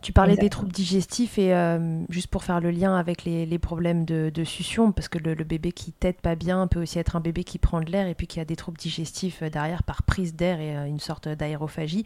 Tu 0.02 0.12
parlais 0.12 0.36
des 0.36 0.50
troubles 0.50 0.72
digestifs 0.72 1.38
et 1.38 1.54
euh, 1.54 2.02
juste 2.08 2.28
pour 2.28 2.44
faire 2.44 2.60
le 2.60 2.70
lien 2.70 2.96
avec 2.96 3.24
les, 3.24 3.58
problèmes 3.58 4.04
de, 4.04 4.44
succion, 4.44 4.92
parce 4.92 5.08
que 5.08 5.18
le, 5.18 5.34
bébé 5.44 5.72
qui 5.72 5.92
tète 5.92 6.20
pas 6.20 6.34
bien 6.34 6.66
peut 6.66 6.82
aussi 6.82 6.98
être 6.98 7.16
un 7.16 7.20
bébé 7.20 7.44
qui 7.44 7.58
prend 7.58 7.80
de 7.80 7.90
l'air 7.90 8.06
et 8.06 8.14
puis 8.14 8.26
qui 8.26 8.40
a 8.40 8.44
des 8.44 8.56
troubles 8.56 8.78
digestifs 8.78 9.42
euh, 9.42 9.50
derrière 9.50 9.82
par 9.82 10.02
prise 10.02 10.34
d'air 10.34 10.60
et 10.60 10.76
euh, 10.76 10.86
une 10.86 11.00
sorte 11.00 11.28
d'aérophagie. 11.28 12.04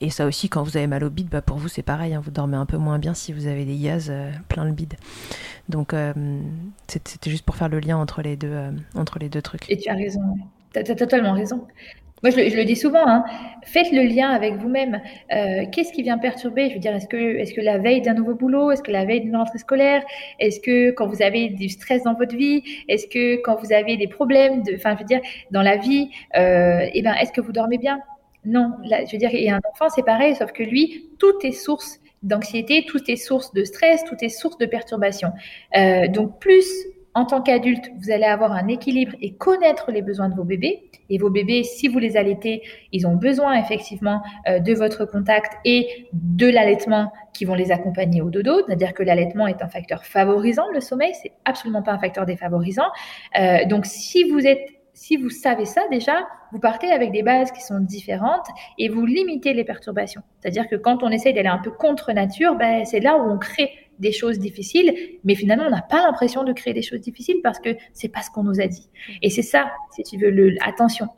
Et 0.00 0.10
ça 0.10 0.26
aussi, 0.26 0.48
quand 0.48 0.62
vous 0.62 0.76
avez 0.76 0.86
mal 0.86 1.04
au 1.04 1.10
bide, 1.10 1.28
bah 1.28 1.42
pour 1.42 1.56
vous 1.56 1.68
c'est 1.68 1.82
pareil, 1.82 2.14
hein, 2.14 2.20
vous 2.22 2.30
dormez 2.30 2.56
un 2.56 2.66
peu 2.66 2.76
moins 2.76 2.98
bien 2.98 3.14
si 3.14 3.32
vous 3.32 3.46
avez 3.46 3.64
des 3.64 3.78
gaz 3.78 4.12
plein 4.48 4.64
le 4.64 4.72
bide. 4.72 4.94
Donc 5.68 5.94
c'était 6.88 7.30
juste 7.30 7.44
pour 7.44 7.56
faire 7.56 7.68
le 7.68 7.78
lien 7.78 7.96
entre 7.96 8.22
les 8.22 8.36
deux, 8.36 8.56
entre 8.94 9.18
les 9.18 9.28
deux 9.28 9.42
trucs. 9.42 9.70
Et 9.70 9.76
tu 9.76 9.88
as 9.88 9.94
raison, 9.94 10.20
tu 10.72 10.78
as, 10.80 10.94
totalement 10.94 11.32
raison. 11.32 11.66
Moi, 12.22 12.30
je 12.30 12.56
le, 12.56 12.64
dis 12.64 12.76
souvent, 12.76 13.06
hein, 13.06 13.24
faites 13.64 13.90
le 13.90 14.02
lien 14.02 14.30
avec 14.30 14.54
vous-même. 14.54 15.00
Euh, 15.32 15.64
qu'est-ce 15.72 15.92
qui 15.92 16.02
vient 16.02 16.18
perturber? 16.18 16.68
Je 16.68 16.74
veux 16.74 16.80
dire, 16.80 16.94
est-ce 16.94 17.08
que, 17.08 17.16
est-ce 17.16 17.52
que 17.52 17.60
la 17.60 17.78
veille 17.78 18.00
d'un 18.00 18.14
nouveau 18.14 18.34
boulot? 18.34 18.70
Est-ce 18.70 18.82
que 18.82 18.92
la 18.92 19.04
veille 19.04 19.22
d'une 19.22 19.34
rentrée 19.34 19.58
scolaire? 19.58 20.02
Est-ce 20.38 20.60
que 20.60 20.92
quand 20.92 21.08
vous 21.08 21.20
avez 21.20 21.48
du 21.48 21.68
stress 21.68 22.04
dans 22.04 22.14
votre 22.14 22.36
vie? 22.36 22.62
Est-ce 22.88 23.08
que 23.08 23.42
quand 23.42 23.56
vous 23.56 23.72
avez 23.72 23.96
des 23.96 24.06
problèmes, 24.06 24.62
enfin, 24.74 24.94
je 24.94 25.00
veux 25.00 25.04
dire, 25.04 25.20
dans 25.50 25.62
la 25.62 25.76
vie, 25.76 26.10
euh, 26.36 26.86
eh 26.94 27.02
ben, 27.02 27.14
est-ce 27.14 27.32
que 27.32 27.40
vous 27.40 27.52
dormez 27.52 27.78
bien? 27.78 27.98
Non, 28.44 28.72
je 28.84 29.12
veux 29.12 29.18
dire, 29.18 29.30
et 29.32 29.50
un 29.50 29.60
enfant, 29.72 29.88
c'est 29.88 30.04
pareil, 30.04 30.34
sauf 30.36 30.52
que 30.52 30.62
lui, 30.62 31.10
tout 31.18 31.34
est 31.42 31.52
source 31.52 32.00
d'anxiété, 32.22 32.84
tout 32.86 33.00
est 33.08 33.16
source 33.16 33.52
de 33.52 33.64
stress, 33.64 34.04
tout 34.04 34.16
est 34.20 34.28
source 34.28 34.58
de 34.58 34.66
perturbation. 34.66 35.32
Euh, 35.76 36.08
donc, 36.08 36.38
plus 36.38 36.66
en 37.14 37.26
tant 37.26 37.42
qu'adulte, 37.42 37.90
vous 37.98 38.10
allez 38.10 38.24
avoir 38.24 38.52
un 38.52 38.68
équilibre 38.68 39.12
et 39.20 39.34
connaître 39.34 39.90
les 39.90 40.02
besoins 40.02 40.28
de 40.28 40.34
vos 40.34 40.44
bébés. 40.44 40.90
Et 41.10 41.18
vos 41.18 41.28
bébés, 41.28 41.62
si 41.62 41.88
vous 41.88 41.98
les 41.98 42.16
allaitez, 42.16 42.62
ils 42.90 43.06
ont 43.06 43.16
besoin 43.16 43.54
effectivement 43.54 44.22
euh, 44.48 44.60
de 44.60 44.72
votre 44.72 45.04
contact 45.04 45.52
et 45.64 46.08
de 46.12 46.48
l'allaitement 46.48 47.12
qui 47.34 47.44
vont 47.44 47.54
les 47.54 47.70
accompagner 47.70 48.22
au 48.22 48.30
dodo. 48.30 48.64
C'est-à-dire 48.66 48.94
que 48.94 49.02
l'allaitement 49.02 49.46
est 49.46 49.62
un 49.62 49.68
facteur 49.68 50.04
favorisant 50.04 50.68
le 50.72 50.80
sommeil, 50.80 51.12
c'est 51.20 51.32
absolument 51.44 51.82
pas 51.82 51.92
un 51.92 51.98
facteur 51.98 52.24
défavorisant. 52.24 52.90
Euh, 53.38 53.64
donc 53.66 53.84
si 53.84 54.24
vous 54.24 54.46
êtes 54.46 54.66
si 54.94 55.16
vous 55.16 55.30
savez 55.30 55.64
ça 55.64 55.82
déjà, 55.90 56.28
vous 56.52 56.58
partez 56.58 56.92
avec 56.92 57.12
des 57.12 57.22
bases 57.22 57.50
qui 57.50 57.62
sont 57.62 57.80
différentes 57.80 58.46
et 58.78 58.88
vous 58.88 59.06
limitez 59.06 59.54
les 59.54 59.64
perturbations. 59.64 60.22
C'est-à-dire 60.40 60.68
que 60.68 60.76
quand 60.76 61.02
on 61.02 61.08
essaye 61.08 61.32
d'aller 61.32 61.48
un 61.48 61.58
peu 61.58 61.70
contre 61.70 62.12
nature, 62.12 62.56
ben, 62.56 62.84
c'est 62.84 63.00
là 63.00 63.16
où 63.16 63.30
on 63.30 63.38
crée 63.38 63.70
des 63.98 64.12
choses 64.12 64.38
difficiles, 64.38 64.94
mais 65.24 65.34
finalement, 65.34 65.64
on 65.66 65.70
n'a 65.70 65.82
pas 65.82 66.02
l'impression 66.06 66.44
de 66.44 66.52
créer 66.52 66.74
des 66.74 66.82
choses 66.82 67.00
difficiles 67.00 67.40
parce 67.42 67.58
que 67.58 67.70
c'est 67.92 68.08
pas 68.08 68.22
ce 68.22 68.30
qu'on 68.30 68.42
nous 68.42 68.60
a 68.60 68.66
dit. 68.66 68.88
Et 69.22 69.30
c'est 69.30 69.42
ça, 69.42 69.72
si 69.90 70.02
tu 70.02 70.18
veux, 70.18 70.30
le, 70.30 70.54
attention. 70.62 71.08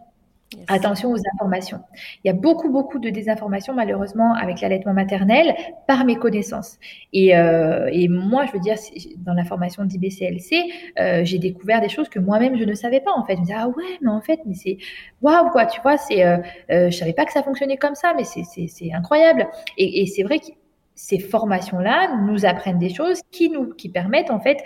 Attention 0.68 1.10
aux 1.10 1.18
informations. 1.34 1.80
Il 2.22 2.28
y 2.28 2.30
a 2.30 2.32
beaucoup, 2.32 2.70
beaucoup 2.70 2.98
de 2.98 3.10
désinformation, 3.10 3.74
malheureusement, 3.74 4.34
avec 4.34 4.60
l'allaitement 4.60 4.92
maternel, 4.92 5.54
par 5.88 6.04
mes 6.04 6.16
connaissances. 6.16 6.78
Et, 7.12 7.36
euh, 7.36 7.88
et, 7.92 8.08
moi, 8.08 8.46
je 8.46 8.52
veux 8.52 8.60
dire, 8.60 8.76
dans 9.18 9.34
la 9.34 9.44
formation 9.44 9.84
d'IBCLC, 9.84 10.70
euh, 11.00 11.24
j'ai 11.24 11.38
découvert 11.38 11.80
des 11.80 11.88
choses 11.88 12.08
que 12.08 12.20
moi-même, 12.20 12.56
je 12.56 12.64
ne 12.64 12.74
savais 12.74 13.00
pas, 13.00 13.12
en 13.16 13.24
fait. 13.24 13.34
Je 13.34 13.40
me 13.40 13.44
disais, 13.46 13.56
ah 13.58 13.68
ouais, 13.68 13.98
mais 14.00 14.10
en 14.10 14.20
fait, 14.20 14.40
mais 14.46 14.54
c'est 14.54 14.78
waouh, 15.22 15.50
quoi, 15.50 15.66
tu 15.66 15.80
vois, 15.80 15.96
c'est, 15.96 16.24
euh, 16.24 16.36
euh, 16.70 16.90
je 16.90 16.96
savais 16.96 17.14
pas 17.14 17.24
que 17.24 17.32
ça 17.32 17.42
fonctionnait 17.42 17.76
comme 17.76 17.96
ça, 17.96 18.14
mais 18.16 18.24
c'est 18.24 18.92
incroyable. 18.92 19.48
Et, 19.76 20.02
et 20.02 20.06
c'est 20.06 20.22
vrai 20.22 20.38
que 20.38 20.46
ces 20.94 21.18
formations-là 21.18 22.16
nous 22.26 22.44
apprennent 22.44 22.78
des 22.78 22.92
choses 22.92 23.20
qui 23.30 23.50
nous 23.50 23.74
qui 23.74 23.88
permettent 23.88 24.30
en 24.30 24.40
fait 24.40 24.62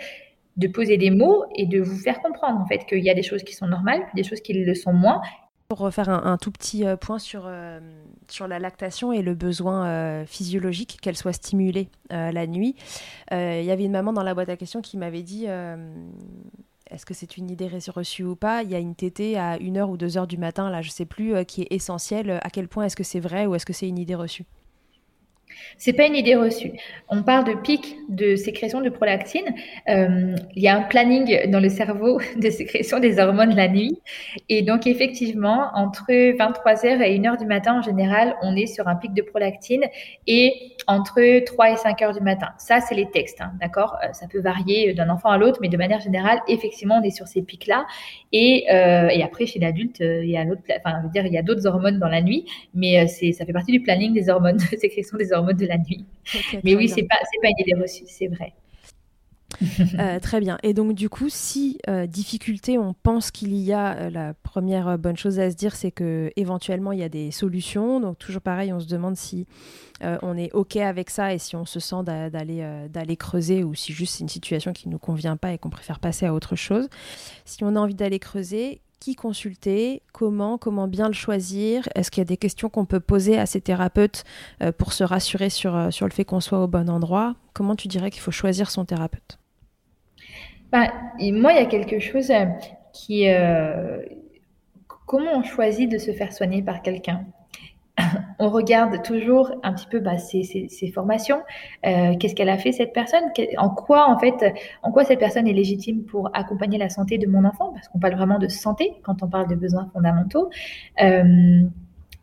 de 0.57 0.67
poser 0.67 0.97
des 0.97 1.09
mots 1.09 1.45
et 1.55 1.65
de 1.65 1.79
vous 1.79 1.97
faire 1.97 2.21
comprendre 2.21 2.59
en 2.59 2.65
fait 2.65 2.85
qu'il 2.85 3.03
y 3.03 3.09
a 3.09 3.13
des 3.13 3.23
choses 3.23 3.43
qui 3.43 3.53
sont 3.53 3.67
normales, 3.67 4.01
des 4.13 4.23
choses 4.23 4.41
qui 4.41 4.53
le 4.53 4.75
sont 4.75 4.93
moins. 4.93 5.21
Pour 5.69 5.79
refaire 5.79 6.09
un, 6.09 6.37
tout 6.37 6.51
petit 6.51 6.83
euh, 6.83 6.97
point 6.97 7.19
sur, 7.19 7.43
euh, 7.45 7.79
sur 8.27 8.47
la 8.47 8.57
lactation 8.57 9.13
et 9.13 9.21
le 9.21 9.35
besoin 9.35 9.85
euh, 9.85 10.25
physiologique 10.25 10.97
qu'elle 10.99 11.15
soit 11.15 11.31
stimulée 11.31 11.89
la 12.09 12.47
nuit, 12.47 12.75
il 13.31 13.63
y 13.63 13.71
avait 13.71 13.85
une 13.85 13.91
maman 13.91 14.11
dans 14.11 14.23
la 14.23 14.33
boîte 14.33 14.49
à 14.49 14.57
questions 14.57 14.81
qui 14.81 14.97
m'avait 14.97 15.21
dit 15.21 15.45
est-ce 15.45 17.05
que 17.05 17.13
c'est 17.13 17.37
une 17.37 17.51
idée 17.51 17.69
reçue 17.93 18.23
ou 18.23 18.35
pas? 18.35 18.63
Il 18.63 18.71
y 18.71 18.75
a 18.75 18.79
une 18.79 18.95
tétée 18.95 19.37
à 19.37 19.59
1h 19.59 19.83
ou 19.83 19.95
2h 19.95 20.25
du 20.25 20.39
matin, 20.39 20.71
là 20.71 20.81
je 20.81 20.89
sais 20.89 21.05
plus, 21.05 21.45
qui 21.45 21.61
est 21.61 21.67
essentielle. 21.69 22.39
À 22.41 22.49
quel 22.49 22.67
point 22.67 22.85
est-ce 22.85 22.95
que 22.95 23.03
c'est 23.03 23.19
vrai 23.19 23.45
ou 23.45 23.53
est-ce 23.53 23.67
que 23.67 23.73
c'est 23.73 23.87
une 23.87 23.99
idée 23.99 24.15
reçue? 24.15 24.45
C'est 25.77 25.93
pas 25.93 26.05
une 26.05 26.15
idée 26.15 26.35
reçue. 26.35 26.71
On 27.07 27.23
parle 27.23 27.45
de 27.45 27.53
pic 27.53 27.95
de 28.09 28.35
sécrétion 28.35 28.81
de 28.81 28.89
prolactine. 28.89 29.45
Euh, 29.89 30.35
il 30.55 30.63
y 30.63 30.67
a 30.67 30.77
un 30.77 30.81
planning 30.83 31.49
dans 31.49 31.59
le 31.59 31.69
cerveau 31.69 32.19
de 32.37 32.49
sécrétion 32.49 32.99
des 32.99 33.19
hormones 33.19 33.55
la 33.55 33.67
nuit. 33.67 33.99
Et 34.49 34.61
donc, 34.61 34.87
effectivement, 34.87 35.69
entre 35.73 36.05
23h 36.09 37.01
et 37.01 37.17
1h 37.17 37.39
du 37.39 37.45
matin, 37.45 37.79
en 37.79 37.81
général, 37.81 38.35
on 38.41 38.55
est 38.55 38.67
sur 38.67 38.87
un 38.87 38.95
pic 38.95 39.13
de 39.13 39.21
prolactine 39.21 39.85
et 40.27 40.53
entre 40.87 41.43
3 41.45 41.71
et 41.71 41.75
5h 41.75 42.17
du 42.17 42.23
matin. 42.23 42.49
Ça, 42.57 42.81
c'est 42.81 42.95
les 42.95 43.09
textes, 43.09 43.41
hein, 43.41 43.53
d'accord? 43.59 43.97
Euh, 44.03 44.07
Ça 44.13 44.27
peut 44.27 44.39
varier 44.39 44.93
d'un 44.93 45.09
enfant 45.09 45.29
à 45.29 45.37
l'autre, 45.37 45.59
mais 45.61 45.69
de 45.69 45.77
manière 45.77 45.99
générale, 45.99 46.39
effectivement, 46.47 46.99
on 47.01 47.03
est 47.03 47.09
sur 47.11 47.27
ces 47.27 47.41
pics-là. 47.41 47.85
Et, 48.31 48.65
euh, 48.71 49.09
après, 49.23 49.45
chez 49.45 49.59
l'adulte, 49.59 49.99
il 49.99 50.29
y 50.29 50.37
a 50.37 51.41
d'autres 51.43 51.67
hormones 51.67 51.99
dans 51.99 52.07
la 52.07 52.21
nuit, 52.21 52.45
mais 52.73 53.07
ça 53.07 53.45
fait 53.45 53.53
partie 53.53 53.71
du 53.71 53.81
planning 53.81 54.13
des 54.13 54.29
hormones, 54.29 54.57
de 54.57 54.77
sécrétion 54.77 55.17
des 55.17 55.31
hormones 55.31 55.38
de 55.41 55.65
la 55.65 55.77
nuit. 55.77 56.05
Mais 56.63 56.75
oui, 56.75 56.89
c'est 56.89 57.03
pas, 57.03 57.15
pas 57.15 57.49
une 57.49 57.65
idée 57.65 57.81
reçue, 57.81 58.05
c'est 58.07 58.27
vrai. 58.27 58.53
Euh, 59.99 60.19
très 60.19 60.39
bien. 60.39 60.57
Et 60.63 60.73
donc, 60.73 60.93
du 60.93 61.09
coup, 61.09 61.27
si 61.29 61.79
euh, 61.89 62.05
difficulté, 62.07 62.77
on 62.77 62.93
pense 62.93 63.31
qu'il 63.31 63.55
y 63.55 63.73
a, 63.73 63.95
euh, 63.95 64.09
la 64.09 64.33
première 64.33 64.97
bonne 64.97 65.17
chose 65.17 65.39
à 65.39 65.49
se 65.49 65.55
dire, 65.55 65.75
c'est 65.75 65.91
que 65.91 66.31
éventuellement 66.35 66.91
il 66.91 66.99
y 66.99 67.03
a 67.03 67.09
des 67.09 67.31
solutions. 67.31 67.99
Donc, 67.99 68.17
toujours 68.17 68.41
pareil, 68.41 68.71
on 68.71 68.79
se 68.79 68.87
demande 68.87 69.15
si 69.15 69.47
on 70.01 70.37
est 70.37 70.49
OK 70.53 70.77
avec 70.77 71.09
ça 71.09 71.33
et 71.33 71.39
si 71.39 71.57
on 71.57 71.65
se 71.65 71.81
sent 71.81 72.03
d'aller 72.05 72.87
d'aller 72.89 73.17
creuser 73.17 73.65
ou 73.65 73.75
si 73.75 73.91
juste 73.91 74.15
c'est 74.15 74.23
une 74.23 74.29
situation 74.29 74.71
qui 74.71 74.87
ne 74.87 74.93
nous 74.93 74.99
convient 74.99 75.35
pas 75.35 75.51
et 75.51 75.57
qu'on 75.57 75.69
préfère 75.69 75.99
passer 75.99 76.25
à 76.25 76.33
autre 76.33 76.55
chose. 76.55 76.87
Si 77.43 77.65
on 77.65 77.75
a 77.75 77.79
envie 77.81 77.95
d'aller 77.95 78.17
creuser, 78.17 78.79
qui 78.99 79.15
consulter, 79.15 80.01
comment, 80.11 80.57
comment 80.57 80.87
bien 80.87 81.07
le 81.07 81.13
choisir 81.13 81.87
Est-ce 81.95 82.11
qu'il 82.11 82.21
y 82.21 82.21
a 82.21 82.25
des 82.25 82.37
questions 82.37 82.69
qu'on 82.69 82.85
peut 82.85 82.99
poser 82.99 83.37
à 83.37 83.45
ces 83.45 83.61
thérapeutes 83.61 84.23
euh, 84.61 84.71
pour 84.71 84.93
se 84.93 85.03
rassurer 85.03 85.49
sur, 85.49 85.75
euh, 85.75 85.91
sur 85.91 86.05
le 86.05 86.11
fait 86.11 86.25
qu'on 86.25 86.39
soit 86.39 86.63
au 86.63 86.67
bon 86.67 86.89
endroit? 86.89 87.35
Comment 87.53 87.75
tu 87.75 87.87
dirais 87.87 88.11
qu'il 88.11 88.21
faut 88.21 88.31
choisir 88.31 88.69
son 88.69 88.85
thérapeute? 88.85 89.39
Bah, 90.71 90.87
Moi, 91.19 91.53
il 91.53 91.55
y 91.55 91.59
a 91.59 91.65
quelque 91.65 91.99
chose 91.99 92.29
euh, 92.31 92.45
qui... 92.93 93.27
comment 95.05 95.37
on 95.37 95.43
choisit 95.43 95.89
de 95.89 95.97
se 95.97 96.11
faire 96.11 96.33
soigner 96.33 96.61
par 96.61 96.81
quelqu'un? 96.81 97.25
On 98.39 98.49
regarde 98.49 99.01
toujours 99.03 99.51
un 99.63 99.73
petit 99.73 99.87
peu 99.87 99.99
bah, 99.99 100.17
ses, 100.17 100.69
formations. 100.93 101.41
Euh, 101.85 102.15
qu'est-ce 102.17 102.35
qu'elle 102.35 102.49
a 102.49 102.57
fait 102.57 102.71
cette 102.71 102.93
personne? 102.93 103.23
En 103.57 103.69
quoi 103.69 104.09
en 104.09 104.17
fait, 104.17 104.53
en 104.83 104.91
quoi 104.91 105.03
cette 105.03 105.19
personne 105.19 105.47
est 105.47 105.53
légitime 105.53 106.03
pour 106.03 106.29
accompagner 106.33 106.77
la 106.77 106.89
santé 106.89 107.17
de 107.17 107.27
mon 107.27 107.45
enfant? 107.45 107.71
Parce 107.73 107.87
qu'on 107.87 107.99
parle 107.99 108.15
vraiment 108.15 108.39
de 108.39 108.47
santé 108.47 108.93
quand 109.03 109.23
on 109.23 109.27
parle 109.27 109.47
de 109.47 109.55
besoins 109.55 109.89
fondamentaux. 109.93 110.49
Euh, 111.01 111.63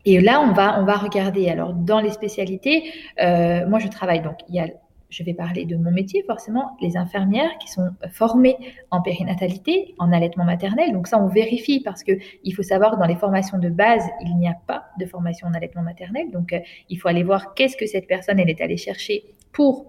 et 0.05 0.21
là, 0.21 0.39
on 0.41 0.53
va 0.53 0.79
on 0.79 0.85
va 0.85 0.95
regarder. 0.95 1.49
Alors 1.49 1.73
dans 1.73 1.99
les 1.99 2.11
spécialités, 2.11 2.91
euh, 3.21 3.67
moi 3.67 3.79
je 3.79 3.87
travaille 3.87 4.21
donc 4.21 4.37
il 4.47 4.55
y 4.55 4.59
a 4.59 4.67
je 5.09 5.23
vais 5.23 5.33
parler 5.33 5.65
de 5.65 5.77
mon 5.77 5.91
métier, 5.91 6.23
forcément, 6.23 6.77
les 6.81 6.97
infirmières 6.97 7.57
qui 7.59 7.69
sont 7.69 7.89
formées 8.11 8.57
en 8.91 9.01
périnatalité, 9.01 9.95
en 9.99 10.11
allaitement 10.11 10.43
maternel. 10.43 10.91
Donc 10.93 11.07
ça, 11.07 11.21
on 11.21 11.27
vérifie 11.27 11.79
parce 11.79 12.03
que 12.03 12.13
il 12.43 12.53
faut 12.53 12.63
savoir 12.63 12.97
dans 12.97 13.05
les 13.05 13.15
formations 13.15 13.57
de 13.57 13.69
base, 13.69 14.03
il 14.21 14.35
n'y 14.37 14.47
a 14.47 14.55
pas 14.67 14.85
de 14.99 15.05
formation 15.05 15.47
en 15.47 15.53
allaitement 15.53 15.81
maternel. 15.83 16.31
Donc 16.31 16.53
euh, 16.53 16.59
il 16.89 16.97
faut 16.97 17.07
aller 17.07 17.23
voir 17.23 17.53
qu'est-ce 17.53 17.77
que 17.77 17.85
cette 17.85 18.07
personne 18.07 18.39
elle 18.39 18.49
est 18.49 18.61
allée 18.61 18.77
chercher 18.77 19.23
pour 19.51 19.85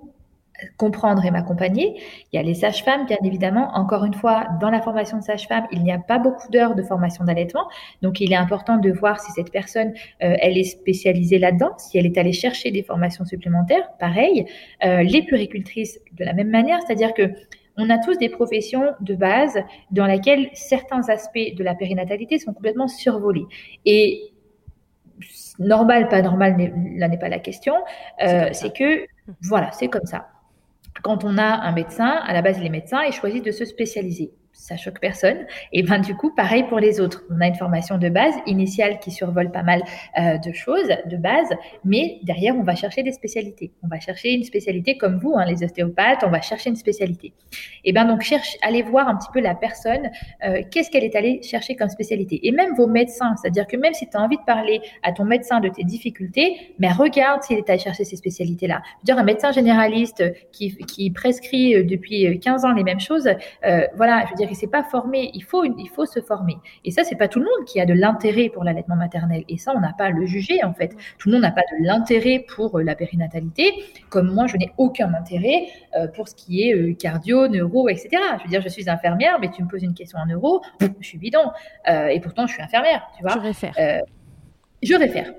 comprendre 0.76 1.24
et 1.24 1.30
m'accompagner. 1.30 2.00
Il 2.32 2.36
y 2.36 2.38
a 2.38 2.42
les 2.42 2.54
sages-femmes, 2.54 3.06
bien 3.06 3.18
évidemment. 3.24 3.70
Encore 3.74 4.04
une 4.04 4.14
fois, 4.14 4.46
dans 4.60 4.70
la 4.70 4.80
formation 4.80 5.18
de 5.18 5.22
sage-femme, 5.22 5.66
il 5.72 5.82
n'y 5.82 5.92
a 5.92 5.98
pas 5.98 6.18
beaucoup 6.18 6.48
d'heures 6.50 6.74
de 6.74 6.82
formation 6.82 7.24
d'allaitement. 7.24 7.68
Donc, 8.02 8.20
il 8.20 8.32
est 8.32 8.36
important 8.36 8.76
de 8.76 8.90
voir 8.90 9.20
si 9.20 9.30
cette 9.32 9.52
personne, 9.52 9.92
euh, 10.22 10.36
elle 10.40 10.58
est 10.58 10.64
spécialisée 10.64 11.38
là-dedans, 11.38 11.72
si 11.78 11.98
elle 11.98 12.06
est 12.06 12.18
allée 12.18 12.32
chercher 12.32 12.70
des 12.70 12.82
formations 12.82 13.24
supplémentaires. 13.24 13.88
Pareil, 13.98 14.46
euh, 14.84 15.02
les 15.02 15.22
puricultrices, 15.22 16.00
de 16.12 16.24
la 16.24 16.32
même 16.32 16.50
manière, 16.50 16.80
c'est-à-dire 16.86 17.14
que 17.14 17.32
on 17.80 17.90
a 17.90 17.98
tous 17.98 18.18
des 18.18 18.28
professions 18.28 18.92
de 19.00 19.14
base 19.14 19.56
dans 19.92 20.06
lesquelles 20.06 20.50
certains 20.52 21.08
aspects 21.08 21.54
de 21.56 21.62
la 21.62 21.76
périnatalité 21.76 22.40
sont 22.40 22.52
complètement 22.52 22.88
survolés. 22.88 23.46
Et 23.86 24.32
normal, 25.58 26.08
pas 26.08 26.22
normal, 26.22 26.56
là 26.96 27.08
n'est 27.08 27.18
pas 27.18 27.28
la 27.28 27.38
question. 27.38 27.74
Euh, 28.22 28.48
c'est 28.52 28.74
que, 28.74 29.06
voilà, 29.42 29.70
c'est 29.72 29.88
comme 29.88 30.06
ça. 30.06 30.26
Quand 31.02 31.24
on 31.24 31.38
a 31.38 31.66
un 31.66 31.72
médecin, 31.72 32.08
à 32.08 32.32
la 32.32 32.42
base, 32.42 32.60
les 32.60 32.70
médecins, 32.70 33.02
ils 33.04 33.12
choisissent 33.12 33.42
de 33.42 33.52
se 33.52 33.64
spécialiser 33.64 34.32
ça 34.58 34.76
choque 34.76 34.98
personne. 35.00 35.46
Et 35.72 35.82
ben 35.84 36.00
du 36.00 36.14
coup, 36.16 36.34
pareil 36.34 36.64
pour 36.64 36.80
les 36.80 37.00
autres. 37.00 37.22
On 37.30 37.40
a 37.40 37.46
une 37.46 37.54
formation 37.54 37.96
de 37.96 38.08
base 38.08 38.34
initiale 38.44 38.98
qui 38.98 39.12
survole 39.12 39.52
pas 39.52 39.62
mal 39.62 39.82
euh, 40.18 40.36
de 40.38 40.52
choses 40.52 40.88
de 41.06 41.16
base, 41.16 41.48
mais 41.84 42.18
derrière, 42.24 42.56
on 42.56 42.64
va 42.64 42.74
chercher 42.74 43.04
des 43.04 43.12
spécialités. 43.12 43.70
On 43.84 43.88
va 43.88 44.00
chercher 44.00 44.32
une 44.32 44.42
spécialité 44.42 44.98
comme 44.98 45.18
vous, 45.18 45.34
hein, 45.36 45.44
les 45.46 45.62
ostéopathes, 45.62 46.24
on 46.26 46.30
va 46.30 46.40
chercher 46.40 46.70
une 46.70 46.76
spécialité. 46.76 47.32
Et 47.84 47.92
ben 47.92 48.04
donc, 48.04 48.22
cherche, 48.22 48.56
allez 48.62 48.82
voir 48.82 49.08
un 49.08 49.16
petit 49.16 49.28
peu 49.32 49.40
la 49.40 49.54
personne, 49.54 50.10
euh, 50.44 50.62
qu'est-ce 50.70 50.90
qu'elle 50.90 51.04
est 51.04 51.14
allée 51.14 51.40
chercher 51.42 51.76
comme 51.76 51.88
spécialité. 51.88 52.46
Et 52.48 52.50
même 52.50 52.74
vos 52.74 52.88
médecins, 52.88 53.36
c'est-à-dire 53.40 53.66
que 53.66 53.76
même 53.76 53.94
si 53.94 54.10
tu 54.10 54.16
as 54.16 54.20
envie 54.20 54.38
de 54.38 54.44
parler 54.44 54.80
à 55.04 55.12
ton 55.12 55.24
médecin 55.24 55.60
de 55.60 55.68
tes 55.68 55.84
difficultés, 55.84 56.74
mais 56.80 56.90
regarde 56.90 57.44
s'il 57.44 57.58
est 57.58 57.70
allé 57.70 57.78
chercher 57.78 58.04
ces 58.04 58.16
spécialités-là. 58.16 58.82
Je 58.84 58.92
veux 59.00 59.04
dire, 59.04 59.18
un 59.18 59.24
médecin 59.24 59.52
généraliste 59.52 60.24
qui, 60.50 60.76
qui 60.78 61.10
prescrit 61.10 61.76
euh, 61.76 61.84
depuis 61.84 62.40
15 62.40 62.64
ans 62.64 62.72
les 62.72 62.82
mêmes 62.82 63.00
choses, 63.00 63.28
voilà, 63.94 64.24
je 64.24 64.30
veux 64.30 64.36
dire, 64.36 64.47
il 64.50 64.56
s'est 64.56 64.66
pas 64.66 64.82
formé. 64.82 65.30
Il 65.34 65.42
faut, 65.42 65.64
il 65.64 65.88
faut 65.88 66.06
se 66.06 66.20
former. 66.20 66.58
Et 66.84 66.90
ça, 66.90 67.04
c'est 67.04 67.16
pas 67.16 67.28
tout 67.28 67.38
le 67.38 67.44
monde 67.44 67.66
qui 67.66 67.80
a 67.80 67.86
de 67.86 67.94
l'intérêt 67.94 68.48
pour 68.48 68.64
l'allaitement 68.64 68.96
maternel. 68.96 69.44
Et 69.48 69.58
ça, 69.58 69.72
on 69.76 69.80
n'a 69.80 69.92
pas 69.96 70.04
à 70.04 70.10
le 70.10 70.26
juger, 70.26 70.62
en 70.64 70.72
fait. 70.74 70.96
Tout 71.18 71.28
le 71.28 71.34
monde 71.34 71.42
n'a 71.42 71.50
pas 71.50 71.62
de 71.62 71.84
l'intérêt 71.84 72.44
pour 72.54 72.78
euh, 72.78 72.82
la 72.82 72.94
périnatalité. 72.94 73.72
Comme 74.08 74.32
moi, 74.32 74.46
je 74.46 74.56
n'ai 74.56 74.72
aucun 74.76 75.12
intérêt 75.14 75.66
euh, 75.96 76.08
pour 76.08 76.28
ce 76.28 76.34
qui 76.34 76.62
est 76.62 76.74
euh, 76.74 76.94
cardio, 76.94 77.48
neuro, 77.48 77.88
etc. 77.88 78.10
Je 78.38 78.44
veux 78.44 78.50
dire, 78.50 78.60
je 78.60 78.68
suis 78.68 78.88
infirmière, 78.88 79.38
mais 79.40 79.50
tu 79.50 79.62
me 79.62 79.68
poses 79.68 79.82
une 79.82 79.94
question 79.94 80.18
en 80.18 80.26
neuro, 80.26 80.62
je 81.00 81.06
suis 81.06 81.18
bidon. 81.18 81.50
et 81.86 82.20
pourtant, 82.20 82.46
je 82.46 82.54
suis 82.54 82.62
infirmière, 82.62 83.06
tu 83.16 83.22
vois. 83.22 83.32
Je 83.32 83.38
réfère. 83.38 83.74
je 84.82 84.94
réfère. 84.94 85.32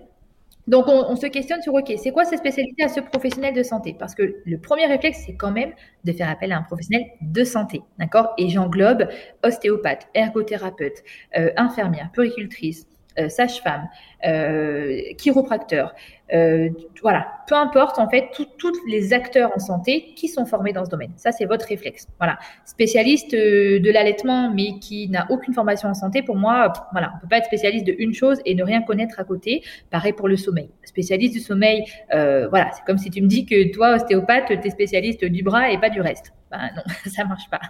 Donc, 0.70 0.86
on, 0.88 1.16
se 1.16 1.26
questionne 1.26 1.64
sur, 1.64 1.74
OK, 1.74 1.92
c'est 1.98 2.12
quoi 2.12 2.26
cette 2.26 2.38
spécialité 2.38 2.84
à 2.84 2.90
ce 2.90 3.00
professionnel 3.00 3.56
de 3.56 3.64
santé? 3.64 3.96
Parce 3.98 4.14
que 4.14 4.36
le 4.46 4.58
premier 4.60 4.86
réflexe, 4.86 5.24
c'est 5.26 5.34
quand 5.34 5.52
même 5.52 5.74
de 6.04 6.14
faire 6.14 6.30
appel 6.30 6.52
à 6.52 6.60
un 6.60 6.62
professionnel 6.62 7.08
de 7.22 7.44
santé, 7.44 7.82
d'accord? 7.98 8.36
Et 8.38 8.50
j'englobe 8.50 9.08
ostéopathe, 9.44 10.08
ergothérapeute, 10.14 11.04
euh, 11.36 11.50
infirmière, 11.58 12.12
puricultrice, 12.14 12.86
sage-femme, 13.28 13.90
euh, 14.26 15.02
chiropracteur, 15.18 15.94
euh, 16.34 16.70
voilà, 17.02 17.28
peu 17.48 17.56
importe 17.56 17.98
en 17.98 18.10
fait 18.10 18.30
tous 18.58 18.74
les 18.88 19.14
acteurs 19.14 19.52
en 19.56 19.60
santé 19.60 20.14
qui 20.16 20.28
sont 20.28 20.46
formés 20.46 20.74
dans 20.74 20.86
ce 20.86 20.90
domaine. 20.90 21.12
Ça 21.16 21.32
c'est 21.32 21.46
votre 21.46 21.66
réflexe. 21.66 22.08
Voilà, 22.20 22.38
spécialiste 22.66 23.32
de 23.32 23.92
l'allaitement 23.92 24.54
mais 24.54 24.78
qui 24.80 25.10
n'a 25.10 25.26
aucune 25.30 25.54
formation 25.54 25.90
en 25.90 25.94
santé, 25.94 26.22
pour 26.22 26.36
moi, 26.36 26.72
voilà, 26.92 27.14
on 27.16 27.22
peut 27.22 27.28
pas 27.28 27.38
être 27.38 27.46
spécialiste 27.46 27.88
de 27.88 27.96
une 27.98 28.14
chose 28.14 28.40
et 28.46 28.56
ne 28.56 28.64
rien 28.64 28.82
connaître 28.82 29.20
à 29.20 29.24
côté. 29.24 29.64
Pareil 29.90 30.14
pour 30.14 30.28
le 30.28 30.38
sommeil. 30.38 30.70
Spécialiste 30.84 31.34
du 31.34 31.40
sommeil, 31.40 31.84
voilà, 32.12 32.70
c'est 32.74 32.84
comme 32.86 32.98
si 32.98 33.10
tu 33.10 33.22
me 33.22 33.28
dis 33.28 33.46
que 33.46 33.72
toi 33.74 33.96
ostéopathe, 33.96 34.46
tu 34.48 34.68
es 34.68 34.70
spécialiste 34.70 35.26
du 35.26 35.44
bras 35.44 35.72
et 35.72 35.80
pas 35.80 35.90
du 35.90 36.02
reste. 36.02 36.34
Ben 36.52 36.70
non, 36.76 36.82
ça 37.12 37.26
marche 37.26 37.50
pas. 37.50 37.62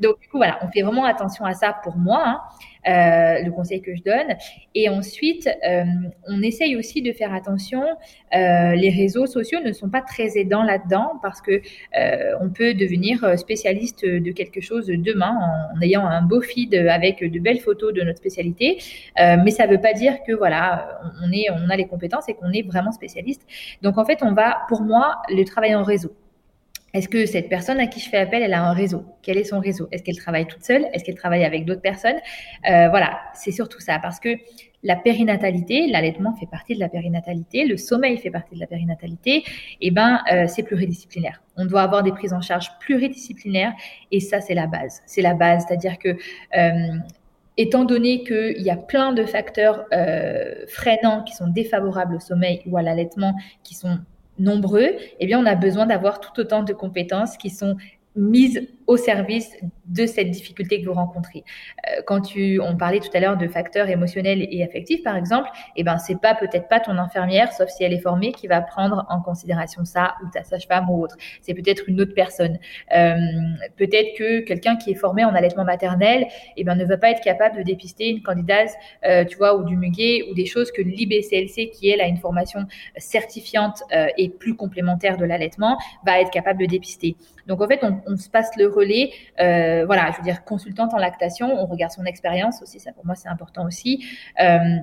Donc 0.00 0.20
du 0.20 0.28
coup 0.28 0.38
voilà, 0.38 0.58
on 0.62 0.68
fait 0.68 0.82
vraiment 0.82 1.04
attention 1.04 1.44
à 1.44 1.54
ça 1.54 1.74
pour 1.82 1.96
moi. 1.96 2.22
Hein. 2.26 2.40
Euh, 2.86 3.42
le 3.42 3.50
conseil 3.50 3.82
que 3.82 3.96
je 3.96 4.02
donne. 4.02 4.36
Et 4.76 4.88
ensuite, 4.88 5.48
euh, 5.68 5.82
on 6.28 6.40
essaye 6.40 6.76
aussi 6.76 7.02
de 7.02 7.12
faire 7.12 7.34
attention. 7.34 7.82
Euh, 7.82 8.76
les 8.76 8.90
réseaux 8.90 9.26
sociaux 9.26 9.58
ne 9.64 9.72
sont 9.72 9.88
pas 9.88 10.02
très 10.02 10.38
aidants 10.38 10.62
là-dedans 10.62 11.18
parce 11.20 11.40
que 11.40 11.60
on 12.40 12.50
peut 12.50 12.74
devenir 12.74 13.36
spécialiste 13.38 14.04
de 14.04 14.30
quelque 14.30 14.60
chose 14.60 14.86
demain 14.86 15.36
en, 15.74 15.80
ayant 15.80 16.06
un 16.06 16.22
beau 16.22 16.40
feed 16.40 16.74
avec 16.74 17.24
de 17.24 17.40
belles 17.40 17.60
photos 17.60 17.92
de 17.92 18.02
notre 18.02 18.18
spécialité. 18.18 18.78
mais 19.16 19.50
ça 19.50 19.66
ne 19.66 19.72
veut 19.72 19.80
pas 19.80 19.92
dire 19.92 20.18
que 20.24 20.32
voilà, 20.32 21.00
on 21.24 21.32
est, 21.32 21.46
on 21.50 21.68
a 21.70 21.76
les 21.76 21.86
compétences 21.86 22.28
et 22.28 22.34
qu'on 22.34 22.52
est 22.52 22.62
vraiment 22.62 22.92
spécialiste. 22.92 23.42
Donc 23.82 23.98
en 23.98 24.04
fait, 24.04 24.18
on 24.22 24.32
va, 24.32 24.58
pour 24.68 24.82
moi, 24.82 25.22
le 25.28 25.44
travail 25.44 25.74
en 25.74 25.82
réseau. 25.82 26.14
Est-ce 26.96 27.10
que 27.10 27.26
cette 27.26 27.50
personne 27.50 27.78
à 27.78 27.88
qui 27.88 28.00
je 28.00 28.08
fais 28.08 28.16
appel, 28.16 28.42
elle 28.42 28.54
a 28.54 28.64
un 28.64 28.72
réseau? 28.72 29.04
Quel 29.20 29.36
est 29.36 29.44
son 29.44 29.60
réseau? 29.60 29.86
Est-ce 29.92 30.02
qu'elle 30.02 30.16
travaille 30.16 30.46
toute 30.46 30.64
seule? 30.64 30.86
Est-ce 30.94 31.04
qu'elle 31.04 31.14
travaille 31.14 31.44
avec 31.44 31.66
d'autres 31.66 31.82
personnes? 31.82 32.16
Euh, 32.70 32.88
Voilà, 32.88 33.20
c'est 33.34 33.50
surtout 33.52 33.80
ça. 33.80 33.98
Parce 33.98 34.18
que 34.18 34.30
la 34.82 34.96
périnatalité, 34.96 35.88
l'allaitement 35.88 36.34
fait 36.36 36.46
partie 36.46 36.74
de 36.74 36.80
la 36.80 36.88
périnatalité, 36.88 37.66
le 37.66 37.76
sommeil 37.76 38.16
fait 38.16 38.30
partie 38.30 38.54
de 38.54 38.60
la 38.60 38.66
périnatalité, 38.66 39.36
et 39.36 39.44
eh 39.82 39.90
ben 39.90 40.22
euh, 40.32 40.46
c'est 40.46 40.62
pluridisciplinaire. 40.62 41.42
On 41.58 41.66
doit 41.66 41.82
avoir 41.82 42.02
des 42.02 42.12
prises 42.12 42.32
en 42.32 42.40
charge 42.40 42.70
pluridisciplinaires 42.80 43.74
et 44.10 44.20
ça 44.20 44.40
c'est 44.40 44.54
la 44.54 44.66
base. 44.66 45.02
C'est 45.04 45.22
la 45.22 45.34
base, 45.34 45.66
c'est-à-dire 45.68 45.98
que 45.98 46.16
euh, 46.56 46.98
étant 47.58 47.84
donné 47.84 48.24
qu'il 48.24 48.62
y 48.62 48.70
a 48.70 48.76
plein 48.76 49.12
de 49.12 49.24
facteurs 49.26 49.84
freinants 50.68 51.24
qui 51.24 51.34
sont 51.34 51.48
défavorables 51.48 52.14
au 52.14 52.20
sommeil 52.20 52.62
ou 52.66 52.78
à 52.78 52.82
l'allaitement, 52.82 53.34
qui 53.64 53.74
sont 53.74 53.98
nombreux, 54.38 54.96
eh 55.18 55.26
bien, 55.26 55.40
on 55.40 55.46
a 55.46 55.54
besoin 55.54 55.86
d'avoir 55.86 56.20
tout 56.20 56.38
autant 56.40 56.62
de 56.62 56.72
compétences 56.72 57.36
qui 57.36 57.50
sont 57.50 57.76
mises 58.16 58.66
au 58.86 58.96
service 58.96 59.50
de 59.86 60.06
cette 60.06 60.30
difficulté 60.30 60.80
que 60.80 60.86
vous 60.86 60.94
rencontrez. 60.94 61.44
Euh, 61.88 62.02
quand 62.06 62.20
tu, 62.20 62.60
on 62.60 62.76
parlait 62.76 63.00
tout 63.00 63.10
à 63.14 63.20
l'heure 63.20 63.36
de 63.36 63.46
facteurs 63.46 63.88
émotionnels 63.88 64.46
et 64.50 64.62
affectifs, 64.62 65.02
par 65.02 65.16
exemple, 65.16 65.48
eh 65.76 65.84
ben 65.84 65.98
c'est 65.98 66.20
pas 66.20 66.34
peut-être 66.34 66.68
pas 66.68 66.80
ton 66.80 66.98
infirmière, 66.98 67.52
sauf 67.52 67.68
si 67.68 67.84
elle 67.84 67.92
est 67.92 68.00
formée, 68.00 68.32
qui 68.32 68.46
va 68.46 68.60
prendre 68.60 69.06
en 69.08 69.20
considération 69.20 69.84
ça 69.84 70.14
ou 70.24 70.30
ta 70.32 70.42
sage-femme 70.42 70.88
ou 70.90 71.02
autre. 71.02 71.16
C'est 71.40 71.54
peut-être 71.54 71.88
une 71.88 72.00
autre 72.00 72.14
personne. 72.14 72.58
Euh, 72.96 73.16
peut-être 73.76 74.16
que 74.16 74.40
quelqu'un 74.40 74.76
qui 74.76 74.90
est 74.90 74.96
formé 74.96 75.24
en 75.24 75.34
allaitement 75.34 75.64
maternel, 75.64 76.26
eh 76.56 76.64
ben 76.64 76.74
ne 76.74 76.84
va 76.84 76.96
pas 76.96 77.10
être 77.10 77.22
capable 77.22 77.58
de 77.58 77.62
dépister 77.62 78.08
une 78.08 78.22
candidate, 78.22 78.70
euh, 79.04 79.24
tu 79.24 79.36
vois, 79.36 79.56
ou 79.56 79.64
du 79.64 79.76
muguet 79.76 80.22
ou 80.30 80.34
des 80.34 80.46
choses 80.46 80.72
que 80.72 80.82
l'IBCLC, 80.82 81.70
qui 81.70 81.90
elle 81.90 82.00
a 82.00 82.06
une 82.06 82.18
formation 82.18 82.60
certifiante 82.96 83.82
et 84.16 84.28
plus 84.28 84.54
complémentaire 84.54 85.16
de 85.16 85.24
l'allaitement, 85.24 85.78
va 86.04 86.20
être 86.20 86.30
capable 86.30 86.60
de 86.60 86.66
dépister. 86.66 87.16
Donc 87.46 87.62
en 87.62 87.68
fait, 87.68 87.80
on, 87.82 88.05
on 88.06 88.16
se 88.16 88.28
passe 88.28 88.50
le 88.56 88.68
relais. 88.68 89.10
Euh, 89.40 89.84
voilà, 89.86 90.10
je 90.12 90.18
veux 90.18 90.24
dire, 90.24 90.44
consultante 90.44 90.94
en 90.94 90.98
lactation, 90.98 91.52
on 91.52 91.66
regarde 91.66 91.92
son 91.92 92.04
expérience 92.04 92.62
aussi, 92.62 92.80
ça 92.80 92.92
pour 92.92 93.04
moi 93.06 93.14
c'est 93.14 93.28
important 93.28 93.66
aussi. 93.66 94.04
Euh, 94.40 94.76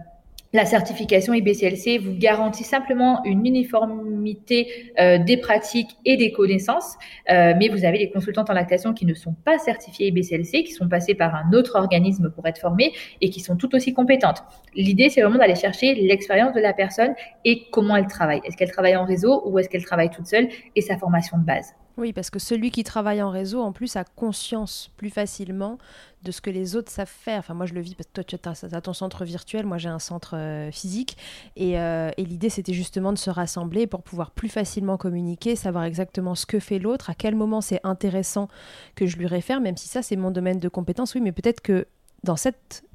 la 0.56 0.66
certification 0.66 1.34
IBCLC 1.34 1.98
vous 1.98 2.14
garantit 2.14 2.64
simplement 2.64 3.24
une 3.26 3.44
uniformité 3.44 4.94
euh, 5.00 5.18
des 5.18 5.38
pratiques 5.38 5.98
et 6.06 6.16
des 6.16 6.32
connaissances, 6.32 6.94
mais 7.28 7.70
vous 7.70 7.86
avez 7.86 7.98
des 7.98 8.12
consultantes 8.12 8.52
en 8.52 8.54
lactation 8.54 8.94
qui 8.94 9.08
ne 9.08 9.16
sont 9.16 9.34
pas 9.34 9.58
certifiées 9.58 10.10
IBCLC, 10.10 10.64
qui 10.64 10.72
sont 10.74 10.88
passées 10.88 11.16
par 11.16 11.34
un 11.34 11.54
autre 11.54 11.76
organisme 11.76 12.30
pour 12.30 12.46
être 12.46 12.60
formées 12.60 12.94
et 13.20 13.32
qui 13.32 13.40
sont 13.40 13.56
tout 13.56 13.74
aussi 13.74 13.96
compétentes. 13.96 14.44
L'idée, 14.76 15.10
c'est 15.10 15.22
vraiment 15.22 15.40
d'aller 15.40 15.56
chercher 15.56 15.96
l'expérience 15.96 16.54
de 16.54 16.60
la 16.60 16.74
personne 16.74 17.16
et 17.46 17.64
comment 17.72 17.96
elle 17.96 18.06
travaille. 18.06 18.42
Est-ce 18.44 18.56
qu'elle 18.56 18.72
travaille 18.72 18.96
en 18.96 19.06
réseau 19.06 19.42
ou 19.48 19.58
est-ce 19.58 19.70
qu'elle 19.70 19.86
travaille 19.86 20.12
toute 20.12 20.28
seule 20.28 20.50
et 20.76 20.82
sa 20.82 20.98
formation 20.98 21.40
de 21.40 21.46
base? 21.46 21.74
Oui, 21.96 22.12
parce 22.12 22.32
que 22.32 22.40
celui 22.40 22.72
qui 22.72 22.84
travaille 22.84 23.22
en 23.22 23.30
réseau, 23.30 23.62
en 23.62 23.72
plus, 23.72 23.96
a 23.96 24.04
conscience 24.04 24.90
plus 24.98 25.12
facilement 25.12 25.78
de 26.24 26.32
ce 26.32 26.42
que 26.42 26.50
les 26.50 26.76
autres 26.76 26.92
savent 26.92 27.08
faire. 27.08 27.40
Enfin, 27.40 27.54
moi, 27.54 27.68
je 27.68 27.74
le 27.74 27.82
vis 27.82 27.94
parce 27.94 28.08
que 28.08 28.22
toi, 28.22 28.24
tu 28.24 28.36
as, 28.76 28.82
ton 28.82 28.94
centre 28.94 29.26
virtuel, 29.26 29.66
moi, 29.66 29.78
j'ai 29.78 29.90
un 29.90 30.00
centre 30.00 30.36
euh, 30.36 30.72
physique. 30.72 31.18
Euh, 31.60 32.10
et, 32.18 32.26
l'idée, 32.26 32.50
c'était 32.50 32.74
justement 32.74 33.14
de 33.14 33.18
se 33.20 33.30
rassembler 33.30 33.86
pour 33.86 34.02
pouvoir 34.02 34.32
plus 34.32 34.50
facilement 34.50 34.98
communiquer, 34.98 35.56
savoir 35.56 35.84
exactement 35.84 36.34
ce 36.34 36.48
que 36.48 36.60
fait 36.60 36.80
l'autre, 36.80 37.12
à 37.12 37.14
quel 37.14 37.36
moment 37.36 37.62
c'est 37.62 37.80
intéressant 37.84 38.48
que 38.96 39.06
je 39.06 39.18
lui 39.18 39.28
réfère, 39.28 39.62
même 39.62 39.78
si 39.78 39.88
ça, 39.88 40.02
c'est 40.02 40.16
mon 40.16 40.32
domaine 40.32 40.60
de 40.60 40.70
compétence. 40.70 41.14
Oui, 41.14 41.22
mais 41.22 41.32
peut-être 41.32 41.62
que 41.62 41.86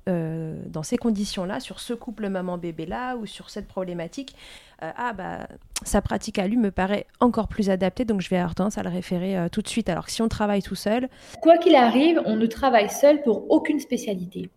euh, 0.08 0.54
dans 0.66 0.82
ces 0.82 0.96
conditions-là, 0.96 1.60
sur 1.60 1.80
ce 1.80 1.92
couple 1.92 2.28
maman-bébé-là 2.28 3.16
ou 3.16 3.26
sur 3.26 3.50
cette 3.50 3.68
problématique, 3.68 4.34
euh, 4.82 4.90
ah 4.96 5.12
bah 5.12 5.46
sa 5.84 6.00
pratique 6.00 6.38
à 6.38 6.46
lui 6.46 6.56
me 6.56 6.70
paraît 6.70 7.06
encore 7.20 7.48
plus 7.48 7.68
adaptée, 7.68 8.04
donc 8.04 8.20
je 8.20 8.30
vais 8.30 8.38
avoir 8.38 8.54
tendance 8.54 8.78
à 8.78 8.82
le 8.82 8.88
référer 8.88 9.36
euh, 9.36 9.48
tout 9.48 9.60
de 9.60 9.68
suite. 9.68 9.88
Alors 9.88 10.06
que 10.06 10.12
si 10.12 10.22
on 10.22 10.28
travaille 10.28 10.62
tout 10.62 10.74
seul... 10.74 11.08
Quoi 11.42 11.58
qu'il 11.58 11.74
arrive, 11.74 12.22
on 12.24 12.36
ne 12.36 12.46
travaille 12.46 12.88
seul 12.88 13.22
pour 13.22 13.50
aucune 13.50 13.80
spécialité. 13.80 14.48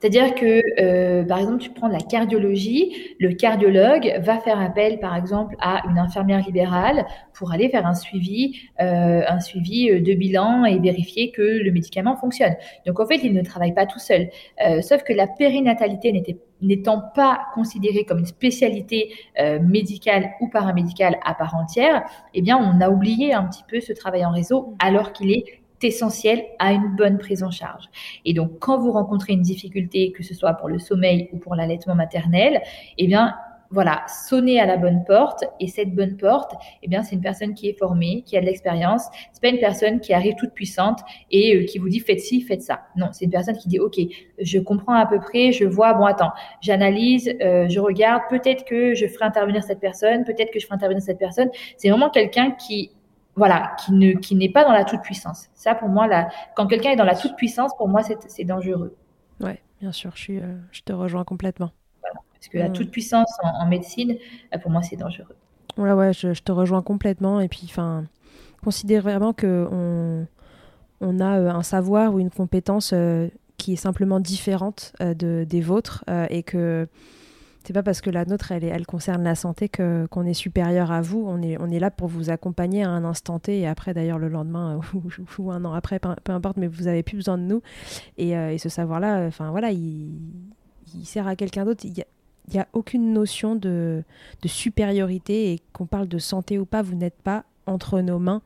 C'est-à-dire 0.00 0.34
que, 0.34 0.62
euh, 0.80 1.24
par 1.24 1.38
exemple, 1.38 1.58
tu 1.58 1.70
prends 1.70 1.88
la 1.88 2.00
cardiologie, 2.00 3.14
le 3.18 3.34
cardiologue 3.34 4.20
va 4.20 4.38
faire 4.38 4.60
appel, 4.60 4.98
par 5.00 5.16
exemple, 5.16 5.56
à 5.60 5.82
une 5.90 5.98
infirmière 5.98 6.44
libérale 6.44 7.06
pour 7.34 7.52
aller 7.52 7.68
faire 7.68 7.86
un 7.86 7.94
suivi, 7.94 8.60
euh, 8.80 9.22
un 9.26 9.40
suivi 9.40 9.90
euh, 9.90 10.00
de 10.00 10.14
bilan 10.14 10.64
et 10.64 10.78
vérifier 10.78 11.30
que 11.30 11.42
le 11.42 11.70
médicament 11.70 12.16
fonctionne. 12.16 12.54
Donc, 12.86 13.00
en 13.00 13.06
fait, 13.06 13.20
il 13.22 13.32
ne 13.32 13.42
travaille 13.42 13.74
pas 13.74 13.86
tout 13.86 13.98
seul. 13.98 14.28
sauf 14.82 15.02
que 15.02 15.12
la 15.12 15.26
périnatalité 15.26 16.38
n'étant 16.60 17.00
pas 17.14 17.40
considérée 17.54 18.04
comme 18.04 18.18
une 18.18 18.26
spécialité 18.26 19.12
médicale 19.62 20.30
ou 20.40 20.48
paramédicale 20.48 21.18
à 21.24 21.34
part 21.34 21.54
entière, 21.54 22.04
eh 22.34 22.42
bien, 22.42 22.56
on 22.58 22.80
a 22.80 22.90
oublié 22.90 23.32
un 23.32 23.44
petit 23.44 23.64
peu 23.68 23.80
ce 23.80 23.92
travail 23.92 24.24
en 24.24 24.32
réseau 24.32 24.74
alors 24.80 25.12
qu'il 25.12 25.30
est 25.30 25.57
essentiel 25.84 26.44
à 26.58 26.72
une 26.72 26.96
bonne 26.96 27.18
prise 27.18 27.42
en 27.42 27.50
charge. 27.50 27.84
Et 28.24 28.34
donc, 28.34 28.58
quand 28.58 28.78
vous 28.78 28.92
rencontrez 28.92 29.32
une 29.32 29.42
difficulté, 29.42 30.12
que 30.12 30.22
ce 30.22 30.34
soit 30.34 30.54
pour 30.54 30.68
le 30.68 30.78
sommeil 30.78 31.28
ou 31.32 31.38
pour 31.38 31.54
l'allaitement 31.54 31.94
maternel, 31.94 32.60
eh 32.98 33.06
bien, 33.06 33.34
voilà, 33.70 34.04
sonnez 34.08 34.58
à 34.60 34.66
la 34.66 34.76
bonne 34.76 35.04
porte. 35.04 35.44
Et 35.60 35.66
cette 35.68 35.94
bonne 35.94 36.16
porte, 36.16 36.54
eh 36.82 36.88
bien, 36.88 37.02
c'est 37.02 37.16
une 37.16 37.20
personne 37.20 37.54
qui 37.54 37.68
est 37.68 37.78
formée, 37.78 38.22
qui 38.24 38.36
a 38.36 38.40
de 38.40 38.46
l'expérience. 38.46 39.04
C'est 39.32 39.42
pas 39.42 39.48
une 39.48 39.58
personne 39.58 40.00
qui 40.00 40.14
arrive 40.14 40.34
toute 40.36 40.52
puissante 40.52 41.00
et 41.30 41.54
euh, 41.54 41.64
qui 41.64 41.78
vous 41.78 41.88
dit 41.88 42.00
faites 42.00 42.20
ci, 42.20 42.40
faites 42.40 42.62
ça. 42.62 42.80
Non, 42.96 43.08
c'est 43.12 43.26
une 43.26 43.30
personne 43.30 43.56
qui 43.56 43.68
dit 43.68 43.78
ok, 43.78 43.96
je 44.40 44.58
comprends 44.58 44.94
à 44.94 45.06
peu 45.06 45.20
près, 45.20 45.52
je 45.52 45.64
vois. 45.64 45.92
Bon, 45.94 46.04
attends, 46.04 46.32
j'analyse, 46.60 47.34
euh, 47.42 47.68
je 47.68 47.80
regarde. 47.80 48.22
Peut-être 48.30 48.64
que 48.64 48.94
je 48.94 49.06
ferai 49.06 49.26
intervenir 49.26 49.62
cette 49.62 49.80
personne. 49.80 50.24
Peut-être 50.24 50.50
que 50.50 50.58
je 50.58 50.64
ferai 50.64 50.76
intervenir 50.76 51.02
cette 51.02 51.18
personne. 51.18 51.50
C'est 51.76 51.90
vraiment 51.90 52.10
quelqu'un 52.10 52.52
qui 52.52 52.92
voilà, 53.38 53.74
qui 53.78 53.92
ne 53.92 54.12
qui 54.12 54.34
n'est 54.34 54.50
pas 54.50 54.64
dans 54.64 54.72
la 54.72 54.84
toute 54.84 55.00
puissance. 55.00 55.48
Ça, 55.54 55.74
pour 55.74 55.88
moi, 55.88 56.06
là, 56.06 56.28
quand 56.56 56.66
quelqu'un 56.66 56.90
est 56.90 56.96
dans 56.96 57.04
la 57.04 57.14
toute 57.14 57.36
puissance, 57.36 57.74
pour 57.76 57.88
moi, 57.88 58.02
c'est 58.02 58.44
dangereux. 58.44 58.96
Ouais, 59.40 59.62
bien 59.80 59.92
sûr, 59.92 60.10
je 60.14 60.20
suis, 60.20 60.38
euh, 60.38 60.56
je 60.72 60.82
te 60.82 60.92
rejoins 60.92 61.24
complètement. 61.24 61.70
parce 62.02 62.48
que 62.50 62.58
la 62.58 62.68
mm. 62.68 62.72
toute 62.72 62.90
puissance 62.90 63.30
en, 63.42 63.66
médecine, 63.66 64.16
euh, 64.54 64.58
pour 64.58 64.70
moi, 64.70 64.82
c'est 64.82 64.96
dangereux. 64.96 65.36
Ouais, 65.76 65.92
ouais, 65.92 66.12
je, 66.12 66.32
te 66.42 66.52
rejoins 66.52 66.82
complètement. 66.82 67.40
Et 67.40 67.48
puis, 67.48 67.62
enfin, 67.64 68.04
considère 68.62 69.02
vraiment 69.02 69.32
que 69.32 69.68
on, 69.70 70.26
on 71.00 71.20
a 71.20 71.38
euh, 71.38 71.50
un 71.50 71.62
savoir 71.62 72.12
ou 72.12 72.18
une 72.18 72.30
compétence 72.30 72.92
qui 73.56 73.72
est 73.72 73.76
simplement 73.76 74.20
différente 74.20 74.92
de, 75.00 75.44
des 75.44 75.60
vôtres 75.60 76.04
et 76.30 76.42
que 76.42 76.88
c'est 77.64 77.72
pas 77.72 77.82
parce 77.82 78.00
que 78.00 78.08
la 78.10 78.24
nôtre, 78.24 78.52
elle, 78.52 78.64
elle 78.64 78.86
concerne 78.86 79.22
la 79.22 79.34
santé 79.34 79.68
que, 79.68 80.06
qu'on 80.10 80.24
est 80.24 80.34
supérieur 80.34 80.90
à 80.90 81.02
vous. 81.02 81.24
On 81.26 81.42
est, 81.42 81.60
on 81.60 81.70
est 81.70 81.78
là 81.78 81.90
pour 81.90 82.08
vous 82.08 82.30
accompagner 82.30 82.82
à 82.82 82.90
un 82.90 83.04
instant 83.04 83.38
T 83.38 83.60
et 83.60 83.66
après, 83.66 83.92
d'ailleurs, 83.92 84.18
le 84.18 84.28
lendemain 84.28 84.80
ou, 85.38 85.50
un 85.50 85.64
an 85.64 85.72
après, 85.74 85.98
peu, 85.98 86.32
importe, 86.32 86.56
mais 86.56 86.66
vous 86.66 86.86
avez 86.86 87.02
plus 87.02 87.16
besoin 87.16 87.36
de 87.36 87.42
nous. 87.42 87.62
Et, 88.16 88.36
euh, 88.36 88.56
ce 88.56 88.68
savoir-là, 88.68 89.26
enfin 89.26 89.50
voilà, 89.50 89.70
il, 89.70 90.10
sert 91.04 91.26
à 91.26 91.36
quelqu'un 91.36 91.64
d'autre. 91.64 91.84
Il 91.84 91.92
n'y 91.92 92.58
a, 92.58 92.62
a, 92.62 92.68
aucune 92.72 93.12
notion 93.12 93.54
de, 93.54 94.02
de 94.42 94.48
supériorité 94.48 95.52
et 95.52 95.60
qu'on 95.72 95.86
parle 95.86 96.08
de 96.08 96.18
santé 96.18 96.58
ou 96.58 96.64
pas, 96.64 96.82
vous 96.82 96.94
n'êtes 96.94 97.20
pas 97.22 97.44
entre 97.66 98.00
nos 98.00 98.18
mains. 98.18 98.40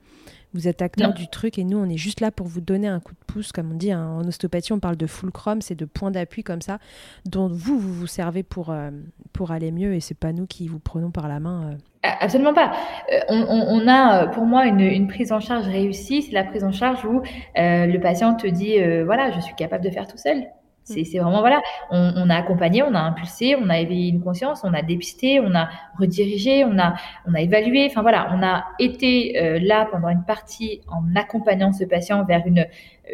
Vous 0.54 0.68
êtes 0.68 0.82
acteur 0.82 1.14
du 1.14 1.28
truc 1.28 1.58
et 1.58 1.64
nous, 1.64 1.78
on 1.78 1.88
est 1.88 1.96
juste 1.96 2.20
là 2.20 2.30
pour 2.30 2.46
vous 2.46 2.60
donner 2.60 2.86
un 2.86 3.00
coup 3.00 3.14
de 3.14 3.32
pouce. 3.32 3.52
Comme 3.52 3.72
on 3.72 3.74
dit 3.74 3.90
hein, 3.90 4.06
en 4.06 4.26
ostéopathie, 4.26 4.72
on 4.72 4.80
parle 4.80 4.96
de 4.96 5.06
fulcrum, 5.06 5.62
c'est 5.62 5.74
de 5.74 5.86
points 5.86 6.10
d'appui 6.10 6.42
comme 6.42 6.60
ça, 6.60 6.78
dont 7.24 7.48
vous, 7.48 7.78
vous 7.78 7.92
vous 7.92 8.06
servez 8.06 8.42
pour, 8.42 8.70
euh, 8.70 8.90
pour 9.32 9.50
aller 9.50 9.72
mieux 9.72 9.94
et 9.94 10.00
c'est 10.00 10.16
pas 10.16 10.32
nous 10.32 10.46
qui 10.46 10.68
vous 10.68 10.78
prenons 10.78 11.10
par 11.10 11.28
la 11.28 11.40
main. 11.40 11.70
Euh. 11.70 11.76
Absolument 12.20 12.52
pas. 12.52 12.72
Euh, 13.12 13.20
on, 13.28 13.86
a 13.88 14.26
pour 14.26 14.44
moi 14.44 14.66
une, 14.66 14.80
une, 14.80 15.06
prise 15.06 15.32
en 15.32 15.40
charge 15.40 15.66
réussie, 15.66 16.22
c'est 16.22 16.32
la 16.32 16.44
prise 16.44 16.64
en 16.64 16.72
charge 16.72 17.04
où 17.04 17.22
le 17.54 17.98
patient 17.98 18.34
te 18.34 18.46
dit 18.46 18.76
voilà, 19.04 19.30
je 19.30 19.40
suis 19.40 19.54
capable 19.54 19.84
de 19.84 19.90
faire 19.90 20.06
tout 20.06 20.18
seul. 20.18 20.44
C'est 20.84 21.18
vraiment, 21.18 21.40
voilà, 21.40 21.62
on, 21.90 22.28
a 22.28 22.34
accompagné, 22.34 22.82
on 22.82 22.94
a 22.94 23.00
impulsé, 23.00 23.54
on 23.56 23.68
a 23.68 23.78
éveillé 23.78 24.08
une 24.10 24.20
conscience, 24.20 24.62
on 24.64 24.74
a 24.74 24.82
dépisté, 24.82 25.40
on 25.40 25.54
a 25.54 25.68
redirigé, 25.98 26.64
on 26.64 26.78
a, 26.78 26.94
on 27.26 27.34
a 27.34 27.40
évalué. 27.40 27.86
Enfin 27.88 28.02
voilà, 28.02 28.30
on 28.32 28.42
a 28.42 28.64
été 28.78 29.40
euh, 29.40 29.58
là 29.62 29.86
pendant 29.90 30.08
une 30.08 30.24
partie 30.24 30.80
en 30.88 31.14
accompagnant 31.14 31.72
ce 31.72 31.84
patient 31.84 32.24
vers 32.24 32.46
une, 32.46 32.60
euh, 32.60 32.64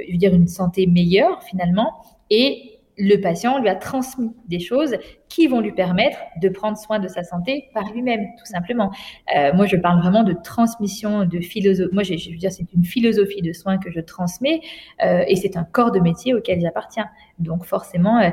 je 0.07 0.12
veux 0.12 0.19
dire, 0.19 0.35
une 0.35 0.49
santé 0.49 0.87
meilleure 0.87 1.43
finalement. 1.43 2.03
Et 2.31 2.78
le 2.99 3.16
patient 3.16 3.59
lui 3.61 3.68
a 3.68 3.74
transmis 3.74 4.32
des 4.49 4.59
choses 4.59 4.96
qui 5.28 5.46
vont 5.46 5.61
lui 5.61 5.72
permettre 5.72 6.18
de 6.40 6.49
prendre 6.49 6.76
soin 6.76 6.99
de 6.99 7.09
sa 7.09 7.22
santé 7.22 7.68
par 7.74 7.90
lui-même, 7.92 8.26
tout 8.38 8.46
simplement. 8.46 8.90
Euh, 9.36 9.53
moi, 9.55 9.66
je 9.66 9.76
parle 9.76 10.01
vraiment 10.01 10.24
de 10.24 10.32
transmission 10.32 11.24
de 11.24 11.40
philosophie. 11.40 11.94
Moi, 11.94 12.03
je, 12.03 12.12
veux 12.30 12.36
dire, 12.36 12.53
c'est 12.53 12.72
une 12.74 12.84
philosophie 12.84 13.42
de 13.42 13.53
soins 13.53 13.78
que 13.78 13.90
je 13.90 14.01
transmets 14.01 14.61
euh, 15.05 15.22
et 15.28 15.36
c'est 15.36 15.57
un 15.57 15.64
corps 15.64 15.92
de 15.92 16.01
métier 16.01 16.34
auquel 16.34 16.61
j'appartiens. 16.61 17.09
Donc, 17.38 17.64
forcément, 17.64 18.20
euh, 18.20 18.30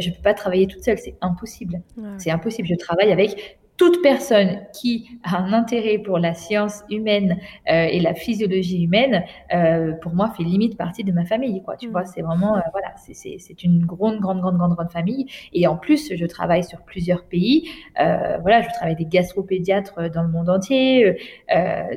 je 0.00 0.08
ne 0.08 0.14
peux 0.14 0.22
pas 0.22 0.34
travailler 0.34 0.66
toute 0.66 0.82
seule, 0.82 0.98
c'est 0.98 1.16
impossible. 1.20 1.82
C'est 2.18 2.30
impossible. 2.30 2.66
Je 2.68 2.74
travaille 2.74 3.12
avec 3.12 3.58
toute 3.78 4.02
personne 4.02 4.58
qui 4.72 5.08
a 5.22 5.38
un 5.38 5.52
intérêt 5.52 5.98
pour 5.98 6.18
la 6.18 6.34
science 6.34 6.82
humaine 6.90 7.38
euh, 7.70 7.84
et 7.84 8.00
la 8.00 8.12
physiologie 8.12 8.82
humaine, 8.82 9.24
euh, 9.54 9.92
pour 9.92 10.12
moi, 10.14 10.30
fait 10.36 10.42
limite 10.42 10.76
partie 10.76 11.04
de 11.04 11.12
ma 11.12 11.24
famille. 11.24 11.62
Quoi, 11.62 11.76
tu 11.76 11.86
mm. 11.88 11.92
vois, 11.92 12.04
c'est 12.04 12.20
vraiment, 12.20 12.56
euh, 12.56 12.60
voilà, 12.72 12.92
c'est 12.96 13.62
une 13.62 13.86
grande, 13.86 14.18
grande, 14.18 14.40
grande, 14.40 14.58
grande, 14.58 14.74
grande 14.74 14.90
famille. 14.90 15.26
Et 15.52 15.68
en 15.68 15.76
plus, 15.76 16.12
je 16.14 16.26
travaille 16.26 16.64
sur 16.64 16.82
plusieurs 16.82 17.24
pays. 17.24 17.70
Voilà, 17.96 18.62
je 18.62 18.68
travaille 18.68 18.94
avec 18.94 18.98
des 18.98 19.06
gastropédiatres 19.06 20.10
dans 20.10 20.22
le 20.22 20.28
monde 20.28 20.50
entier. 20.50 21.16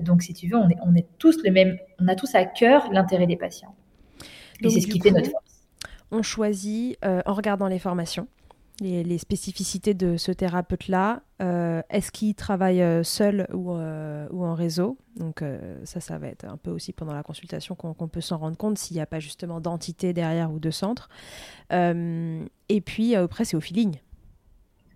Donc, 0.02 0.22
si 0.22 0.34
tu 0.34 0.48
veux, 0.48 0.58
on 0.58 0.70
est, 0.70 0.78
on 0.86 0.96
est 0.96 1.08
tous 1.18 1.44
le 1.44 1.52
même, 1.52 1.78
on 2.00 2.08
a 2.08 2.16
tous 2.16 2.36
à 2.36 2.46
cœur 2.46 2.90
l'intérêt 2.92 3.26
des 3.26 3.38
patients. 3.38 3.74
Et 4.62 4.70
c'est 4.70 4.82
ce 4.82 4.88
qui 4.88 5.00
fait 5.00 5.12
notre 5.12 5.32
force. 5.32 5.68
On 6.12 6.22
choisit 6.22 6.98
en 7.04 7.34
regardant 7.34 7.68
les 7.68 7.80
formations 7.80 8.28
les, 8.82 9.18
spécificités 9.18 9.94
de 9.94 10.18
ce 10.18 10.32
thérapeute-là. 10.32 11.22
Euh, 11.42 11.82
est-ce 11.90 12.12
qu'il 12.12 12.36
travaille 12.36 12.82
euh, 12.82 13.04
seul 13.04 13.48
euh, 13.52 14.28
ou 14.32 14.44
en 14.44 14.54
réseau? 14.56 14.98
Donc 15.18 15.44
ça, 15.84 16.00
ça 16.00 16.18
va 16.18 16.28
être 16.28 16.46
un 16.46 16.58
peu 16.58 16.72
aussi 16.72 16.94
pendant 16.94 17.14
la 17.14 17.24
consultation 17.24 17.76
qu'on 17.76 18.08
peut 18.08 18.22
s'en 18.22 18.38
rendre 18.38 18.58
compte 18.58 18.78
s'il 18.78 18.96
n'y 18.96 19.02
a 19.02 19.06
pas 19.06 19.20
justement 19.20 19.60
d'entité 19.60 20.14
derrière 20.14 20.52
ou 20.52 20.60
de 20.60 20.72
centre. 20.72 21.10
et 21.72 22.82
puis 22.86 23.16
après, 23.16 23.46
c'est 23.46 23.58
au 23.58 23.62
feeling. 23.62 23.98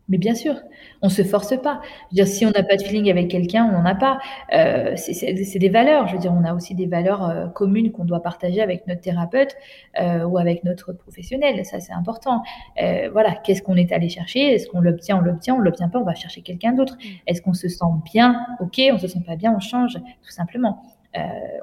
Mais 0.08 0.18
bien 0.18 0.36
sûr, 0.36 0.56
on 1.02 1.10
se 1.10 1.24
force 1.24 1.60
pas. 1.62 1.82
Je 1.84 1.88
veux 1.88 2.24
dire, 2.24 2.28
si 2.28 2.46
on 2.46 2.52
n'a 2.52 2.62
pas 2.62 2.76
de 2.76 2.84
feeling 2.84 3.10
avec 3.10 3.28
quelqu'un, 3.28 3.66
on 3.66 3.72
n'en 3.72 3.86
a 3.86 3.96
pas. 3.96 4.20
Euh, 4.54 4.96
c'est 4.96 5.60
des 5.60 5.70
valeurs. 5.70 6.08
Je 6.08 6.14
veux 6.14 6.20
dire, 6.20 6.34
on 6.34 6.44
a 6.44 6.54
aussi 6.54 6.76
des 6.76 6.86
valeurs 6.86 7.28
euh, 7.28 7.48
communes 7.48 7.92
qu'on 7.92 8.06
doit 8.06 8.22
partager 8.22 8.62
avec 8.62 8.86
notre 8.88 9.02
thérapeute 9.02 9.56
euh, 10.00 10.24
ou 10.24 10.38
avec 10.38 10.64
notre 10.64 10.94
professionnel. 10.94 11.66
Ça, 11.66 11.80
c'est 11.80 11.94
important. 11.94 12.44
Euh, 12.82 13.10
voilà, 13.12 13.34
qu'est-ce 13.34 13.64
qu'on 13.64 13.78
est 13.78 13.92
allé 13.92 14.10
chercher? 14.10 14.54
Est-ce 14.54 14.68
qu'on 14.68 14.82
l'obtient? 14.82 15.18
On 15.18 15.22
l'obtient. 15.22 15.56
On 15.56 15.60
l'obtient 15.60 15.90
pas 15.90 16.00
On 16.00 16.04
va 16.04 16.16
chercher 16.16 16.42
quelqu'un 16.42 16.74
d'autre. 16.74 16.96
Mm. 16.96 17.08
Est-ce 17.28 17.42
qu'on 17.42 17.54
se 17.54 17.68
sent 17.68 17.86
bien? 18.14 18.46
Ok. 18.60 18.80
On 18.92 19.00
se 19.00 19.08
sent 19.08 19.24
pas 19.26 19.36
bien 19.36 19.54
On 19.56 19.60
change, 19.60 19.94
tout 19.94 20.32
simplement. 20.32 20.84
Euh, 21.18 21.22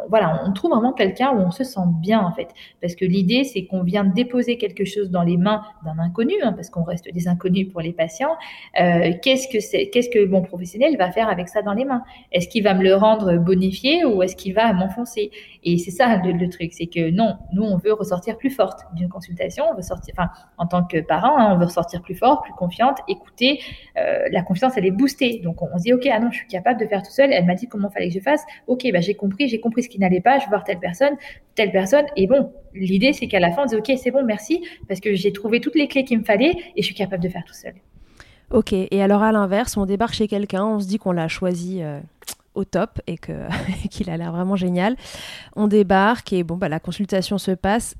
voilà, 0.08 0.42
on 0.46 0.52
trouve 0.52 0.72
vraiment 0.72 0.92
quelqu'un 0.92 1.32
où 1.32 1.40
on 1.40 1.50
se 1.50 1.64
sent 1.64 1.80
bien 2.00 2.20
en 2.20 2.32
fait. 2.32 2.48
Parce 2.80 2.94
que 2.94 3.04
l'idée, 3.04 3.44
c'est 3.44 3.66
qu'on 3.66 3.82
vient 3.82 4.04
déposer 4.04 4.58
quelque 4.58 4.84
chose 4.84 5.10
dans 5.10 5.22
les 5.22 5.36
mains 5.36 5.62
d'un 5.84 5.98
inconnu, 5.98 6.34
hein, 6.42 6.52
parce 6.52 6.70
qu'on 6.70 6.82
reste 6.82 7.12
des 7.12 7.28
inconnus 7.28 7.68
pour 7.70 7.80
les 7.80 7.92
patients. 7.92 8.36
Euh, 8.80 9.12
qu'est-ce 9.22 9.48
que 9.48 9.60
c'est, 9.60 9.90
qu'est-ce 9.90 10.10
que 10.10 10.24
mon 10.26 10.42
professionnel 10.42 10.96
va 10.96 11.10
faire 11.10 11.28
avec 11.28 11.48
ça 11.48 11.62
dans 11.62 11.72
les 11.72 11.84
mains? 11.84 12.02
Est-ce 12.32 12.48
qu'il 12.48 12.64
va 12.64 12.74
me 12.74 12.82
le 12.82 12.94
rendre 12.94 13.36
bonifié 13.38 14.04
ou 14.04 14.22
est-ce 14.22 14.36
qu'il 14.36 14.54
va 14.54 14.72
m'enfoncer? 14.72 15.30
Et 15.64 15.78
c'est 15.78 15.90
ça 15.90 16.16
le, 16.16 16.48
truc, 16.48 16.72
c'est 16.72 16.86
que 16.86 17.10
non, 17.10 17.36
nous 17.52 17.62
on 17.62 17.76
veut 17.76 17.92
ressortir 17.92 18.36
plus 18.36 18.50
forte 18.50 18.80
d'une 18.94 19.08
consultation. 19.08 19.64
On 19.70 19.74
veut 19.74 19.82
sortir, 19.82 20.14
enfin, 20.18 20.30
en 20.58 20.66
tant 20.66 20.84
que 20.84 20.98
parent, 21.00 21.38
hein, 21.38 21.52
on 21.54 21.58
veut 21.58 21.66
ressortir 21.66 22.02
plus 22.02 22.14
fort, 22.14 22.42
plus 22.42 22.52
confiante. 22.54 22.98
Écoutez, 23.08 23.60
euh, 23.96 24.28
la 24.30 24.42
confiance 24.42 24.76
elle 24.76 24.86
est 24.86 24.90
boostée. 24.90 25.40
Donc 25.44 25.62
on, 25.62 25.68
on 25.72 25.78
se 25.78 25.84
dit 25.84 25.92
ok, 25.92 26.06
ah 26.12 26.18
non, 26.18 26.30
je 26.30 26.38
suis 26.38 26.48
capable 26.48 26.80
de 26.80 26.86
faire 26.86 27.02
tout 27.02 27.12
seul. 27.12 27.32
Elle 27.32 27.46
m'a 27.46 27.54
dit 27.54 27.68
comment 27.68 27.90
fallait 27.90 28.08
que 28.08 28.14
je 28.14 28.20
fasse. 28.20 28.44
Ok, 28.66 28.86
bah 28.92 29.00
j'ai 29.00 29.14
compris 29.14 29.41
j'ai 29.48 29.60
compris 29.60 29.82
ce 29.82 29.88
qui 29.88 29.98
n'allait 29.98 30.20
pas, 30.20 30.38
je 30.38 30.44
vais 30.44 30.50
voir 30.50 30.64
telle 30.64 30.78
personne, 30.78 31.14
telle 31.54 31.70
personne. 31.70 32.04
Et 32.16 32.26
bon, 32.26 32.52
l'idée, 32.74 33.12
c'est 33.12 33.26
qu'à 33.26 33.40
la 33.40 33.50
fin, 33.52 33.62
on 33.62 33.66
dit, 33.66 33.76
OK, 33.76 33.92
c'est 33.96 34.10
bon, 34.10 34.24
merci, 34.24 34.64
parce 34.88 35.00
que 35.00 35.14
j'ai 35.14 35.32
trouvé 35.32 35.60
toutes 35.60 35.74
les 35.74 35.88
clés 35.88 36.04
qu'il 36.04 36.18
me 36.18 36.24
fallait 36.24 36.54
et 36.76 36.82
je 36.82 36.86
suis 36.86 36.94
capable 36.94 37.22
de 37.22 37.28
faire 37.28 37.44
tout 37.44 37.54
seul. 37.54 37.74
Ok, 38.52 38.74
et 38.74 39.02
alors 39.02 39.22
à 39.22 39.32
l'inverse, 39.32 39.78
on 39.78 39.86
débarque 39.86 40.12
chez 40.12 40.28
quelqu'un, 40.28 40.66
on 40.66 40.78
se 40.78 40.86
dit 40.86 40.98
qu'on 40.98 41.12
l'a 41.12 41.26
choisi 41.26 41.82
euh, 41.82 42.00
au 42.54 42.64
top 42.64 43.00
et 43.06 43.16
qu'il 43.90 44.10
a 44.10 44.16
l'air 44.18 44.30
vraiment 44.30 44.56
génial. 44.56 44.96
On 45.56 45.68
débarque 45.68 46.34
et 46.34 46.42
bon, 46.42 46.56
bah, 46.56 46.68
la 46.68 46.78
consultation 46.78 47.38
se 47.38 47.52
passe. 47.52 47.94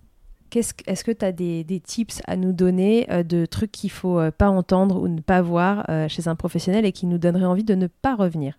Est-ce 0.54 1.04
que 1.04 1.12
tu 1.12 1.24
as 1.24 1.32
des, 1.32 1.64
tips 1.82 2.20
à 2.26 2.36
nous 2.36 2.52
donner 2.52 3.06
euh, 3.10 3.22
de 3.22 3.46
trucs 3.46 3.72
qu'il 3.72 3.90
faut 3.90 4.18
euh, 4.18 4.30
pas 4.30 4.50
entendre 4.50 5.00
ou 5.00 5.08
ne 5.08 5.22
pas 5.22 5.40
voir 5.40 5.86
chez 6.08 6.28
un 6.28 6.34
professionnel 6.34 6.84
et 6.84 6.92
qui 6.92 7.06
nous 7.06 7.16
donneraient 7.16 7.46
envie 7.46 7.64
de 7.64 7.74
ne 7.74 7.86
pas 7.86 8.14
revenir? 8.14 8.58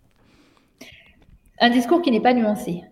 Un 1.60 1.70
discours 1.70 2.02
qui 2.02 2.12
n'est 2.12 2.22
pas 2.22 2.34
nuancé. 2.34 2.84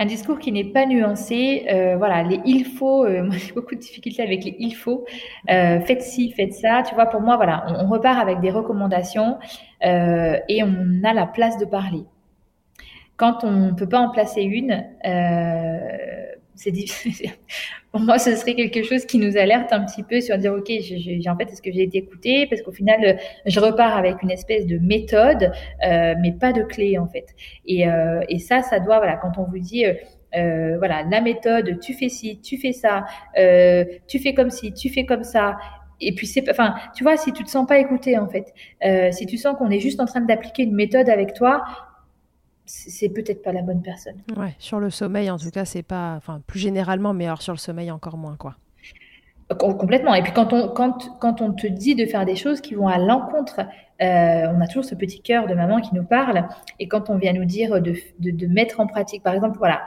Un 0.00 0.06
discours 0.06 0.38
qui 0.38 0.52
n'est 0.52 0.72
pas 0.72 0.86
nuancé, 0.86 1.66
euh, 1.72 1.96
voilà, 1.96 2.22
les 2.22 2.40
il 2.44 2.64
faut, 2.64 3.04
euh, 3.04 3.22
moi 3.24 3.36
j'ai 3.36 3.52
beaucoup 3.52 3.74
de 3.74 3.80
difficultés 3.80 4.22
avec 4.22 4.44
les 4.44 4.54
il 4.58 4.72
faut, 4.72 5.04
euh, 5.50 5.80
faites 5.80 6.02
ci, 6.02 6.30
faites 6.30 6.54
ça, 6.54 6.84
tu 6.88 6.94
vois, 6.94 7.06
pour 7.06 7.20
moi, 7.20 7.36
voilà, 7.36 7.64
on, 7.68 7.86
on 7.86 7.88
repart 7.88 8.20
avec 8.20 8.40
des 8.40 8.50
recommandations 8.50 9.38
et 9.82 10.62
on 10.62 11.04
a 11.04 11.12
la 11.14 11.26
place 11.26 11.58
de 11.58 11.64
parler. 11.64 12.04
Quand 13.16 13.42
on 13.42 13.50
ne 13.50 13.72
peut 13.72 13.88
pas 13.88 13.98
en 13.98 14.10
placer 14.10 14.42
une, 14.42 14.84
Pour 17.92 18.00
moi, 18.00 18.18
ce 18.18 18.34
serait 18.36 18.54
quelque 18.54 18.82
chose 18.82 19.06
qui 19.06 19.18
nous 19.18 19.36
alerte 19.36 19.72
un 19.72 19.84
petit 19.84 20.02
peu 20.02 20.20
sur 20.20 20.36
dire, 20.38 20.52
OK, 20.52 20.70
j'ai, 20.80 21.20
en 21.28 21.36
fait, 21.36 21.50
est-ce 21.50 21.62
que 21.62 21.72
j'ai 21.72 21.82
été 21.82 21.98
écoutée? 21.98 22.46
Parce 22.46 22.62
qu'au 22.62 22.72
final, 22.72 23.04
euh, 23.04 23.14
je 23.46 23.60
repars 23.60 23.96
avec 23.96 24.22
une 24.22 24.30
espèce 24.30 24.66
de 24.66 24.78
méthode, 24.78 25.52
euh, 25.86 26.14
mais 26.20 26.32
pas 26.32 26.52
de 26.52 26.62
clé, 26.62 26.98
en 26.98 27.06
fait. 27.06 27.26
Et, 27.66 27.88
euh, 27.88 28.20
et 28.28 28.38
ça, 28.38 28.62
ça 28.62 28.80
doit, 28.80 28.98
voilà, 28.98 29.16
quand 29.16 29.38
on 29.38 29.44
vous 29.44 29.58
dit, 29.58 29.84
voilà, 30.32 31.04
la 31.10 31.20
méthode, 31.20 31.80
tu 31.80 31.94
fais 31.94 32.08
ci, 32.08 32.40
tu 32.40 32.58
fais 32.58 32.72
ça, 32.72 33.04
tu 34.06 34.18
fais 34.18 34.34
comme 34.34 34.50
ci, 34.50 34.72
tu 34.72 34.90
fais 34.90 35.06
comme 35.06 35.24
ça. 35.24 35.56
Et 36.00 36.14
puis 36.14 36.28
c'est, 36.28 36.48
enfin, 36.48 36.76
tu 36.94 37.02
vois, 37.02 37.16
si 37.16 37.32
tu 37.32 37.42
te 37.42 37.50
sens 37.50 37.66
pas 37.66 37.78
écouté 37.78 38.16
en 38.18 38.28
fait, 38.28 38.52
si 39.12 39.26
tu 39.26 39.36
sens 39.36 39.56
qu'on 39.56 39.70
est 39.70 39.80
juste 39.80 39.98
en 40.00 40.04
train 40.04 40.20
d'appliquer 40.20 40.64
une 40.64 40.74
méthode 40.74 41.08
avec 41.08 41.32
toi, 41.32 41.64
c'est 42.68 43.08
peut-être 43.08 43.42
pas 43.42 43.52
la 43.52 43.62
bonne 43.62 43.82
personne. 43.82 44.16
Ouais, 44.36 44.54
sur 44.58 44.78
le 44.78 44.90
sommeil, 44.90 45.30
en 45.30 45.38
tout 45.38 45.50
cas, 45.50 45.64
c'est 45.64 45.82
pas, 45.82 46.14
enfin, 46.16 46.42
plus 46.46 46.60
généralement, 46.60 47.14
mais 47.14 47.26
alors 47.26 47.42
sur 47.42 47.52
le 47.52 47.58
sommeil 47.58 47.90
encore 47.90 48.16
moins, 48.16 48.36
quoi. 48.36 48.56
Complètement. 49.56 50.14
Et 50.14 50.22
puis 50.22 50.32
quand 50.32 50.52
on, 50.52 50.68
quand, 50.68 51.18
quand 51.20 51.40
on 51.40 51.54
te 51.54 51.66
dit 51.66 51.94
de 51.94 52.04
faire 52.04 52.26
des 52.26 52.36
choses 52.36 52.60
qui 52.60 52.74
vont 52.74 52.86
à 52.86 52.98
l'encontre, 52.98 53.60
euh, 54.02 54.52
on 54.54 54.60
a 54.60 54.66
toujours 54.66 54.84
ce 54.84 54.94
petit 54.94 55.22
cœur 55.22 55.46
de 55.46 55.54
maman 55.54 55.80
qui 55.80 55.94
nous 55.94 56.04
parle. 56.04 56.46
Et 56.78 56.86
quand 56.86 57.08
on 57.08 57.16
vient 57.16 57.32
nous 57.32 57.46
dire 57.46 57.80
de, 57.80 57.94
de, 58.18 58.30
de 58.30 58.46
mettre 58.46 58.78
en 58.80 58.86
pratique, 58.86 59.22
par 59.22 59.32
exemple, 59.32 59.56
voilà, 59.56 59.80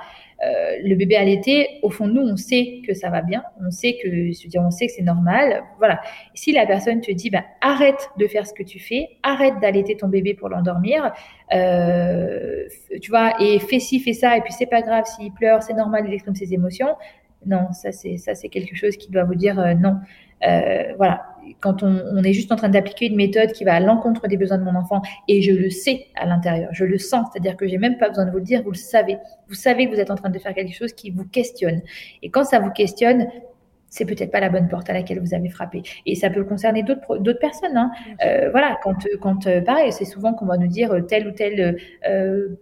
euh, 0.43 0.77
le 0.83 0.95
bébé 0.95 1.15
allaité, 1.15 1.67
au 1.83 1.91
fond 1.91 2.07
nous, 2.07 2.21
on 2.21 2.35
sait 2.35 2.81
que 2.87 2.95
ça 2.95 3.09
va 3.09 3.21
bien, 3.21 3.43
on 3.63 3.69
sait 3.69 3.97
que, 4.01 4.57
on 4.57 4.71
sait 4.71 4.87
que 4.87 4.93
c'est 4.93 5.03
normal, 5.03 5.61
voilà. 5.77 6.01
si 6.33 6.51
la 6.51 6.65
personne 6.65 6.99
te 6.99 7.11
dit, 7.11 7.29
bah, 7.29 7.43
arrête 7.61 8.09
de 8.17 8.25
faire 8.27 8.47
ce 8.47 8.53
que 8.53 8.63
tu 8.63 8.79
fais, 8.79 9.09
arrête 9.21 9.53
d'allaiter 9.61 9.97
ton 9.97 10.07
bébé 10.07 10.33
pour 10.33 10.49
l'endormir, 10.49 11.13
euh, 11.53 12.65
tu 13.01 13.11
vois, 13.11 13.33
et 13.39 13.59
fais 13.59 13.79
ci, 13.79 13.99
fais 13.99 14.13
ça, 14.13 14.35
et 14.35 14.41
puis 14.41 14.53
c'est 14.53 14.65
pas 14.65 14.81
grave 14.81 15.05
s'il 15.05 15.31
pleure, 15.31 15.61
c'est 15.61 15.75
normal, 15.75 16.05
il 16.07 16.13
exprime 16.13 16.35
ses 16.35 16.53
émotions. 16.53 16.95
Non, 17.45 17.71
ça 17.73 17.91
c'est 17.91 18.17
ça 18.17 18.35
c'est 18.35 18.49
quelque 18.49 18.75
chose 18.75 18.97
qui 18.97 19.09
doit 19.09 19.23
vous 19.23 19.35
dire 19.35 19.59
euh, 19.59 19.73
non. 19.73 19.97
Voilà, 20.97 21.25
quand 21.59 21.83
on, 21.83 22.23
est 22.23 22.33
juste 22.33 22.51
en 22.51 22.55
train 22.55 22.69
d'appliquer 22.69 23.07
une 23.07 23.15
méthode 23.15 23.51
qui 23.51 23.63
va 23.63 23.75
à 23.75 23.79
l'encontre 23.79 24.27
des 24.27 24.37
besoins 24.37 24.57
de 24.57 24.63
mon 24.63 24.75
enfant, 24.75 25.01
et 25.27 25.41
je 25.41 25.51
le 25.51 25.69
sais 25.69 26.07
à 26.15 26.25
l'intérieur, 26.25 26.69
je 26.73 26.85
le 26.85 26.97
sens, 26.97 27.27
c'est-à-dire 27.31 27.57
que 27.57 27.67
j'ai 27.67 27.77
même 27.77 27.97
pas 27.97 28.09
besoin 28.09 28.25
de 28.25 28.31
vous 28.31 28.37
le 28.37 28.43
dire, 28.43 28.63
vous 28.63 28.71
le 28.71 28.77
savez. 28.77 29.17
Vous 29.47 29.55
savez 29.55 29.87
que 29.87 29.93
vous 29.93 29.99
êtes 29.99 30.11
en 30.11 30.15
train 30.15 30.29
de 30.29 30.39
faire 30.39 30.53
quelque 30.53 30.73
chose 30.73 30.93
qui 30.93 31.11
vous 31.11 31.25
questionne. 31.25 31.81
Et 32.23 32.29
quand 32.29 32.43
ça 32.43 32.59
vous 32.59 32.71
questionne, 32.71 33.27
c'est 33.91 34.05
peut-être 34.05 34.31
pas 34.31 34.39
la 34.39 34.49
bonne 34.49 34.69
porte 34.69 34.89
à 34.89 34.93
laquelle 34.93 35.19
vous 35.19 35.33
avez 35.33 35.49
frappé. 35.49 35.83
Et 36.05 36.15
ça 36.15 36.29
peut 36.29 36.45
concerner 36.45 36.81
d'autres 36.81 37.17
d'autres 37.17 37.39
personnes. 37.39 37.75
Hein. 37.75 37.91
Euh, 38.25 38.49
voilà, 38.49 38.79
quand 38.81 39.05
quand 39.19 39.47
euh, 39.47 39.61
pareil, 39.61 39.91
c'est 39.91 40.05
souvent 40.05 40.33
qu'on 40.33 40.45
va 40.45 40.57
nous 40.57 40.67
dire 40.67 40.93
euh, 40.93 41.01
tel 41.01 41.27
ou 41.27 41.31
tel 41.31 41.77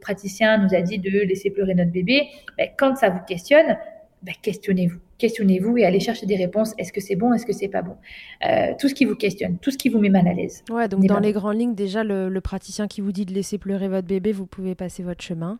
praticien 0.01 0.57
nous 0.57 0.73
a 0.75 0.81
dit 0.81 0.97
de 0.97 1.21
laisser 1.21 1.51
pleurer 1.51 1.75
notre 1.75 1.91
bébé. 1.91 2.27
Ben, 2.57 2.69
quand 2.77 2.95
ça 2.95 3.09
vous 3.09 3.21
questionne, 3.27 3.77
ben, 4.23 4.33
questionnez-vous 4.41 4.99
questionnez-vous 5.19 5.77
et 5.77 5.85
allez 5.85 5.99
chercher 5.99 6.25
des 6.25 6.35
réponses. 6.35 6.73
Est-ce 6.79 6.91
que 6.91 7.01
c'est 7.01 7.15
bon 7.15 7.33
Est-ce 7.33 7.45
que 7.45 7.53
c'est 7.53 7.67
pas 7.67 7.83
bon? 7.83 7.95
Euh, 8.47 8.73
Tout 8.79 8.87
ce 8.87 8.95
qui 8.95 9.05
vous 9.05 9.15
questionne, 9.15 9.57
tout 9.59 9.69
ce 9.69 9.77
qui 9.77 9.89
vous 9.89 9.99
met 9.99 10.09
mal 10.09 10.27
à 10.27 10.33
l'aise. 10.33 10.63
Ouais, 10.71 10.87
donc 10.87 11.05
dans 11.05 11.19
les 11.19 11.33
grandes 11.33 11.59
lignes, 11.59 11.75
déjà, 11.75 12.03
le, 12.03 12.39
praticien 12.39 12.87
qui 12.87 13.01
vous 13.01 13.11
dit 13.11 13.25
de 13.25 13.33
laisser 13.33 13.57
pleurer 13.57 13.89
votre 13.89 14.07
bébé, 14.07 14.31
vous 14.31 14.47
pouvez 14.47 14.73
passer 14.73 15.03
votre 15.03 15.21
chemin. 15.21 15.59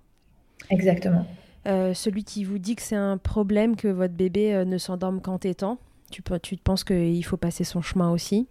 Exactement. 0.72 1.26
celui 1.66 2.24
qui 2.24 2.44
vous 2.44 2.58
dit 2.58 2.76
que 2.76 2.82
c'est 2.82 2.96
un 2.96 3.18
problème 3.18 3.76
que 3.76 3.90
votre 3.90 4.14
bébé 4.14 4.64
ne 4.66 4.78
s'endorme 4.78 5.22
qu'en 5.22 5.38
tétant, 5.38 5.78
tu, 6.10 6.24
tu 6.42 6.58
penses 6.58 6.84
qu'il 6.84 7.24
faut 7.24 7.38
passer 7.38 7.64
son 7.64 7.82
chemin 7.82 8.12
aussi? 8.12 8.48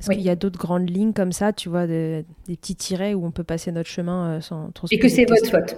Est-ce 0.00 0.10
qu'il 0.10 0.22
y 0.22 0.30
a 0.30 0.36
d'autres 0.36 0.58
grandes 0.58 0.88
lignes 0.88 1.12
comme 1.12 1.32
ça, 1.32 1.52
tu 1.52 1.68
vois, 1.68 1.86
des 1.86 2.24
petits 2.46 2.74
tirets 2.74 3.12
où 3.12 3.26
on 3.26 3.30
peut 3.30 3.44
passer 3.44 3.70
notre 3.70 3.90
chemin 3.90 4.40
sans 4.40 4.70
trop 4.70 4.86
Et 4.90 4.98
que 4.98 5.08
c'est 5.08 5.26
votre 5.26 5.46
faute. 5.50 5.76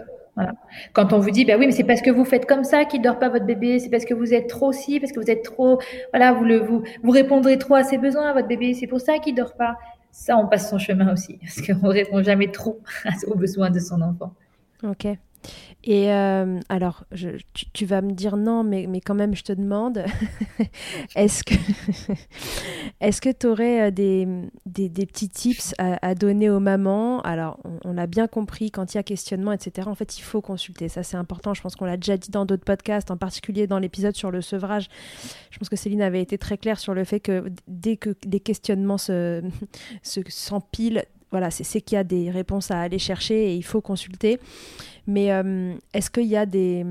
Quand 0.92 1.12
on 1.12 1.18
vous 1.18 1.30
dit, 1.30 1.44
ben 1.44 1.58
oui, 1.58 1.66
mais 1.66 1.72
c'est 1.72 1.84
parce 1.84 2.00
que 2.00 2.10
vous 2.10 2.24
faites 2.24 2.46
comme 2.46 2.64
ça 2.64 2.84
qu'il 2.84 3.02
dort 3.02 3.18
pas 3.18 3.28
votre 3.28 3.44
bébé, 3.44 3.78
c'est 3.78 3.90
parce 3.90 4.04
que 4.04 4.14
vous 4.14 4.32
êtes 4.32 4.48
trop 4.48 4.72
si, 4.72 4.98
parce 4.98 5.12
que 5.12 5.20
vous 5.20 5.30
êtes 5.30 5.42
trop, 5.42 5.78
voilà, 6.12 6.32
vous 6.32 6.44
le, 6.44 6.58
vous, 6.58 6.82
vous 7.02 7.10
répondrez 7.10 7.58
trop 7.58 7.74
à 7.74 7.84
ses 7.84 7.98
besoins 7.98 8.30
à 8.30 8.32
votre 8.32 8.48
bébé, 8.48 8.74
c'est 8.74 8.86
pour 8.86 9.00
ça 9.00 9.18
qu'il 9.18 9.34
dort 9.34 9.54
pas. 9.54 9.76
Ça, 10.10 10.36
on 10.36 10.46
passe 10.46 10.70
son 10.70 10.78
chemin 10.78 11.12
aussi, 11.12 11.38
parce 11.40 11.60
qu'on 11.66 11.88
répond 11.88 12.22
jamais 12.22 12.50
trop 12.50 12.80
aux 13.26 13.34
besoins 13.34 13.70
de 13.70 13.78
son 13.78 14.00
enfant. 14.00 14.32
Ok. 14.82 15.06
Et 15.84 16.12
euh, 16.12 16.60
alors, 16.68 17.04
tu, 17.72 17.86
vas 17.86 18.02
me 18.02 18.12
dire 18.12 18.36
non, 18.36 18.62
mais, 18.62 18.86
mais 18.88 19.00
quand 19.00 19.14
même, 19.14 19.34
je 19.34 19.42
te 19.42 19.52
demande, 19.52 20.04
est-ce 21.16 21.42
que 21.42 21.54
est-ce 23.00 23.20
que 23.20 23.30
tu 23.30 23.48
aurais 23.48 23.88
euh, 23.88 23.90
des, 23.90 24.28
des, 24.66 25.06
petits 25.06 25.28
tips 25.28 25.74
à, 25.78 26.14
donner 26.14 26.50
aux 26.50 26.60
mamans? 26.60 27.20
Alors, 27.22 27.58
on, 27.84 27.94
l'a 27.94 28.06
bien 28.06 28.28
compris, 28.28 28.70
quand 28.70 28.94
il 28.94 28.98
y 28.98 29.00
a 29.00 29.02
questionnement, 29.02 29.50
etc., 29.50 29.88
en 29.88 29.96
fait, 29.96 30.18
il 30.18 30.22
faut 30.22 30.40
consulter. 30.40 30.88
Ça, 30.88 31.02
c'est 31.02 31.16
important. 31.16 31.52
Je 31.52 31.62
pense 31.62 31.74
qu'on 31.74 31.86
l'a 31.86 31.96
déjà 31.96 32.16
dit 32.16 32.30
dans 32.30 32.46
d'autres 32.46 32.64
podcasts, 32.64 33.10
en 33.10 33.16
particulier 33.16 33.66
dans 33.66 33.80
l'épisode 33.80 34.14
sur 34.14 34.30
le 34.30 34.40
sevrage. 34.40 34.88
Je 35.50 35.58
pense 35.58 35.68
que 35.68 35.76
Céline 35.76 36.02
avait 36.02 36.22
été 36.22 36.38
très 36.38 36.58
claire 36.58 36.78
sur 36.78 36.94
le 36.94 37.02
fait 37.02 37.18
que 37.18 37.50
dès 37.66 37.96
que 37.96 38.14
les 38.24 38.40
questionnements 38.40 38.98
se, 38.98 39.42
s'empilent, 40.28 41.04
voilà, 41.32 41.50
c'est 41.50 41.80
qu'il 41.80 41.96
y 41.96 41.98
a 41.98 42.04
des 42.04 42.30
réponses 42.30 42.70
à 42.70 42.78
aller 42.78 42.98
chercher 42.98 43.52
et 43.52 43.56
il 43.56 43.64
faut 43.64 43.80
consulter. 43.80 44.38
Mais 45.06 45.32
euh, 45.32 45.74
est-ce 45.94 46.10
qu'il 46.10 46.26
y 46.26 46.36
a 46.36 46.46
des, 46.46 46.86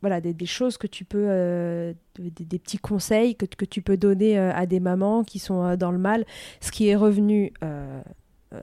voilà, 0.00 0.20
des, 0.20 0.46
choses 0.46 0.78
que 0.78 0.86
tu 0.86 1.04
peux, 1.04 1.26
euh, 1.28 1.92
des, 2.18 2.58
petits 2.58 2.78
conseils 2.78 3.36
que, 3.36 3.44
que, 3.44 3.64
tu 3.64 3.82
peux 3.82 3.96
donner 3.96 4.38
euh, 4.38 4.52
à 4.54 4.66
des 4.66 4.80
mamans 4.80 5.22
qui 5.22 5.38
sont 5.38 5.76
dans 5.76 5.90
le 5.90 5.98
mal? 5.98 6.24
Ce 6.60 6.70
qui 6.70 6.88
est 6.88 6.96
revenu 6.96 7.52
euh, 8.52 8.60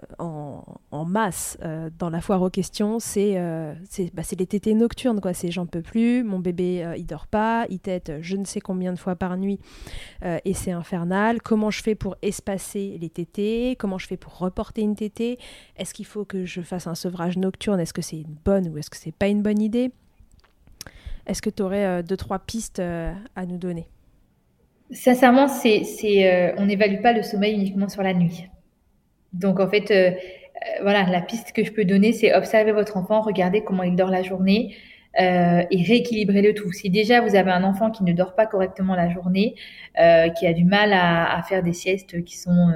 en, 0.91 1.05
masse 1.05 1.57
euh, 1.63 1.89
dans 1.97 2.09
la 2.09 2.21
foire 2.21 2.41
aux 2.41 2.49
questions, 2.49 2.99
c'est 2.99 3.33
euh, 3.37 3.73
bah, 4.13 4.21
les 4.37 4.45
tétés 4.45 4.73
nocturnes. 4.73 5.19
C'est 5.33 5.49
j'en 5.49 5.65
peux 5.65 5.81
plus, 5.81 6.23
mon 6.23 6.39
bébé 6.39 6.93
il 6.97 7.05
dort 7.05 7.27
pas, 7.27 7.65
il 7.69 7.79
tète 7.79 8.11
je 8.21 8.35
ne 8.35 8.45
sais 8.45 8.59
combien 8.59 8.93
de 8.93 8.99
fois 8.99 9.15
par 9.15 9.37
nuit 9.37 9.59
et 10.23 10.53
c'est 10.53 10.71
infernal. 10.71 11.41
Comment 11.41 11.71
je 11.71 11.81
fais 11.81 11.95
pour 11.95 12.15
espacer 12.21 12.97
les 12.99 13.09
tétés? 13.09 13.75
Comment 13.79 13.97
je 13.97 14.07
fais 14.07 14.17
pour 14.17 14.37
reporter 14.37 14.81
une 14.81 14.95
tétée? 14.95 15.39
Est-ce 15.77 15.93
qu'il 15.93 16.05
faut 16.05 16.25
que 16.25 16.45
je 16.45 16.61
fasse 16.61 16.87
un 16.87 16.95
sevrage 16.95 17.37
nocturne? 17.37 17.79
Est-ce 17.79 17.93
que 17.93 18.01
c'est 18.01 18.19
une 18.19 18.37
bonne 18.45 18.67
ou 18.69 18.77
est-ce 18.77 18.89
que 18.89 18.97
c'est 18.97 19.15
pas 19.15 19.27
une 19.27 19.41
bonne 19.41 19.61
idée? 19.61 19.91
Est-ce 21.25 21.41
que 21.41 21.49
tu 21.49 21.63
aurais 21.63 22.03
deux, 22.03 22.17
trois 22.17 22.39
pistes 22.39 22.79
à 22.79 23.45
nous 23.47 23.57
donner? 23.57 23.87
Sincèrement, 24.91 25.47
on 25.47 26.65
n'évalue 26.65 27.01
pas 27.01 27.13
le 27.13 27.23
sommeil 27.23 27.53
uniquement 27.53 27.89
sur 27.89 28.03
la 28.03 28.13
nuit. 28.13 28.49
Donc 29.33 29.59
en 29.59 29.69
fait, 29.69 29.91
euh, 29.91 30.11
euh, 30.11 30.81
voilà, 30.81 31.03
la 31.09 31.21
piste 31.21 31.51
que 31.53 31.63
je 31.63 31.71
peux 31.71 31.85
donner, 31.85 32.13
c'est 32.13 32.33
observer 32.33 32.71
votre 32.71 32.97
enfant, 32.97 33.21
regarder 33.21 33.63
comment 33.63 33.83
il 33.83 33.95
dort 33.95 34.09
la 34.09 34.23
journée 34.23 34.75
euh, 35.19 35.63
et 35.71 35.83
rééquilibrer 35.83 36.41
le 36.41 36.53
tout. 36.53 36.71
Si 36.71 36.89
déjà 36.89 37.21
vous 37.21 37.35
avez 37.35 37.51
un 37.51 37.63
enfant 37.63 37.91
qui 37.91 38.03
ne 38.03 38.13
dort 38.13 38.35
pas 38.35 38.45
correctement 38.45 38.95
la 38.95 39.09
journée, 39.09 39.55
qui 40.37 40.47
a 40.47 40.53
du 40.53 40.63
mal 40.65 40.93
à, 40.93 41.41
faire 41.47 41.63
des 41.63 41.73
siestes 41.73 42.23
qui 42.23 42.37
sont 42.37 42.71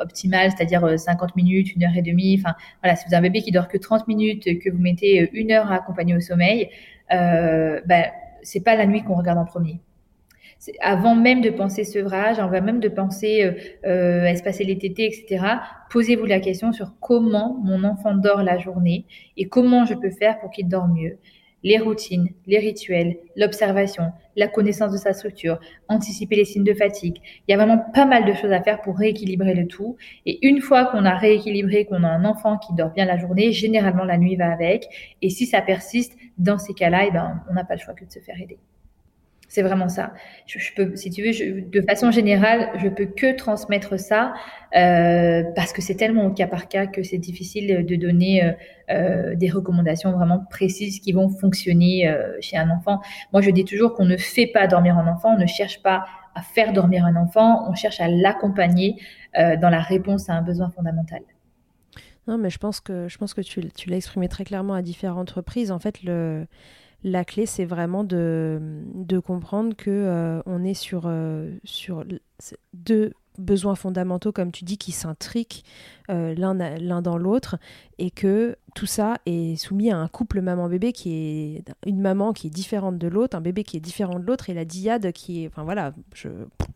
optimales, 0.00 0.52
c'est-à-dire 0.56 0.98
50 0.98 1.34
minutes, 1.34 1.74
une 1.74 1.84
heure 1.84 1.96
et 1.96 2.02
demie, 2.02 2.40
enfin 2.40 2.54
voilà, 2.82 2.94
si 2.94 3.04
vous 3.08 3.14
avez 3.14 3.26
un 3.26 3.30
bébé 3.30 3.42
qui 3.42 3.50
dort 3.50 3.68
que 3.68 3.78
30 3.78 4.06
minutes, 4.06 4.44
que 4.60 4.70
vous 4.70 4.78
mettez 4.78 5.28
une 5.32 5.50
heure 5.50 5.72
à 5.72 5.76
accompagner 5.76 6.14
au 6.14 6.20
sommeil, 6.20 6.70
ben 7.10 8.04
c'est 8.42 8.62
pas 8.62 8.76
la 8.76 8.86
nuit 8.86 9.02
qu'on 9.02 9.16
regarde 9.16 9.38
en 9.38 9.44
premier 9.44 9.80
avant 10.80 11.14
même 11.14 11.40
de 11.40 11.50
penser 11.50 11.84
sevrage, 11.84 12.38
avant 12.38 12.60
même 12.60 12.80
de 12.80 12.88
penser 12.88 13.44
euh, 13.44 13.52
euh, 13.86 14.24
espacer 14.24 14.64
les 14.64 14.78
tétés, 14.78 15.06
etc., 15.06 15.44
posez-vous 15.90 16.26
la 16.26 16.40
question 16.40 16.72
sur 16.72 16.94
comment 17.00 17.58
mon 17.62 17.84
enfant 17.84 18.14
dort 18.14 18.42
la 18.42 18.58
journée 18.58 19.06
et 19.36 19.48
comment 19.48 19.84
je 19.84 19.94
peux 19.94 20.10
faire 20.10 20.38
pour 20.40 20.50
qu'il 20.50 20.68
dort 20.68 20.88
mieux. 20.88 21.18
Les 21.64 21.78
routines, 21.78 22.28
les 22.46 22.58
rituels, 22.58 23.16
l'observation, 23.34 24.12
la 24.36 24.46
connaissance 24.46 24.92
de 24.92 24.96
sa 24.96 25.12
structure, 25.12 25.58
anticiper 25.88 26.36
les 26.36 26.44
signes 26.44 26.62
de 26.62 26.72
fatigue. 26.72 27.16
Il 27.46 27.50
y 27.50 27.54
a 27.54 27.56
vraiment 27.56 27.78
pas 27.92 28.04
mal 28.04 28.24
de 28.24 28.32
choses 28.32 28.52
à 28.52 28.62
faire 28.62 28.80
pour 28.80 28.96
rééquilibrer 28.96 29.54
le 29.54 29.66
tout. 29.66 29.96
Et 30.24 30.46
une 30.46 30.60
fois 30.60 30.84
qu'on 30.86 31.04
a 31.04 31.16
rééquilibré, 31.16 31.84
qu'on 31.84 32.04
a 32.04 32.08
un 32.08 32.24
enfant 32.24 32.58
qui 32.58 32.74
dort 32.74 32.90
bien 32.90 33.06
la 33.06 33.18
journée, 33.18 33.50
généralement 33.50 34.04
la 34.04 34.18
nuit 34.18 34.36
va 34.36 34.52
avec. 34.52 35.16
Et 35.20 35.30
si 35.30 35.46
ça 35.46 35.60
persiste, 35.60 36.16
dans 36.38 36.58
ces 36.58 36.74
cas-là, 36.74 37.06
eh 37.08 37.10
ben, 37.10 37.42
on 37.50 37.54
n'a 37.54 37.64
pas 37.64 37.74
le 37.74 37.80
choix 37.80 37.94
que 37.94 38.04
de 38.04 38.12
se 38.12 38.20
faire 38.20 38.40
aider. 38.40 38.58
C'est 39.48 39.62
vraiment 39.62 39.88
ça. 39.88 40.12
Je, 40.46 40.58
peux, 40.76 40.94
si 40.94 41.10
tu 41.10 41.22
veux, 41.22 41.62
de 41.62 41.80
façon 41.80 42.10
générale, 42.10 42.68
je 42.76 42.88
peux 42.88 43.06
que 43.06 43.34
transmettre 43.34 43.98
ça 43.98 44.34
euh, 44.76 45.42
parce 45.56 45.72
que 45.72 45.80
c'est 45.80 45.94
tellement 45.94 46.26
au 46.26 46.30
cas 46.32 46.46
par 46.46 46.68
cas 46.68 46.86
que 46.86 47.02
c'est 47.02 47.16
difficile 47.16 47.86
de 47.86 47.96
donner 47.96 48.44
euh, 48.44 48.52
euh, 48.90 49.34
des 49.34 49.48
recommandations 49.48 50.12
vraiment 50.12 50.44
précises 50.50 51.00
qui 51.00 51.12
vont 51.12 51.30
fonctionner 51.30 52.14
chez 52.40 52.58
un 52.58 52.68
enfant. 52.68 53.00
Moi, 53.32 53.40
je 53.40 53.50
dis 53.50 53.64
toujours 53.64 53.94
qu'on 53.94 54.04
ne 54.04 54.18
fait 54.18 54.46
pas 54.46 54.66
dormir 54.66 54.98
un 54.98 55.08
enfant, 55.08 55.34
on 55.34 55.38
ne 55.38 55.46
cherche 55.46 55.82
pas 55.82 56.04
à 56.34 56.42
faire 56.42 56.74
dormir 56.74 57.06
un 57.06 57.16
enfant, 57.16 57.66
on 57.70 57.74
cherche 57.74 58.02
à 58.02 58.08
l'accompagner 58.08 58.96
dans 59.34 59.70
la 59.70 59.80
réponse 59.80 60.28
à 60.28 60.34
un 60.34 60.42
besoin 60.42 60.68
fondamental. 60.68 61.20
Non, 62.26 62.36
mais 62.36 62.50
je 62.50 62.58
pense 62.58 62.80
que 62.80 63.08
je 63.08 63.16
pense 63.16 63.32
que 63.32 63.40
tu, 63.40 63.66
tu 63.70 63.88
l'as 63.88 63.96
exprimé 63.96 64.28
très 64.28 64.44
clairement 64.44 64.74
à 64.74 64.82
différentes 64.82 65.30
reprises. 65.30 65.70
En 65.70 65.78
fait, 65.78 66.02
le 66.02 66.46
la 67.04 67.24
clé, 67.24 67.46
c'est 67.46 67.64
vraiment 67.64 68.04
de, 68.04 68.60
comprendre 69.24 69.76
que 69.76 69.90
euh, 69.90 70.42
on 70.46 70.64
est 70.64 70.74
sur, 70.74 71.02
euh, 71.06 71.56
sur 71.64 72.04
deux 72.72 73.12
besoins 73.38 73.74
fondamentaux, 73.74 74.32
comme 74.32 74.52
tu 74.52 74.64
dis, 74.64 74.78
qui 74.78 74.92
s'intriquent 74.92 75.64
euh, 76.10 76.34
l'un 76.34 77.02
dans 77.02 77.16
l'autre, 77.16 77.56
et 77.98 78.10
que 78.10 78.56
tout 78.74 78.86
ça 78.86 79.18
est 79.26 79.56
soumis 79.56 79.90
à 79.90 79.98
un 79.98 80.08
couple 80.08 80.40
maman-bébé 80.40 80.92
qui 80.92 81.12
est 81.12 81.64
une 81.86 82.00
maman 82.00 82.32
qui 82.32 82.48
est 82.48 82.50
différente 82.50 82.98
de 82.98 83.08
l'autre, 83.08 83.36
un 83.36 83.40
bébé 83.40 83.64
qui 83.64 83.76
est 83.76 83.80
différent 83.80 84.18
de 84.18 84.24
l'autre, 84.24 84.50
et 84.50 84.54
la 84.54 84.64
diade 84.64 85.12
qui 85.12 85.44
est, 85.44 85.46
enfin 85.48 85.64
voilà, 85.64 85.92
je, 86.14 86.28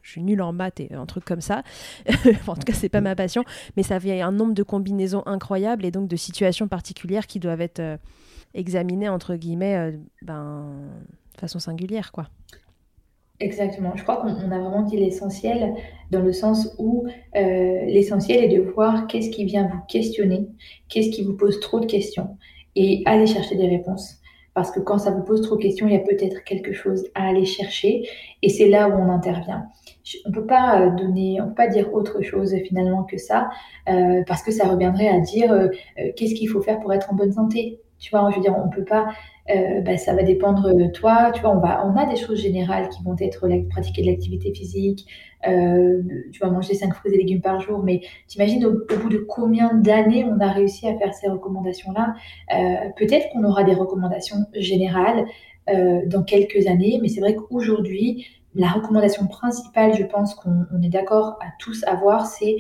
je 0.03 0.11
suis 0.11 0.23
nulle 0.23 0.43
en 0.43 0.53
maths 0.53 0.81
et 0.81 0.95
un 0.95 1.07
truc 1.07 1.25
comme 1.25 1.41
ça. 1.41 1.63
en 2.47 2.55
tout 2.55 2.63
cas, 2.63 2.73
c'est 2.73 2.89
pas 2.89 3.01
ma 3.01 3.15
passion, 3.15 3.45
mais 3.77 3.83
ça 3.83 4.01
fait 4.01 4.21
un 4.21 4.33
nombre 4.33 4.55
de 4.55 4.63
combinaisons 4.63 5.23
incroyables 5.27 5.85
et 5.85 5.91
donc 5.91 6.09
de 6.09 6.17
situations 6.17 6.69
particulières 6.69 7.27
qui 7.27 7.41
doivent 7.41 7.61
être 7.61 7.99
examiner 8.55 9.09
entre 9.09 9.37
guillemets 9.37 9.77
euh, 9.77 9.97
ben, 10.23 10.67
de 11.35 11.41
façon 11.41 11.59
singulière 11.59 12.13
quoi. 12.13 12.29
Exactement. 13.43 13.93
Je 13.97 14.05
crois 14.05 14.19
qu'on 14.19 14.29
a 14.29 14.59
vraiment 14.59 14.83
dit 14.83 14.97
l'essentiel 14.97 15.75
dans 16.13 16.21
le 16.21 16.33
sens 16.33 16.77
où 16.79 17.07
euh, 17.35 17.85
l'essentiel 17.87 18.45
est 18.45 18.57
de 18.57 18.61
voir 18.63 19.09
qu'est-ce 19.09 19.31
qui 19.31 19.45
vient 19.45 19.65
vous 19.65 19.81
questionner, 19.89 20.47
qu'est-ce 20.89 21.11
qui 21.11 21.25
vous 21.25 21.37
pose 21.37 21.59
trop 21.59 21.81
de 21.81 21.87
questions 21.87 22.37
et 22.77 23.03
aller 23.05 23.27
chercher 23.27 23.57
des 23.57 23.67
réponses. 23.67 24.19
Parce 24.55 24.71
que 24.71 24.79
quand 24.79 24.99
ça 24.99 25.11
vous 25.11 25.25
pose 25.25 25.43
trop 25.43 25.57
de 25.57 25.63
questions, 25.63 25.89
il 25.89 25.93
y 25.93 25.97
a 25.97 26.01
peut-être 26.01 26.45
quelque 26.45 26.73
chose 26.73 27.05
à 27.17 27.27
aller 27.27 27.45
chercher 27.45 28.09
et 28.43 28.49
c'est 28.49 28.69
là 28.69 28.89
où 28.89 28.93
on 28.93 29.09
intervient. 29.11 29.67
On 30.25 30.31
peut 30.31 30.47
pas 30.47 30.81
euh, 30.81 30.91
donner, 30.91 31.41
on 31.41 31.49
peut 31.49 31.55
pas 31.55 31.69
dire 31.69 31.93
autre 31.93 32.23
chose 32.23 32.55
finalement 32.69 33.03
que 33.03 33.19
ça, 33.19 33.51
parce 34.29 34.45
que 34.45 34.53
ça 34.53 34.69
reviendrait 34.69 35.09
à 35.09 35.19
dire 35.19 35.69
qu'est-ce 36.15 36.35
qu'il 36.35 36.49
faut 36.49 36.63
faire 36.63 36.79
pour 36.79 36.93
être 36.93 37.13
en 37.13 37.17
bonne 37.17 37.33
santé. 37.33 37.81
Tu 37.99 38.11
vois, 38.11 38.29
je 38.31 38.37
veux 38.37 38.43
dire, 38.43 38.55
on 38.57 38.69
peut 38.69 38.85
pas, 38.85 39.09
euh, 39.51 39.81
bah, 39.81 39.97
ça 39.97 40.15
va 40.15 40.23
dépendre 40.23 40.75
de 40.75 40.87
toi. 40.87 41.33
Tu 41.35 41.41
vois, 41.41 41.51
on, 41.51 41.61
va, 41.61 41.85
on 41.87 41.97
a 41.97 42.07
des 42.07 42.17
choses 42.17 42.41
générales 42.41 42.89
qui 42.89 43.03
vont 43.03 43.17
être 43.19 43.47
pratiquer 43.69 44.03
de 44.03 44.07
l'activité 44.09 44.53
physique, 44.55 45.07
euh, 45.49 46.03
tu 46.33 46.41
vas 46.41 46.51
manger 46.51 46.75
5 46.75 46.95
fruits 46.95 47.13
et 47.15 47.19
légumes 47.19 47.41
par 47.41 47.61
jour, 47.61 47.83
mais 47.83 48.01
t'imagines 48.29 48.65
au, 48.65 48.73
au 48.73 48.99
bout 48.99 49.09
de 49.09 49.19
combien 49.19 49.75
d'années 49.75 50.25
on 50.25 50.39
a 50.41 50.53
réussi 50.53 50.87
à 50.89 50.97
faire 50.97 51.13
ces 51.15 51.29
recommandations-là? 51.29 52.15
Euh, 52.55 52.91
Peut-être 52.97 53.29
qu'on 53.33 53.45
aura 53.45 53.65
des 53.65 53.75
recommandations 53.75 54.39
générales 54.55 55.27
dans 56.07 56.25
quelques 56.25 56.67
années, 56.67 56.99
mais 57.01 57.07
c'est 57.09 57.21
vrai 57.21 57.37
qu'aujourd'hui, 57.37 58.27
la 58.57 58.67
recommandation 58.67 59.29
principale, 59.29 59.95
je 59.95 60.03
pense 60.03 60.35
qu'on 60.35 60.83
est 60.83 60.89
d'accord 60.89 61.39
à 61.41 61.53
tous 61.61 61.85
avoir, 61.85 62.27
c'est 62.27 62.57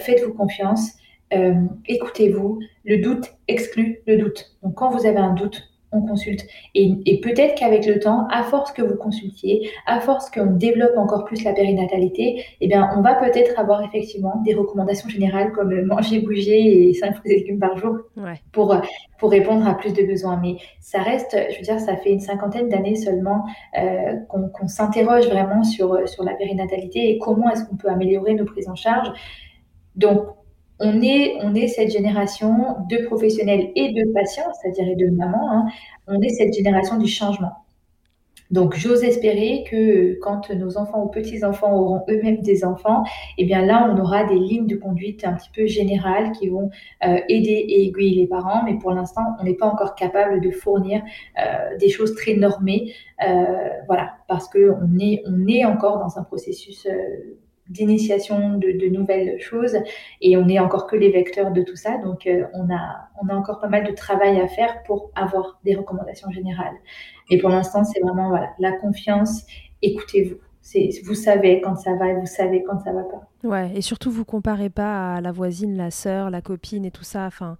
faites-vous 0.00 0.32
confiance, 0.32 0.92
euh, 1.34 1.54
écoutez-vous, 1.86 2.60
le 2.84 2.98
doute 2.98 3.34
exclut 3.48 4.00
le 4.06 4.16
doute. 4.16 4.56
Donc 4.62 4.74
quand 4.74 4.90
vous 4.90 5.06
avez 5.06 5.18
un 5.18 5.34
doute, 5.34 5.67
on 5.92 6.02
consulte. 6.02 6.46
Et, 6.74 7.20
peut-être 7.22 7.54
qu'avec 7.54 7.86
le 7.86 7.98
temps, 7.98 8.26
à 8.30 8.42
force 8.42 8.72
que 8.72 8.82
vous 8.82 8.96
consultiez, 8.96 9.70
à 9.86 10.00
force 10.00 10.30
qu'on 10.30 10.46
développe 10.46 10.96
encore 10.96 11.24
plus 11.24 11.42
la 11.44 11.52
périnatalité, 11.52 12.44
eh 12.60 12.68
bien, 12.68 12.90
on 12.96 13.00
va 13.00 13.14
peut-être 13.14 13.58
avoir 13.58 13.82
effectivement 13.82 14.40
des 14.44 14.54
recommandations 14.54 15.08
générales 15.08 15.52
comme 15.52 15.82
manger, 15.82 16.20
bouger 16.20 16.88
et 16.88 16.94
5 16.94 17.16
fruits 17.16 17.32
et 17.32 17.36
légumes 17.38 17.58
par 17.58 17.76
jour 17.76 17.96
pour, 18.52 18.76
pour 19.18 19.30
répondre 19.30 19.66
à 19.66 19.74
plus 19.74 19.92
de 19.92 20.02
besoins. 20.02 20.38
Mais 20.42 20.56
ça 20.80 21.02
reste, 21.02 21.36
je 21.50 21.56
veux 21.56 21.62
dire, 21.62 21.80
ça 21.80 21.96
fait 21.96 22.10
une 22.10 22.20
cinquantaine 22.20 22.68
d'années 22.68 22.96
seulement 22.96 23.44
euh, 23.78 24.14
qu'on 24.28 24.68
s'interroge 24.68 25.26
vraiment 25.28 25.64
sur, 25.64 26.08
sur 26.08 26.24
la 26.24 26.34
périnatalité 26.34 27.10
et 27.10 27.18
comment 27.18 27.50
est-ce 27.50 27.64
qu'on 27.64 27.76
peut 27.76 27.88
améliorer 27.88 28.34
nos 28.34 28.44
prises 28.44 28.68
en 28.68 28.74
charge. 28.74 29.08
Donc, 29.96 30.20
on 30.80 31.02
est, 31.02 31.36
on 31.42 31.54
cette 31.68 31.90
génération 31.90 32.76
de 32.88 33.04
professionnels 33.06 33.70
et 33.74 33.92
de 33.92 34.12
patients, 34.12 34.50
c'est-à-dire 34.60 34.88
et 34.88 34.96
de 34.96 35.10
mamans, 35.10 35.50
hein. 35.50 35.66
on 36.06 36.20
est 36.20 36.28
cette 36.30 36.54
génération 36.54 36.98
du 36.98 37.08
changement. 37.08 37.52
Donc, 38.50 38.74
j'ose 38.76 39.04
espérer 39.04 39.64
que 39.70 40.18
quand 40.20 40.50
nos 40.50 40.78
enfants 40.78 41.04
ou 41.04 41.08
petits-enfants 41.08 41.70
auront 41.74 42.04
eux-mêmes 42.08 42.40
des 42.40 42.64
enfants, 42.64 43.04
eh 43.36 43.44
bien 43.44 43.64
là, 43.64 43.92
on 43.92 44.00
aura 44.00 44.24
des 44.24 44.38
lignes 44.38 44.66
de 44.66 44.76
conduite 44.76 45.24
un 45.24 45.34
petit 45.34 45.50
peu 45.54 45.66
générales 45.66 46.32
qui 46.32 46.48
vont 46.48 46.70
euh, 47.04 47.18
aider 47.28 47.50
et 47.50 47.86
aiguiller 47.86 48.22
les 48.22 48.26
parents. 48.26 48.62
Mais 48.64 48.78
pour 48.78 48.92
l'instant, 48.92 49.36
on 49.38 49.44
n'est 49.44 49.54
pas 49.54 49.66
encore 49.66 49.94
capable 49.94 50.40
de 50.40 50.50
fournir 50.50 51.02
euh, 51.38 51.76
des 51.78 51.90
choses 51.90 52.14
très 52.14 52.34
normées. 52.34 52.94
Euh, 53.28 53.44
voilà, 53.86 54.14
parce 54.28 54.48
qu'on 54.48 54.98
est, 54.98 55.22
on 55.26 55.46
est 55.46 55.66
encore 55.66 55.98
dans 55.98 56.18
un 56.18 56.24
processus 56.24 56.86
d'initiation 57.68 58.54
de, 58.58 58.88
nouvelles 58.88 59.40
choses 59.40 59.76
et 60.20 60.36
on 60.36 60.46
n'est 60.46 60.58
encore 60.58 60.86
que 60.86 60.96
les 60.96 61.10
vecteurs 61.10 61.50
de 61.50 61.62
tout 61.62 61.76
ça. 61.76 61.98
Donc, 61.98 62.26
euh, 62.26 62.44
on, 62.54 62.72
a, 62.74 63.08
on 63.22 63.28
a 63.28 63.34
encore 63.34 63.60
pas 63.60 63.68
mal 63.68 63.84
de 63.84 63.92
travail 63.92 64.40
à 64.40 64.48
faire 64.48 64.82
pour 64.84 65.10
avoir 65.14 65.60
des 65.64 65.74
recommandations 65.74 66.30
générales. 66.30 66.74
Et 67.30 67.38
pour 67.38 67.50
l'instant, 67.50 67.84
c'est 67.84 68.00
vraiment 68.00 68.28
voilà, 68.28 68.50
la 68.58 68.72
confiance, 68.72 69.44
écoutez-vous. 69.82 70.36
Vous 71.04 71.14
savez 71.14 71.62
quand 71.62 71.76
ça 71.76 71.94
va 71.94 72.10
et 72.10 72.14
vous 72.14 72.26
savez 72.26 72.62
quand 72.62 72.78
ça 72.80 72.92
va 72.92 73.02
pas. 73.02 73.22
Ouais, 73.42 73.70
et 73.74 73.80
surtout, 73.80 74.10
vous 74.10 74.26
comparez 74.26 74.68
pas 74.68 75.14
à 75.14 75.20
la 75.22 75.32
voisine, 75.32 75.76
la 75.76 75.90
sœur, 75.90 76.30
la 76.30 76.42
copine 76.42 76.84
et 76.84 76.90
tout 76.90 77.04
ça. 77.04 77.24
Enfin, 77.24 77.56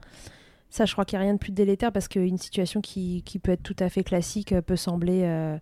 ça, 0.71 0.85
je 0.85 0.93
crois 0.93 1.05
qu'il 1.05 1.19
n'y 1.19 1.23
a 1.23 1.27
rien 1.27 1.35
de 1.35 1.39
plus 1.39 1.53
délétère 1.53 1.93
parce 1.93 2.09
qu'une 2.09 2.37
situation 2.37 2.81
qui, 2.81 3.23
qui, 3.25 3.39
peut 3.39 3.53
être 3.53 3.63
tout 3.63 3.77
à 3.79 3.89
fait 3.89 4.05
classique 4.05 4.53
euh, 4.53 4.61
peut 4.61 4.77
sembler 4.77 5.23
euh, 5.25 5.59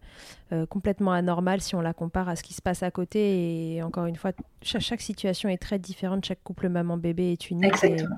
euh, 0.52 0.66
complètement 0.66 1.12
anormale 1.12 1.60
si 1.60 1.76
on 1.76 1.80
la 1.80 1.92
compare 1.92 2.28
à 2.28 2.34
ce 2.34 2.42
qui 2.42 2.54
se 2.54 2.62
passe 2.62 2.82
à 2.82 2.90
côté. 2.90 3.74
Et 3.74 3.82
encore 3.82 4.06
une 4.06 4.16
fois, 4.16 4.32
chaque, 4.62 5.00
situation 5.00 5.48
est 5.48 5.58
très 5.58 5.78
différente, 5.78 6.24
chaque 6.24 6.42
couple 6.42 6.68
maman-bébé 6.68 7.32
est 7.32 7.50
unique. 7.50 7.66
Exactement. 7.66 8.16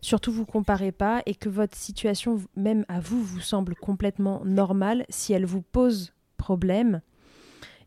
surtout, 0.00 0.32
vous 0.32 0.46
comparez 0.46 0.92
pas 0.92 1.22
et 1.26 1.34
que 1.34 1.50
votre 1.50 1.76
situation, 1.76 2.40
même 2.56 2.86
à 2.88 3.00
vous, 3.00 3.22
vous 3.22 3.40
semble 3.40 3.74
complètement 3.74 4.40
normale. 4.46 5.04
Si 5.10 5.34
elle 5.34 5.44
vous 5.44 5.62
pose 5.62 6.14
problème, 6.38 7.02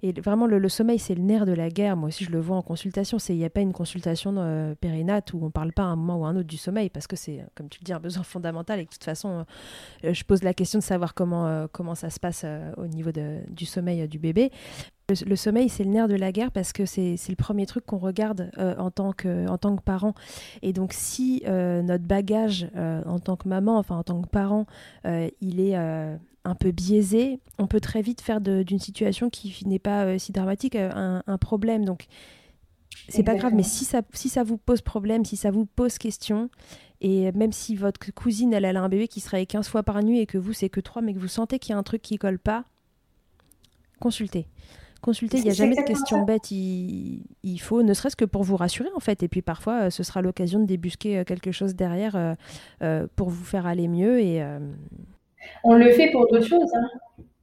et 0.04 0.12
vraiment, 0.14 0.45
le, 0.45 0.70
sommeil, 0.70 1.00
c'est 1.00 1.16
le 1.16 1.24
nerf 1.24 1.45
de 1.45 1.54
la 1.54 1.70
guerre. 1.70 1.98
Moi 1.98 2.10
aussi, 2.10 2.24
je 2.24 2.32
le 2.32 2.39
vois 2.39 2.58
en 2.58 2.62
consultation. 2.62 3.18
Il 3.30 3.38
n'y 3.38 3.45
a 3.45 3.50
pas 3.50 3.62
une 3.62 3.74
consultation 3.74 4.36
euh, 4.38 4.76
périnate 4.76 5.34
où 5.34 5.39
on 5.41 5.45
ne 5.45 5.52
parle 5.52 5.74
pas 5.74 5.84
à 5.84 5.88
un 5.88 5.95
moment 5.95 6.20
ou 6.20 6.26
à 6.26 6.30
un 6.30 6.36
autre 6.36 6.48
du 6.48 6.58
sommeil 6.58 6.89
parce 6.89 7.08
que 7.08 7.16
c'est, 7.16 7.43
comme 7.56 7.68
tu 7.70 7.80
le 7.82 7.86
dis, 7.86 7.93
un 7.93 8.00
besoin 8.00 8.24
fondamental. 8.24 8.80
Et 8.80 8.86
de 8.86 8.89
toute 8.89 9.04
façon, 9.04 9.45
euh, 10.04 10.14
je 10.14 10.24
pose 10.24 10.43
la 10.43 10.54
question 10.54 10.80
de 10.80 10.84
savoir 10.84 11.14
comment, 11.14 11.48
euh, 11.48 11.68
comment 11.72 11.95
ça 11.95 12.10
se 12.10 12.20
passe 12.20 12.45
au 12.78 12.86
niveau 12.86 13.12
du 13.50 13.66
sommeil 13.66 14.08
du 14.08 14.20
bébé. 14.20 14.52
Le, 15.26 15.38
sommeil, 15.38 15.70
c'est 15.70 15.86
le 15.86 15.89
nerf 15.89 16.10
de 16.10 16.16
la 16.16 16.34
guerre 16.34 16.52
parce 16.52 16.74
que 16.74 16.86
c'est 16.86 17.18
le 17.30 17.36
premier 17.36 17.66
truc 17.66 17.86
qu'on 17.86 17.98
regarde 17.98 18.52
en, 18.58 18.91
tant 18.91 19.14
que, 19.14 19.48
en 19.48 19.58
tant 19.58 19.78
que 19.78 19.82
parent. 19.82 20.14
Et 20.62 20.74
donc, 20.74 20.91
si 20.91 21.43
notre 21.45 22.04
bagage 22.04 22.70
en 22.76 23.18
tant 23.20 23.38
que 23.38 23.48
maman, 23.48 23.78
enfin 23.78 23.95
en 23.95 24.04
tant 24.04 24.22
que 24.22 24.28
parent, 24.28 24.66
il 25.06 25.62
est 25.62 25.78
un 26.48 26.56
peu 26.56 26.72
biaisé, 26.72 27.39
on 27.60 27.68
peut 27.68 27.82
très 27.82 28.02
vite 28.02 28.22
faire 28.22 28.39
d'une 28.39 28.80
situation 28.80 29.30
qui 29.30 29.54
n'est 29.66 29.80
pas 29.80 30.06
euh, 30.06 30.18
si 30.18 30.32
dramatique 30.32 30.78
euh, 30.78 31.22
un, 31.28 31.38
problème. 31.38 31.84
Donc, 31.84 32.08
c'est 33.10 33.24
pas 33.24 33.36
grave, 33.36 33.54
mais 33.54 33.64
si 33.64 33.84
ça, 33.84 34.02
si 34.14 34.30
ça 34.30 34.43
vous 34.43 34.58
pose 34.58 34.82
problème, 34.82 35.26
si 35.26 35.36
ça 35.36 35.52
vous 35.52 35.66
pose 35.66 35.98
question, 35.98 36.50
et 37.02 37.32
même 37.34 37.52
si 37.52 37.76
votre 37.76 38.00
cousine, 38.14 38.54
elle, 38.54 38.64
elle 38.64 38.78
a 38.78 38.82
un 38.82 38.88
bébé 38.88 39.10
qui 39.10 39.20
serait 39.20 39.45
15 39.45 39.68
fois 39.68 39.84
par 39.84 40.02
nuit 40.04 40.20
et 40.20 40.26
que 40.26 40.38
vous, 40.38 40.54
c'est 40.54 40.70
que 40.70 40.80
3, 40.80 41.02
mais 41.02 41.14
que 41.14 41.20
vous 41.20 41.28
sentez 41.28 41.60
qu'il 41.60 41.74
y 41.74 41.76
a 41.76 41.78
un 41.78 41.84
truc 41.84 42.02
qui 42.02 42.18
colle 42.18 42.39
pas, 42.39 42.64
consultez. 44.00 44.48
Consultez, 45.02 45.38
il 45.38 45.43
n'y 45.43 45.52
a 45.52 45.54
jamais 45.54 45.76
de 45.76 45.84
questions 45.84 46.24
bêtes. 46.24 46.50
Il, 46.50 47.24
il, 47.43 47.60
faut, 47.60 47.84
ne 47.84 47.93
serait-ce 47.93 48.16
que 48.16 48.26
pour 48.26 48.43
vous 48.43 48.56
rassurer, 48.56 48.89
en 48.95 49.00
fait. 49.00 49.22
Et 49.22 49.28
puis 49.28 49.43
parfois, 49.43 49.84
euh, 49.84 49.89
ce 49.89 50.02
sera 50.02 50.22
l'occasion 50.24 50.60
de 50.60 50.66
débusquer 50.66 51.24
quelque 51.24 51.52
chose 51.52 51.76
derrière 51.76 52.36
pour 53.16 53.30
vous 53.30 53.43
faire 53.43 53.68
aller 53.68 53.88
mieux. 53.88 54.22
Et, 54.22 54.41
on 55.64 55.76
le 55.76 55.91
fait 55.91 56.12
pour 56.12 56.28
d'autres 56.28 56.48
choses. 56.48 56.72
Hein. 56.76 56.88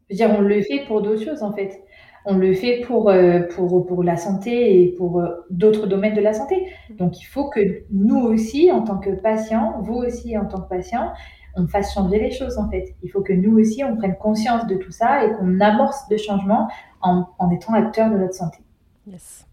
Je 0.08 0.14
veux 0.14 0.16
dire, 0.16 0.36
on 0.36 0.42
le 0.42 0.60
fait 0.62 0.84
pour 0.86 1.02
d'autres 1.02 1.22
choses 1.24 1.42
en 1.42 1.52
fait. 1.52 1.82
On 2.26 2.36
le 2.36 2.54
fait 2.54 2.80
pour, 2.86 3.10
euh, 3.10 3.40
pour, 3.54 3.86
pour 3.86 4.02
la 4.02 4.16
santé 4.16 4.82
et 4.82 4.92
pour 4.92 5.20
euh, 5.20 5.28
d'autres 5.50 5.86
domaines 5.86 6.14
de 6.14 6.22
la 6.22 6.32
santé. 6.32 6.66
Donc 6.90 7.20
il 7.20 7.24
faut 7.24 7.50
que 7.50 7.60
nous 7.90 8.20
aussi, 8.20 8.72
en 8.72 8.82
tant 8.82 8.98
que 8.98 9.10
patients, 9.10 9.74
vous 9.82 9.96
aussi 9.96 10.36
en 10.38 10.46
tant 10.46 10.60
que 10.60 10.68
patients, 10.68 11.12
on 11.56 11.66
fasse 11.66 11.92
changer 11.94 12.18
les 12.18 12.30
choses 12.30 12.58
en 12.58 12.68
fait. 12.70 12.94
Il 13.02 13.10
faut 13.10 13.20
que 13.20 13.32
nous 13.32 13.58
aussi, 13.58 13.84
on 13.84 13.96
prenne 13.96 14.16
conscience 14.16 14.66
de 14.66 14.76
tout 14.76 14.90
ça 14.90 15.24
et 15.24 15.32
qu'on 15.32 15.60
amorce 15.60 16.04
le 16.10 16.16
changement 16.16 16.68
en, 17.02 17.26
en 17.38 17.50
étant 17.50 17.74
acteur 17.74 18.10
de 18.10 18.16
notre 18.16 18.34
santé. 18.34 18.58
Yes. 19.06 19.46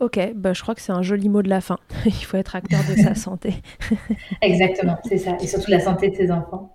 Ok, 0.00 0.18
bah, 0.34 0.52
je 0.52 0.60
crois 0.62 0.74
que 0.74 0.80
c'est 0.80 0.92
un 0.92 1.02
joli 1.02 1.28
mot 1.28 1.42
de 1.42 1.48
la 1.48 1.60
fin. 1.60 1.78
Il 2.04 2.12
faut 2.12 2.36
être 2.36 2.56
acteur 2.56 2.80
de 2.90 3.00
sa 3.00 3.14
santé. 3.14 3.54
Exactement, 4.42 4.98
c'est 5.04 5.18
ça. 5.18 5.36
Et 5.40 5.46
surtout 5.46 5.70
la 5.70 5.80
santé 5.80 6.10
de 6.10 6.16
ses 6.16 6.30
enfants. 6.30 6.74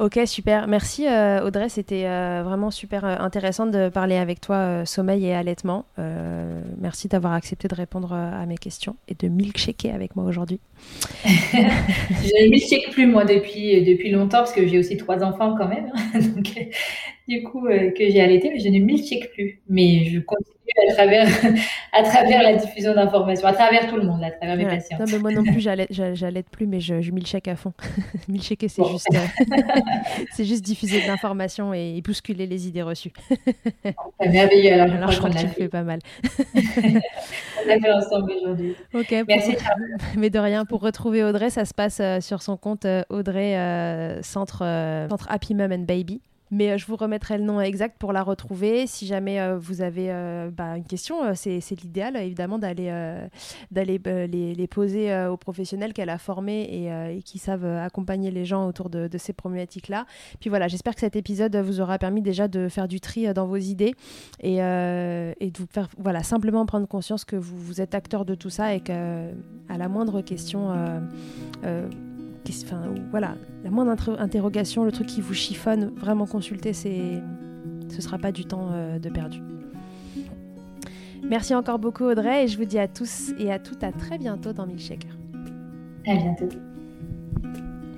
Ok, 0.00 0.18
super. 0.26 0.66
Merci 0.66 1.06
euh, 1.06 1.46
Audrey, 1.46 1.68
c'était 1.68 2.06
euh, 2.06 2.42
vraiment 2.44 2.72
super 2.72 3.04
euh, 3.04 3.16
intéressant 3.20 3.66
de 3.66 3.88
parler 3.88 4.16
avec 4.16 4.40
toi 4.40 4.84
sommeil 4.84 5.26
et 5.26 5.34
allaitement. 5.34 5.86
merci 6.80 7.08
d'avoir 7.08 7.32
accepté 7.32 7.68
de 7.68 7.74
répondre 7.74 8.12
à 8.12 8.44
mes 8.46 8.56
questions 8.56 8.96
et 9.08 9.14
de 9.14 9.28
milkshaker 9.28 9.94
avec 9.94 10.16
moi 10.16 10.24
aujourd'hui. 10.24 10.60
je 11.24 12.44
ne 12.44 12.50
milkshake 12.50 12.90
plus 12.90 13.06
moi 13.06 13.24
depuis, 13.24 13.82
depuis 13.84 14.10
longtemps 14.10 14.38
parce 14.38 14.52
que 14.52 14.66
j'ai 14.66 14.78
aussi 14.78 14.96
trois 14.96 15.22
enfants 15.22 15.54
quand 15.56 15.68
même. 15.68 15.90
Donc, 16.14 16.52
du 17.28 17.42
coup, 17.42 17.62
que 17.62 18.10
j'ai 18.10 18.20
allaité, 18.20 18.50
mais 18.50 18.60
je 18.60 18.68
ne 18.68 18.78
milkshake 18.78 19.32
plus. 19.32 19.60
Mais 19.68 20.04
je 20.04 20.20
continue 20.20 20.54
à 20.88 20.94
travers, 20.94 21.26
à 21.92 22.02
travers 22.02 22.42
la 22.42 22.54
diffusion 22.54 22.94
d'informations, 22.94 23.46
à 23.46 23.52
travers 23.52 23.88
tout 23.88 23.96
le 23.96 24.04
monde, 24.04 24.22
à 24.22 24.30
travers 24.30 24.56
mes 24.56 24.64
patients. 24.64 24.98
Non, 24.98 25.06
mais 25.10 25.18
moi 25.18 25.32
non 25.32 25.42
plus, 25.52 25.60
j'allais 25.60 26.42
plus, 26.42 26.66
mais 26.66 26.80
je, 26.80 27.00
je 27.00 27.12
milkshake 27.12 27.48
à 27.48 27.56
fond. 27.56 27.72
milkshaker, 28.28 28.68
c'est 28.68 28.84
juste, 28.84 29.08
euh, 29.14 29.56
c'est 30.32 30.44
juste 30.44 30.64
diffuser 30.64 31.02
de 31.02 31.06
l'information 31.06 31.72
et, 31.72 32.00
bousculer 32.04 32.46
les 32.46 32.68
idées 32.68 32.82
reçues. 32.82 33.12
c'est 34.20 34.28
merveilleux. 34.28 34.72
Alors, 34.72 34.94
alors 34.94 35.10
je 35.10 35.18
crois 35.18 35.30
que 35.30 35.38
tu 35.38 35.46
le 35.46 35.52
fais 35.52 35.68
pas 35.68 35.82
mal. 35.82 36.00
on 36.54 37.70
a 37.70 37.80
fait 37.80 37.92
ensemble 37.92 38.32
aujourd'hui. 38.32 38.74
Ok, 38.92 39.14
Merci. 39.26 39.56
mais 40.16 40.30
de 40.30 40.38
rien, 40.38 40.64
pour 40.64 40.80
retrouver 40.80 41.24
Audrey, 41.24 41.50
ça 41.50 41.64
se 41.64 41.72
passe 41.72 42.00
euh, 42.00 42.20
sur 42.20 42.42
son 42.42 42.56
compte 42.56 42.84
euh, 42.84 43.02
Audrey 43.08 43.54
Centre, 44.22 44.58
Centre 45.08 45.26
Happy 45.30 45.54
Mom 45.54 45.72
and 45.72 45.84
Baby. 45.84 46.20
Mais 46.54 46.70
euh, 46.70 46.78
je 46.78 46.86
vous 46.86 46.94
remettrai 46.94 47.36
le 47.36 47.42
nom 47.42 47.60
exact 47.60 47.96
pour 47.98 48.12
la 48.12 48.22
retrouver. 48.22 48.86
Si 48.86 49.06
jamais 49.06 49.40
euh, 49.40 49.58
vous 49.58 49.82
avez 49.82 50.12
euh, 50.12 50.50
bah, 50.52 50.76
une 50.76 50.84
question, 50.84 51.34
c'est 51.34 51.58
l'idéal 51.82 52.16
évidemment 52.16 52.58
d'aller 52.58 52.92
les, 53.72 54.68
poser 54.68 55.26
aux 55.26 55.36
professionnels 55.36 55.92
qu'elle 55.92 56.10
a 56.10 56.18
formés 56.18 56.62
et, 56.62 57.22
qui 57.22 57.38
savent 57.38 57.64
accompagner 57.64 58.30
les 58.30 58.44
gens 58.44 58.68
autour 58.68 58.88
de, 58.88 59.08
ces 59.18 59.32
problématiques-là. 59.32 60.06
Puis 60.40 60.48
voilà, 60.48 60.68
j'espère 60.68 60.94
que 60.94 61.00
cet 61.00 61.16
épisode 61.16 61.56
vous 61.56 61.80
aura 61.80 61.98
permis 61.98 62.22
déjà 62.22 62.46
de 62.46 62.68
faire 62.68 62.88
du 62.88 63.00
tri 63.00 63.32
dans 63.34 63.46
vos 63.46 63.56
idées 63.56 63.94
et, 64.40 64.58
de 64.58 65.58
vous 65.58 65.66
faire 65.70 65.88
voilà, 65.98 66.22
simplement 66.22 66.64
prendre 66.66 66.86
conscience 66.86 67.24
que 67.24 67.36
vous 67.36 67.80
êtes 67.80 67.94
acteur 67.94 68.24
de 68.24 68.34
tout 68.34 68.50
ça 68.50 68.74
et 68.74 68.80
qu'à 68.80 69.32
la 69.76 69.88
moindre 69.88 70.20
question 70.20 70.70
enfin, 72.64 72.82
voilà, 73.10 73.36
la 73.62 73.70
moindre 73.70 74.16
interrogation, 74.18 74.84
le 74.84 74.92
truc 74.92 75.06
qui 75.06 75.20
vous 75.20 75.34
chiffonne, 75.34 75.92
vraiment 75.96 76.26
consulter, 76.26 76.72
c'est, 76.72 77.22
ce 77.88 78.02
sera 78.02 78.18
pas 78.18 78.32
du 78.32 78.44
temps 78.44 78.68
euh, 78.72 78.98
de 78.98 79.08
perdu. 79.08 79.40
Merci 81.28 81.54
encore 81.54 81.78
beaucoup 81.78 82.04
Audrey 82.04 82.44
et 82.44 82.48
je 82.48 82.58
vous 82.58 82.66
dis 82.66 82.78
à 82.78 82.86
tous 82.86 83.32
et 83.38 83.50
à 83.50 83.58
toutes 83.58 83.82
à 83.82 83.92
très 83.92 84.18
bientôt 84.18 84.52
dans 84.52 84.66
Milkshaker. 84.66 85.10
À 86.06 86.16
bientôt. 86.16 86.48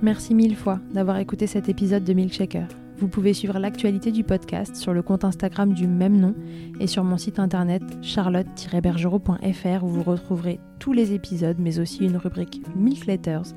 Merci 0.00 0.34
mille 0.34 0.54
fois 0.54 0.78
d'avoir 0.92 1.18
écouté 1.18 1.46
cet 1.46 1.68
épisode 1.68 2.04
de 2.04 2.12
Milkshaker. 2.12 2.68
Vous 2.98 3.08
pouvez 3.08 3.34
suivre 3.34 3.58
l'actualité 3.58 4.10
du 4.10 4.24
podcast 4.24 4.76
sur 4.76 4.94
le 4.94 5.02
compte 5.02 5.24
Instagram 5.24 5.74
du 5.74 5.86
même 5.86 6.18
nom 6.18 6.34
et 6.80 6.86
sur 6.86 7.04
mon 7.04 7.18
site 7.18 7.38
internet 7.38 7.82
charlotte-bergerot.fr 8.00 9.84
où 9.84 9.88
vous 9.88 10.02
retrouverez 10.02 10.60
tous 10.78 10.92
les 10.92 11.12
épisodes 11.12 11.58
mais 11.58 11.78
aussi 11.78 12.04
une 12.04 12.16
rubrique 12.16 12.62
Milk 12.74 13.04
Letters 13.06 13.52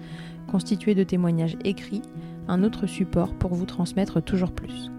constitué 0.50 0.96
de 0.96 1.04
témoignages 1.04 1.58
écrits, 1.64 2.02
un 2.48 2.64
autre 2.64 2.88
support 2.88 3.34
pour 3.34 3.54
vous 3.54 3.66
transmettre 3.66 4.22
toujours 4.22 4.52
plus. 4.52 4.90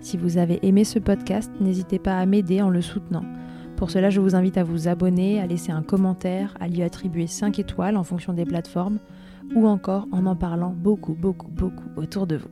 Si 0.00 0.16
vous 0.16 0.38
avez 0.38 0.58
aimé 0.66 0.84
ce 0.84 0.98
podcast, 0.98 1.50
n'hésitez 1.60 1.98
pas 1.98 2.18
à 2.18 2.26
m'aider 2.26 2.62
en 2.62 2.70
le 2.70 2.80
soutenant. 2.80 3.24
Pour 3.76 3.90
cela, 3.90 4.10
je 4.10 4.20
vous 4.20 4.34
invite 4.34 4.56
à 4.58 4.64
vous 4.64 4.88
abonner, 4.88 5.40
à 5.40 5.46
laisser 5.46 5.70
un 5.70 5.82
commentaire, 5.82 6.56
à 6.60 6.66
lui 6.66 6.82
attribuer 6.82 7.26
5 7.26 7.58
étoiles 7.58 7.96
en 7.96 8.04
fonction 8.04 8.32
des 8.32 8.44
plateformes, 8.44 8.98
ou 9.54 9.66
encore 9.66 10.06
en 10.12 10.26
en 10.26 10.36
parlant 10.36 10.74
beaucoup, 10.76 11.14
beaucoup, 11.14 11.48
beaucoup 11.48 11.88
autour 11.96 12.26
de 12.26 12.36
vous. 12.36 12.48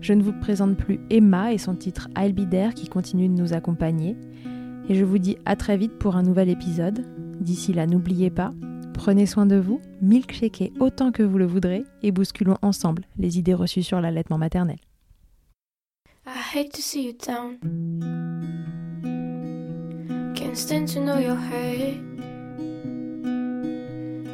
Je 0.00 0.12
ne 0.12 0.22
vous 0.22 0.32
présente 0.32 0.76
plus 0.76 1.00
Emma 1.10 1.52
et 1.52 1.58
son 1.58 1.74
titre 1.74 2.08
I'll 2.16 2.32
Be 2.32 2.72
qui 2.74 2.88
continue 2.88 3.28
de 3.28 3.34
nous 3.34 3.52
accompagner. 3.52 4.16
Et 4.88 4.94
je 4.94 5.04
vous 5.04 5.18
dis 5.18 5.38
à 5.44 5.56
très 5.56 5.76
vite 5.76 5.98
pour 5.98 6.16
un 6.16 6.22
nouvel 6.22 6.48
épisode. 6.48 7.04
D'ici 7.40 7.72
là, 7.72 7.86
n'oubliez 7.86 8.30
pas, 8.30 8.52
Prenez 8.98 9.26
soin 9.26 9.46
de 9.46 9.54
vous, 9.54 9.80
milkshakez 10.02 10.72
autant 10.80 11.12
que 11.12 11.22
vous 11.22 11.38
le 11.38 11.46
voudrez 11.46 11.84
et 12.02 12.10
bousculons 12.10 12.58
ensemble 12.62 13.04
les 13.16 13.38
idées 13.38 13.54
reçues 13.54 13.84
sur 13.84 14.00
l'allaitement 14.00 14.38
maternel. 14.38 14.76
I 16.26 16.32
hate 16.52 16.72
to 16.72 16.82
see 16.82 17.06
you 17.06 17.12
down. 17.12 17.58
Can't 20.34 20.56
stand 20.56 20.88
to 20.88 21.00
know 21.00 21.18
your 21.18 21.36
hate. 21.36 22.02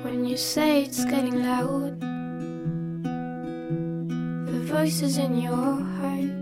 When 0.02 0.24
you 0.24 0.38
say 0.38 0.82
it's 0.82 1.04
getting 1.04 1.42
loud, 1.42 2.00
the 4.46 4.60
voices 4.64 5.18
in 5.18 5.38
your 5.38 5.52
heart. 5.52 6.33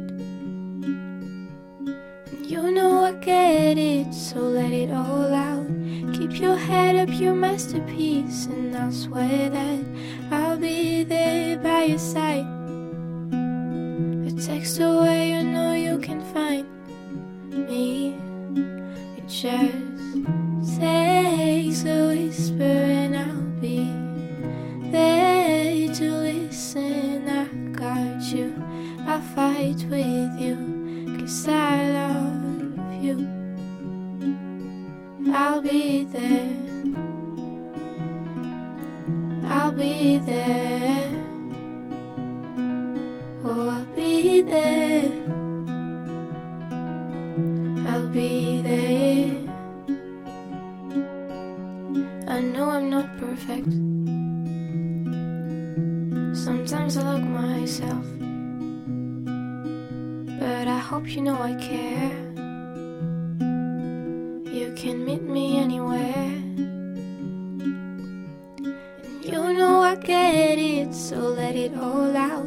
You 2.53 2.70
know 2.70 3.05
I 3.07 3.12
get 3.12 3.78
it, 3.78 4.12
so 4.12 4.38
let 4.40 4.72
it 4.72 4.90
all 4.90 5.32
out. 5.32 5.66
Keep 6.12 6.38
your 6.38 6.55
head 6.55 6.96
up, 6.96 7.09
your 7.18 7.32
masterpiece, 7.32 8.44
and 8.44 8.76
I'll 8.76 8.92
swear 8.92 9.48
that 9.48 9.80
I'll 10.30 10.59
be 10.59 11.03
there 11.03 11.57
by 11.57 11.84
your 11.84 11.98
side. 11.98 12.44
A 14.28 14.32
text 14.38 14.78
away, 14.80 15.30
you 15.30 15.42
know 15.44 15.72
you 15.72 15.98
can 15.98 16.20
find 16.34 16.66
me. 17.70 18.16
It 19.16 19.26
just 19.28 20.78
takes 20.78 21.86
a 21.86 22.09
whisper, 22.09 22.64
and 22.64 23.16
I'll 23.16 23.61
be 23.62 23.88
there 24.90 25.88
to 25.94 26.05
listen. 26.28 27.30
I 27.30 27.46
got 27.72 28.22
you, 28.24 28.53
I'll 29.07 29.22
fight 29.22 29.86
with 29.88 30.38
you, 30.38 31.16
cause 31.18 31.48
I 31.48 31.92
love 31.92 32.41
you. 33.03 33.26
I'll 35.34 35.61
be 35.61 36.05
there. 36.05 36.57
I'll 39.44 39.72
be 39.72 40.18
there. 40.18 41.11
Oh, 43.44 43.68
I'll 43.68 43.84
be 43.96 44.42
there. 44.42 45.11
I'll 47.88 48.09
be 48.09 48.62
there. 48.62 49.34
I 52.28 52.40
know 52.40 52.70
I'm 52.70 52.88
not 52.88 53.16
perfect. 53.18 53.72
Sometimes 56.36 56.96
I 56.96 57.12
look 57.12 57.24
myself. 57.24 58.07
But 60.38 60.68
I 60.68 60.78
hope 60.78 61.09
you 61.09 61.22
know 61.22 61.40
I 61.40 61.55
care. 61.55 62.32
You 64.62 64.70
can 64.74 65.04
meet 65.04 65.22
me 65.22 65.58
anywhere. 65.58 66.14
And 68.14 68.38
you 69.20 69.52
know 69.54 69.80
I 69.82 69.96
get 69.96 70.56
it, 70.56 70.94
so 70.94 71.16
let 71.16 71.56
it 71.56 71.76
all 71.76 72.16
out. 72.16 72.46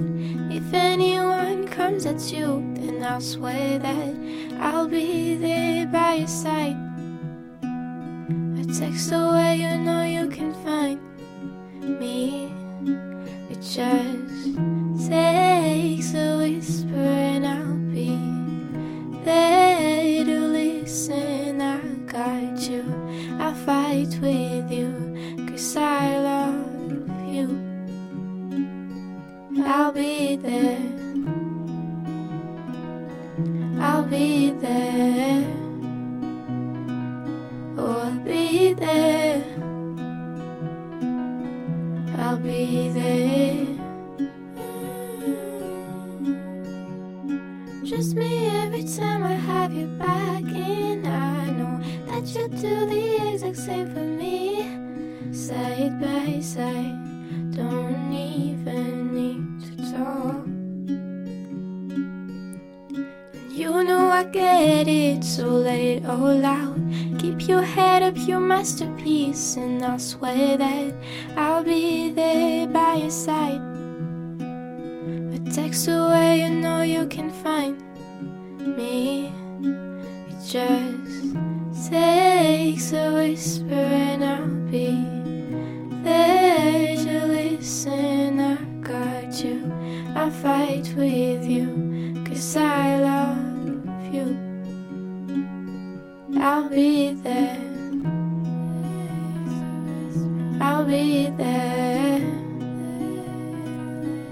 If 0.49 0.74
anyone 0.74 1.68
comes 1.68 2.05
at 2.05 2.32
you, 2.32 2.63
then 2.76 3.03
I'll 3.03 3.20
swear 3.20 3.80
that 3.80 4.16
I'll 4.61 4.88
be 4.88 5.36
there 5.36 5.88
by 5.88 6.13
your 6.13 6.30
side. 6.30 6.78
A 8.61 8.66
text 8.80 9.11
away, 9.11 9.57
you 9.57 9.76
know 9.84 10.03
you 10.03 10.30
can 10.30 10.53
find 10.63 11.01
me. 11.99 12.49
It 13.51 13.59
just 13.59 14.55
takes 15.09 15.55
fight 23.66 24.20
with 24.22 24.72
you, 24.72 24.93
cause 25.49 25.76
I 25.76 26.20
love 26.20 27.34
you. 27.34 27.47
I'll 29.66 29.91
be 29.91 30.36
there, 30.36 30.78
I'll 33.82 34.03
be 34.03 34.51
there, 34.51 35.45
get 64.36 64.88
it, 64.90 65.24
so 65.24 65.48
let 65.48 65.80
it 65.80 66.06
all 66.06 66.46
out. 66.46 66.76
Keep 67.20 67.48
your 67.48 67.62
head 67.62 68.04
up, 68.04 68.16
your 68.18 68.42
masterpiece, 68.42 69.56
and 69.56 69.82
I'll 69.84 69.98
swear 69.98 70.58
that 70.58 70.94
I'll 71.38 71.64
be 71.64 72.12
there 72.12 72.68
by 72.68 72.96
your 72.96 73.12
side. 73.12 73.62
A 75.36 75.40
text 75.52 75.88
away, 75.88 76.42
you 76.42 76.50
know 76.50 76.82
you 76.82 77.08
can 77.08 77.32
find 77.32 77.82
me. 78.78 79.32
It 80.30 80.40
just 80.46 81.90
takes 81.90 82.92
a 82.92 83.14
whisper, 83.14 83.88
and 84.10 84.24
I'll 84.24 84.70
be 84.70 84.92
there 86.04 86.96
to 87.06 87.26
listen. 87.26 88.40
I 88.40 88.56
got 88.82 89.44
you, 89.44 89.72
I'll 90.14 90.30
fight 90.30 90.94
with 90.98 91.46
you, 91.46 92.24
cause 92.28 92.58
I 92.58 93.00
love 93.00 93.55
you. 94.14 94.38
I'll 96.39 96.70
be 96.70 97.14
there. 97.14 97.58
I'll 100.62 100.86
be 100.86 101.30
there. 101.38 102.20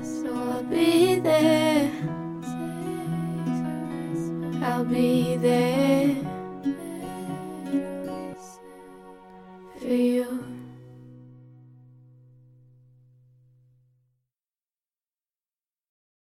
So 0.04 0.34
I'll 0.34 0.64
be 0.64 1.20
there. 1.20 1.92
I'll 4.64 4.86
be 4.86 5.38
there 5.38 6.16
for 9.80 9.88
you. 9.88 10.43